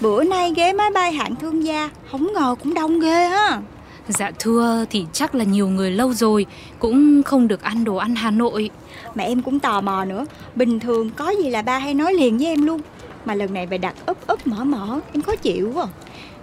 Bữa 0.00 0.24
nay 0.24 0.52
ghế 0.56 0.72
máy 0.72 0.90
bay 0.90 1.12
hạng 1.12 1.36
thương 1.36 1.66
gia 1.66 1.90
Không 2.10 2.32
ngờ 2.32 2.54
cũng 2.62 2.74
đông 2.74 3.00
ghê 3.00 3.28
ha 3.28 3.60
dạ 4.08 4.30
thưa 4.38 4.84
thì 4.90 5.06
chắc 5.12 5.34
là 5.34 5.44
nhiều 5.44 5.68
người 5.68 5.90
lâu 5.90 6.12
rồi 6.12 6.46
cũng 6.78 7.22
không 7.22 7.48
được 7.48 7.62
ăn 7.62 7.84
đồ 7.84 7.96
ăn 7.96 8.14
hà 8.14 8.30
nội. 8.30 8.70
Mà 9.14 9.24
em 9.24 9.42
cũng 9.42 9.60
tò 9.60 9.80
mò 9.80 10.04
nữa. 10.04 10.26
Bình 10.54 10.80
thường 10.80 11.10
có 11.10 11.30
gì 11.30 11.50
là 11.50 11.62
ba 11.62 11.78
hay 11.78 11.94
nói 11.94 12.14
liền 12.14 12.38
với 12.38 12.46
em 12.46 12.66
luôn. 12.66 12.80
Mà 13.24 13.34
lần 13.34 13.54
này 13.54 13.66
phải 13.66 13.78
đặt 13.78 13.94
úp 14.06 14.26
úp 14.26 14.46
mở 14.46 14.64
mở 14.64 15.00
Em 15.12 15.22
khó 15.22 15.36
chịu 15.36 15.72
quá. 15.74 15.86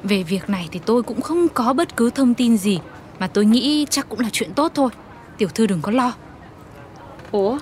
Về 0.03 0.23
việc 0.23 0.49
này 0.49 0.67
thì 0.71 0.79
tôi 0.85 1.03
cũng 1.03 1.21
không 1.21 1.47
có 1.53 1.73
bất 1.73 1.97
cứ 1.97 2.09
thông 2.09 2.33
tin 2.33 2.57
gì. 2.57 2.79
Mà 3.19 3.27
tôi 3.27 3.45
nghĩ 3.45 3.85
chắc 3.89 4.09
cũng 4.09 4.19
là 4.19 4.29
chuyện 4.31 4.53
tốt 4.53 4.71
thôi. 4.75 4.89
Tiểu 5.37 5.49
thư 5.55 5.67
đừng 5.67 5.81
có 5.81 5.91
lo. 5.91 6.13
Ủa? 7.31 7.57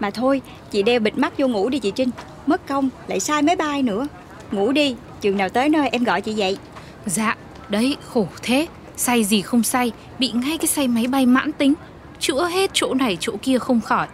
Mà 0.00 0.10
thôi 0.10 0.42
chị 0.70 0.82
đeo 0.82 1.00
bịt 1.00 1.18
mắt 1.18 1.38
vô 1.38 1.48
ngủ 1.48 1.68
đi 1.68 1.78
chị 1.78 1.90
Trinh. 1.90 2.10
Mất 2.46 2.66
công 2.66 2.88
lại 3.06 3.20
sai 3.20 3.42
máy 3.42 3.56
bay 3.56 3.82
nữa. 3.82 4.06
Ngủ 4.52 4.72
đi 4.72 4.96
Chừng 5.20 5.36
nào 5.36 5.48
tới 5.48 5.68
nơi 5.68 5.88
em 5.88 6.04
gọi 6.04 6.20
chị 6.20 6.32
dậy. 6.32 6.58
Dạ 7.06 7.36
đấy 7.68 7.96
khổ 8.08 8.26
thế 8.42 8.66
say 8.98 9.24
gì 9.24 9.42
không 9.42 9.62
say 9.62 9.92
bị 10.18 10.30
ngay 10.34 10.58
cái 10.58 10.66
say 10.66 10.88
máy 10.88 11.06
bay 11.06 11.26
mãn 11.26 11.52
tính 11.52 11.74
chữa 12.20 12.48
hết 12.48 12.70
chỗ 12.72 12.94
này 12.94 13.16
chỗ 13.20 13.32
kia 13.42 13.58
không 13.58 13.80
khỏi. 13.80 14.06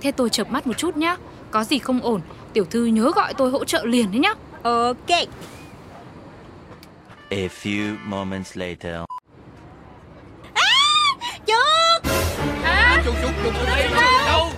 Thế 0.00 0.12
tôi 0.12 0.30
chợp 0.30 0.50
mắt 0.50 0.66
một 0.66 0.78
chút 0.78 0.96
nhá. 0.96 1.16
Có 1.50 1.64
gì 1.64 1.78
không 1.78 2.00
ổn, 2.00 2.20
tiểu 2.52 2.64
thư 2.64 2.84
nhớ 2.84 3.12
gọi 3.14 3.34
tôi 3.34 3.50
hỗ 3.50 3.64
trợ 3.64 3.84
liền 3.84 4.10
đấy 4.12 4.20
nhá. 4.20 4.34
Ok 4.62 5.10
A 7.30 7.48
few 7.62 7.96
moments 8.04 8.56
later. 8.56 8.96
Chúc 11.46 11.56
Chuột 13.04 13.14
chuột 13.22 13.34
chuột 13.44 13.54
chuột 13.54 13.66
đây 13.66 13.88
đâu 13.88 14.50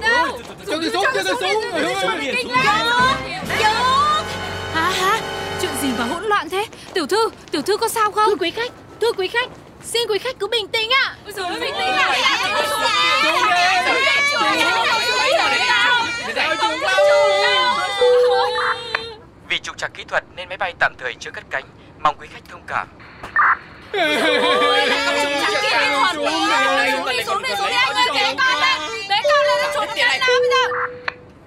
đâu 0.00 0.38
Chuột 0.66 0.80
đi 0.80 0.90
xuống 0.92 1.04
chuột 1.14 1.24
đi 1.24 1.30
xuống 1.40 1.52
Chúc 3.58 3.72
Hả 4.74 4.90
hả? 4.90 5.20
Chuyện 5.60 5.72
gì 5.82 5.88
mà 5.98 6.04
hỗn 6.04 6.22
loạn 6.24 6.48
thế? 6.48 6.66
Tiểu 6.94 7.06
thư, 7.06 7.28
tiểu 7.50 7.62
thư 7.62 7.76
có 7.76 7.88
sao 7.88 8.10
không? 8.12 8.24
Thưa 8.26 8.36
quý 8.36 8.50
khách, 8.50 8.72
thưa 9.00 9.12
quý 9.12 9.28
khách, 9.28 9.50
xin 9.82 10.02
quý 10.08 10.18
khách 10.18 10.36
cứ 10.38 10.46
bình 10.46 10.68
tĩnh 10.68 10.90
ạ. 10.90 11.14
Ôi 11.36 11.58
bình 11.60 11.74
tĩnh 11.78 11.96
lại. 11.96 12.22
Vì 19.48 19.58
trục 19.58 19.78
trặc 19.78 19.94
kỹ 19.94 20.04
thuật 20.08 20.24
nên 20.36 20.48
máy 20.48 20.56
bay 20.56 20.74
tạm 20.78 20.94
thời 20.98 21.14
chưa 21.20 21.30
cất 21.30 21.44
cánh. 21.50 21.64
Mong 21.98 22.16
quý 22.20 22.28
khách 22.32 22.42
thông 22.50 22.62
cảm. 22.66 22.88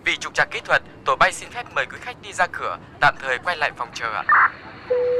Vì 0.06 0.18
trục 0.18 0.34
trặc 0.34 0.52
kỹ 0.52 0.60
thuật, 0.66 0.82
tổ 1.06 1.16
bay 1.16 1.34
xin 1.34 1.50
phép 1.52 1.64
mời 1.74 1.86
quý 1.86 1.98
khách 2.02 2.22
đi 2.22 2.34
ra 2.34 2.48
cửa, 2.48 2.78
tạm 3.02 3.16
thời 3.22 3.38
quay 3.38 3.58
lại 3.58 3.72
phòng 3.78 3.90
chờ 3.94 4.14
ạ. 4.14 4.24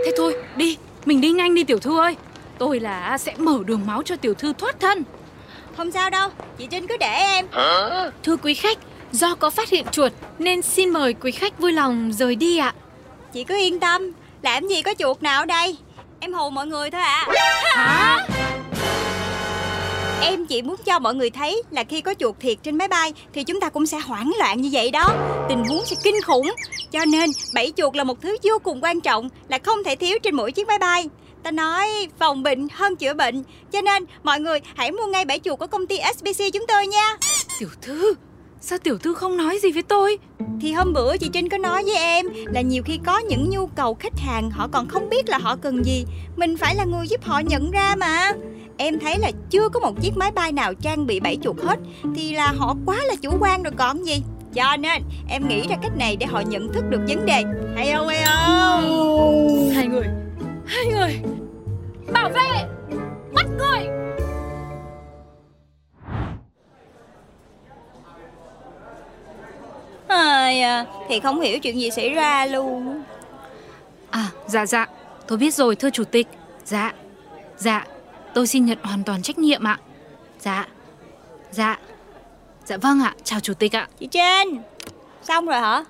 Thế 0.06 0.12
thôi, 0.18 0.36
đi, 0.56 0.78
mình 1.06 1.22
đi 1.22 1.32
nhanh 1.32 1.56
đi 1.56 1.64
tiểu 1.64 1.80
thư 1.80 2.00
ơi. 2.00 2.16
Tôi 2.58 2.80
là 2.80 3.18
sẽ 3.18 3.34
mở 3.38 3.60
đường 3.66 3.86
máu 3.86 4.04
cho 4.04 4.16
tiểu 4.16 4.34
thư 4.34 4.54
thoát 4.54 4.80
thân. 4.80 5.04
Không 5.78 5.92
sao 5.92 6.10
đâu 6.10 6.30
Chị 6.58 6.68
Trinh 6.72 6.88
cứ 6.88 6.98
để 6.98 7.08
em 7.08 7.46
Thưa 8.24 8.38
quý 8.38 8.54
khách, 8.54 8.78
do 9.12 9.36
có 9.36 9.50
phát 9.50 9.70
hiện 9.70 9.86
chuột 9.92 10.12
nên 10.40 10.62
xin 10.62 10.90
mời 10.90 11.14
quý 11.14 11.32
khách 11.32 11.60
vui 11.60 11.72
lòng 11.72 12.12
rời 12.14 12.36
đi 12.36 12.58
ạ. 12.58 12.74
Chị 13.34 13.44
cứ 13.44 13.58
yên 13.58 13.80
tâm 13.80 14.12
Làm 14.42 14.68
gì 14.68 14.82
có 14.82 14.94
chuột 15.00 15.24
nào 15.24 15.42
ở 15.42 15.46
đây 15.46 15.78
Em 16.20 16.34
hù 16.34 16.50
mọi 16.50 16.68
người 16.68 16.92
thôi 16.92 17.02
ạ 17.02 17.28
Hả? 17.64 18.28
Em 20.24 20.46
chỉ 20.46 20.62
muốn 20.62 20.76
cho 20.86 21.00
mọi 21.00 21.16
người 21.16 21.30
thấy 21.30 21.64
là 21.72 21.84
khi 21.84 22.02
có 22.02 22.14
chuột 22.20 22.36
thiệt 22.40 22.58
trên 22.64 22.78
máy 22.78 22.88
bay 22.88 23.14
thì 23.34 23.44
chúng 23.44 23.60
ta 23.60 23.70
cũng 23.70 23.86
sẽ 23.86 24.00
hoảng 24.00 24.32
loạn 24.40 24.62
như 24.62 24.70
vậy 24.72 24.92
đó. 24.92 25.16
Tình 25.50 25.64
huống 25.64 25.86
sẽ 25.86 25.96
kinh 26.04 26.22
khủng. 26.26 26.52
Cho 26.92 27.06
nên 27.06 27.30
bẫy 27.54 27.74
chuột 27.78 27.96
là 27.96 28.04
một 28.04 28.22
thứ 28.22 28.38
vô 28.44 28.60
cùng 28.64 28.84
quan 28.84 29.02
trọng 29.02 29.30
là 29.48 29.58
không 29.64 29.84
thể 29.84 29.96
thiếu 29.96 30.18
trên 30.24 30.36
mỗi 30.36 30.52
chiếc 30.52 30.68
máy 30.68 30.80
bay. 30.80 31.10
Ta 31.44 31.52
nói 31.52 32.08
phòng 32.20 32.44
bệnh 32.44 32.68
hơn 32.74 32.96
chữa 32.96 33.14
bệnh. 33.14 33.44
Cho 33.72 33.82
nên 33.82 34.06
mọi 34.24 34.40
người 34.40 34.60
hãy 34.76 34.92
mua 34.92 35.06
ngay 35.06 35.26
bẫy 35.26 35.40
chuột 35.40 35.60
của 35.60 35.68
công 35.68 35.88
ty 35.88 35.98
SBC 36.18 36.44
chúng 36.54 36.68
tôi 36.68 36.88
nha. 36.88 37.18
Tiểu 37.60 37.70
thư, 37.82 38.14
sao 38.62 38.80
tiểu 38.80 38.98
thư 38.98 39.14
không 39.14 39.38
nói 39.38 39.60
gì 39.62 39.72
với 39.72 39.84
tôi? 39.84 40.18
Thì 40.62 40.72
hôm 40.72 40.94
bữa 40.94 41.18
chị 41.18 41.30
Trinh 41.34 41.50
có 41.50 41.58
nói 41.58 41.84
với 41.84 41.96
em 41.96 42.26
là 42.54 42.62
nhiều 42.62 42.84
khi 42.84 43.00
có 43.06 43.20
những 43.20 43.50
nhu 43.50 43.68
cầu 43.68 43.94
khách 43.94 44.20
hàng 44.20 44.52
họ 44.52 44.68
còn 44.72 44.88
không 44.88 45.10
biết 45.10 45.30
là 45.30 45.38
họ 45.38 45.56
cần 45.56 45.86
gì. 45.86 46.06
Mình 46.36 46.58
phải 46.58 46.76
là 46.76 46.86
người 46.86 47.08
giúp 47.08 47.24
họ 47.24 47.40
nhận 47.40 47.72
ra 47.72 47.96
mà. 47.96 48.32
Em 48.78 49.00
thấy 49.00 49.18
là 49.20 49.32
chưa 49.50 49.70
có 49.70 49.80
một 49.80 50.02
chiếc 50.02 50.18
máy 50.18 50.32
bay 50.32 50.52
nào 50.52 50.74
trang 50.74 51.08
bị 51.08 51.20
bẫy 51.20 51.38
chuột 51.44 51.56
hết 51.64 51.80
Thì 52.16 52.34
là 52.34 52.54
họ 52.58 52.76
quá 52.86 52.98
là 53.04 53.16
chủ 53.22 53.32
quan 53.40 53.64
rồi 53.64 53.74
còn 53.78 54.06
gì 54.06 54.24
Cho 54.54 54.78
nên 54.80 55.02
em 55.30 55.48
nghĩ 55.48 55.68
ra 55.68 55.76
cách 55.82 55.98
này 55.98 56.16
để 56.16 56.26
họ 56.26 56.40
nhận 56.40 56.74
thức 56.74 56.84
được 56.90 57.02
vấn 57.08 57.26
đề 57.26 57.44
Hay 57.76 57.92
không 57.94 58.08
hay 58.08 58.24
không 58.26 59.72
Hai 59.76 59.88
người, 59.88 60.08
hai 60.66 60.86
người, 60.86 61.20
bảo 62.14 62.30
vệ, 62.30 62.66
bắt 63.34 63.46
người. 63.58 63.88
Ai 70.52 70.62
à, 70.62 70.86
Thì 71.10 71.20
không 71.20 71.42
hiểu 71.42 71.60
chuyện 71.60 71.80
gì 71.80 71.92
xảy 71.92 72.10
ra 72.10 72.46
luôn 72.46 73.04
À, 74.12 74.28
dạ 74.48 74.66
dạ, 74.66 74.88
tôi 75.28 75.38
biết 75.38 75.54
rồi 75.54 75.76
thưa 75.76 75.90
chủ 75.90 76.04
tịch. 76.04 76.28
Dạ, 76.66 76.94
dạ, 77.58 77.86
tôi 78.34 78.48
xin 78.48 78.66
nhận 78.66 78.78
hoàn 78.84 79.04
toàn 79.04 79.22
trách 79.22 79.38
nhiệm 79.38 79.64
ạ. 79.64 79.80
Dạ, 80.40 80.68
dạ, 81.52 81.80
dạ 82.66 82.78
vâng 82.78 83.02
ạ, 83.02 83.16
chào 83.24 83.40
chủ 83.40 83.54
tịch 83.54 83.76
ạ. 83.76 83.88
Chị 84.00 84.08
Trinh 84.08 84.62
Xong 85.24 85.46
rồi 85.46 85.60
hả 85.60 85.84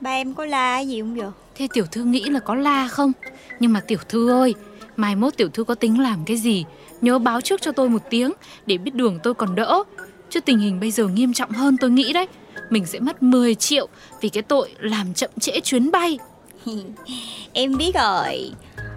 Ba 0.00 0.10
em 0.10 0.34
có 0.34 0.46
la 0.46 0.80
gì 0.80 1.00
không 1.00 1.14
vậy 1.14 1.28
Thế 1.54 1.68
tiểu 1.72 1.86
thư 1.92 2.04
nghĩ 2.04 2.24
là 2.24 2.40
có 2.40 2.54
la 2.54 2.88
không? 2.88 3.12
Nhưng 3.60 3.72
mà 3.72 3.80
tiểu 3.80 3.98
thư 4.08 4.30
ơi, 4.30 4.54
mai 4.96 5.16
mốt 5.16 5.36
tiểu 5.36 5.48
thư 5.48 5.64
có 5.64 5.74
tính 5.74 6.00
làm 6.00 6.24
cái 6.26 6.36
gì? 6.36 6.64
Nhớ 7.00 7.18
báo 7.18 7.40
trước 7.40 7.62
cho 7.62 7.72
tôi 7.72 7.88
một 7.88 8.02
tiếng 8.10 8.32
để 8.66 8.78
biết 8.78 8.94
đường 8.94 9.18
tôi 9.22 9.34
còn 9.34 9.54
đỡ. 9.54 9.82
Chứ 10.30 10.40
tình 10.40 10.58
hình 10.58 10.80
bây 10.80 10.90
giờ 10.90 11.08
nghiêm 11.08 11.32
trọng 11.32 11.50
hơn 11.50 11.76
tôi 11.76 11.90
nghĩ 11.90 12.12
đấy. 12.12 12.26
Mình 12.70 12.86
sẽ 12.86 12.98
mất 12.98 13.22
10 13.22 13.54
triệu 13.54 13.88
vì 14.20 14.28
cái 14.28 14.42
tội 14.42 14.70
làm 14.78 15.14
chậm 15.14 15.30
trễ 15.40 15.60
chuyến 15.60 15.90
bay. 15.90 16.18
Em 17.52 17.76
biết 17.76 17.94
rồi. 17.94 18.52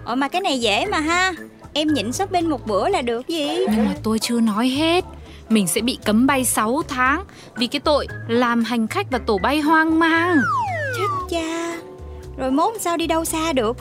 Ủa 0.06 0.14
mà 0.14 0.28
cái 0.28 0.40
này 0.40 0.60
dễ 0.60 0.86
mà 0.86 0.98
ha. 0.98 1.32
Em 1.72 1.88
nhịn 1.88 2.12
shopping 2.12 2.50
một 2.50 2.66
bữa 2.66 2.88
là 2.88 3.02
được 3.02 3.28
gì? 3.28 3.58
Nhưng 3.70 3.86
mà 3.86 3.94
tôi 4.02 4.18
chưa 4.18 4.40
nói 4.40 4.68
hết. 4.68 5.04
Mình 5.48 5.66
sẽ 5.66 5.80
bị 5.80 5.98
cấm 6.04 6.26
bay 6.26 6.44
6 6.44 6.82
tháng 6.88 7.24
vì 7.56 7.66
cái 7.66 7.80
tội 7.80 8.06
làm 8.28 8.64
hành 8.64 8.86
khách 8.86 9.10
và 9.10 9.18
tổ 9.18 9.38
bay 9.38 9.60
hoang 9.60 9.98
mang. 9.98 10.36
Chết 10.96 11.06
cha. 11.30 11.78
Rồi 12.36 12.50
mốt 12.50 12.72
sao 12.80 12.96
đi 12.96 13.06
đâu 13.06 13.24
xa 13.24 13.52
được? 13.52 13.76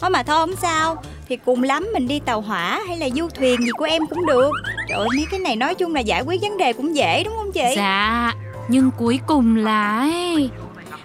Ủa 0.00 0.08
mà 0.08 0.22
thôi 0.22 0.36
không 0.36 0.56
sao. 0.56 1.02
Thì 1.28 1.36
cùng 1.44 1.62
lắm 1.62 1.88
mình 1.92 2.08
đi 2.08 2.20
tàu 2.20 2.40
hỏa 2.40 2.80
hay 2.88 2.98
là 2.98 3.08
du 3.10 3.28
thuyền 3.28 3.60
gì 3.60 3.70
của 3.78 3.84
em 3.84 4.06
cũng 4.06 4.26
được. 4.26 4.50
Trời 4.88 4.98
ơi 4.98 5.08
mấy 5.16 5.26
cái 5.30 5.40
này 5.40 5.56
nói 5.56 5.74
chung 5.74 5.94
là 5.94 6.00
giải 6.00 6.22
quyết 6.22 6.40
vấn 6.40 6.56
đề 6.56 6.72
cũng 6.72 6.96
dễ 6.96 7.24
đúng 7.24 7.34
không 7.36 7.52
chị? 7.52 7.74
Dạ, 7.76 8.34
nhưng 8.68 8.90
cuối 8.98 9.20
cùng 9.26 9.56
là 9.56 9.98
ấy, 9.98 10.50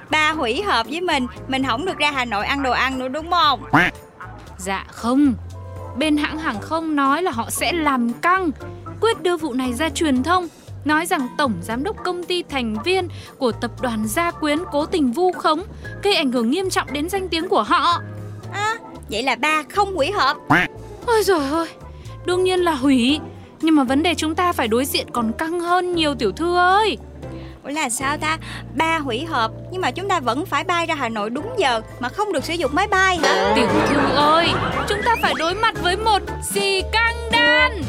Ba 0.10 0.32
hủy 0.32 0.62
hợp 0.62 0.86
với 0.90 1.02
mình 1.02 1.28
Mình 1.48 1.64
không 1.66 1.86
được 1.86 1.98
ra 1.98 2.12
Hà 2.12 2.26
Nội 2.26 2.46
ăn 2.46 2.64
đồ 2.64 2.72
ăn 2.72 3.00
nữa 3.00 3.08
đúng 3.08 3.32
không? 3.32 3.64
Dạ 4.58 4.86
không. 4.92 5.34
Bên 5.98 6.18
hãng 6.18 6.40
hàng 6.40 6.62
không 6.62 6.96
nói 6.96 7.24
là 7.24 7.32
họ 7.32 7.50
sẽ 7.50 7.72
làm 7.74 8.14
căng 8.14 8.52
Quyết 9.02 9.22
đưa 9.22 9.38
vụ 9.38 9.54
này 9.54 9.74
ra 9.74 9.90
truyền 9.90 10.24
thông 10.24 10.48
Nói 10.86 11.06
rằng 11.06 11.28
tổng 11.38 11.54
giám 11.62 11.84
đốc 11.84 11.96
công 12.04 12.24
ty 12.24 12.44
thành 12.44 12.76
viên 12.84 13.08
Của 13.38 13.52
tập 13.52 13.72
đoàn 13.82 14.08
Gia 14.08 14.32
Quyến 14.32 14.60
cố 14.72 14.86
tình 14.86 15.12
vu 15.12 15.32
khống 15.32 15.64
Gây 16.04 16.16
ảnh 16.16 16.32
hưởng 16.32 16.52
nghiêm 16.52 16.70
trọng 16.70 16.94
đến 16.94 17.10
danh 17.10 17.30
tiếng 17.30 17.48
của 17.48 17.64
họ. 17.64 18.02
À, 18.52 18.76
Vậy 19.10 19.24
là 19.24 19.36
ba 19.36 19.64
không 19.70 19.96
hủy 19.96 20.12
hợp. 20.12 20.38
Ôi 21.06 21.24
trời 21.26 21.50
ơi 21.50 21.68
Đương 22.26 22.44
nhiên 22.44 22.60
là 22.60 22.74
hủy. 22.74 23.20
Nhưng 23.62 23.76
mà 23.76 23.84
vấn 23.84 24.04
đề 24.04 24.16
chúng 24.16 24.36
ta 24.36 24.54
phải 24.54 24.68
đối 24.68 24.86
diện 24.86 25.08
còn 25.14 25.32
căng 25.38 25.60
hơn 25.60 25.96
nhiều 25.96 26.16
tiểu 26.16 26.32
thư 26.32 26.56
ơi 26.56 26.98
Ủa 27.68 27.74
là 27.74 27.90
sao 27.90 28.18
ta? 28.18 28.38
Ba 28.76 29.00
hủy 29.00 29.26
hợp 29.26 29.52
Nhưng 29.72 29.82
mà 29.82 29.92
chúng 29.92 30.10
ta 30.10 30.20
vẫn 30.20 30.46
phải 30.46 30.64
bay 30.64 30.86
ra 30.86 30.96
Hà 30.96 31.10
Nội 31.10 31.30
đúng 31.30 31.56
giờ 31.58 31.82
Mà 32.00 32.10
không 32.10 32.34
được 32.34 32.44
sử 32.44 32.54
dụng 32.54 32.76
máy 32.76 32.88
bay 32.88 33.18
hả? 33.24 33.54
Tiểu 33.56 33.68
thư 33.88 34.16
ơi 34.16 34.48
Chúng 34.90 35.02
ta 35.06 35.16
phải 35.22 35.34
đối 35.40 35.56
mặt 35.56 35.74
với 35.82 35.98
một 35.98 36.22
xì 36.44 36.82
căng 36.94 37.16
đan. 37.32 37.82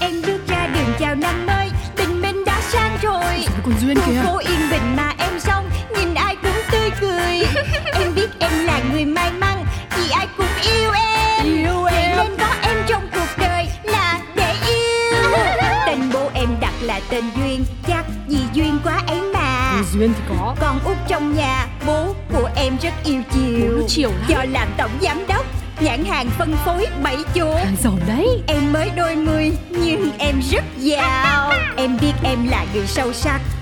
Em 0.00 0.22
bước 0.26 0.40
ra 0.48 0.68
đường 0.74 0.94
chào 0.98 1.14
năm 1.14 1.46
mới 1.46 1.70
Tình 1.96 2.20
mình 2.20 2.44
đã 2.44 2.60
sang 2.60 2.98
rồi. 3.02 3.46
Còn 3.64 3.74
Duyên 3.80 3.96
kìa. 4.06 4.20
phố 4.24 4.38
yên 4.38 4.60
bình 4.70 4.96
mà 4.96 5.12
em 5.18 5.40
xong 5.40 5.70
Nhìn 5.96 6.14
ai 6.14 6.36
cũng 6.42 6.62
tươi 6.72 6.90
cười. 7.00 7.42
Em 8.00 8.14
biết 8.14 8.28
em 8.38 8.64
là 8.64 8.80
người 8.92 9.04
may 9.04 9.30
mắn 9.32 9.64
Vì 9.96 10.10
ai 10.10 10.26
cũng 10.36 10.46
yêu 10.62 10.90
em 10.92 11.21
Yêu 11.42 11.84
em 11.84 12.16
Nên 12.16 12.36
có 12.38 12.54
em 12.62 12.76
trong 12.88 13.02
cuộc 13.12 13.28
đời 13.38 13.66
là 13.84 14.20
để 14.36 14.54
yêu 14.68 15.30
Tên 15.86 15.98
bố 16.12 16.30
em 16.34 16.48
đặt 16.60 16.72
là 16.80 17.00
tên 17.10 17.24
Duyên 17.36 17.64
Chắc 17.88 18.04
vì 18.28 18.38
duyên 18.52 18.78
quá 18.84 19.02
ấy 19.06 19.20
mà 19.34 19.82
Duyên 19.92 20.12
thì 20.16 20.22
có. 20.28 20.56
Con 20.60 20.80
út 20.84 20.96
trong 21.08 21.36
nhà 21.36 21.66
Bố 21.86 22.14
của 22.32 22.50
em 22.56 22.76
rất 22.82 22.92
yêu 23.04 23.22
chiều 23.32 23.76
Bố 23.80 23.86
chiều 23.88 24.10
lắm. 24.10 24.24
Do 24.28 24.44
làm 24.52 24.68
tổng 24.78 24.90
giám 25.00 25.26
đốc 25.28 25.46
Nhãn 25.80 26.04
hàng 26.04 26.30
phân 26.38 26.56
phối 26.64 26.86
bảy 27.02 27.16
chỗ 27.34 27.54
Hàng 27.54 27.76
giàu 27.82 27.98
đấy. 28.06 28.42
Em 28.46 28.72
mới 28.72 28.90
đôi 28.96 29.16
mươi 29.16 29.52
nhưng 29.70 30.10
em 30.18 30.40
rất 30.50 30.64
giàu 30.78 31.52
Em 31.76 31.98
biết 32.00 32.12
em 32.24 32.48
là 32.48 32.66
người 32.74 32.86
sâu 32.86 33.12
sắc 33.12 33.40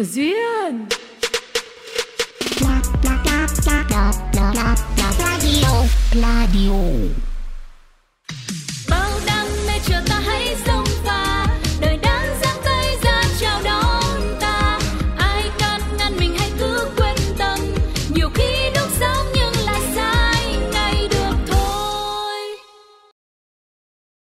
Frisuren. 0.00 0.88
Bla, 2.58 2.80
bla, 3.02 3.20
bla, 3.22 3.46
bla, 3.60 3.84
bla, 3.84 4.10
bla, 4.32 4.50
bla, 4.50 4.74
bla, 4.96 5.36
bla, 5.36 5.88
Gladio. 6.10 7.29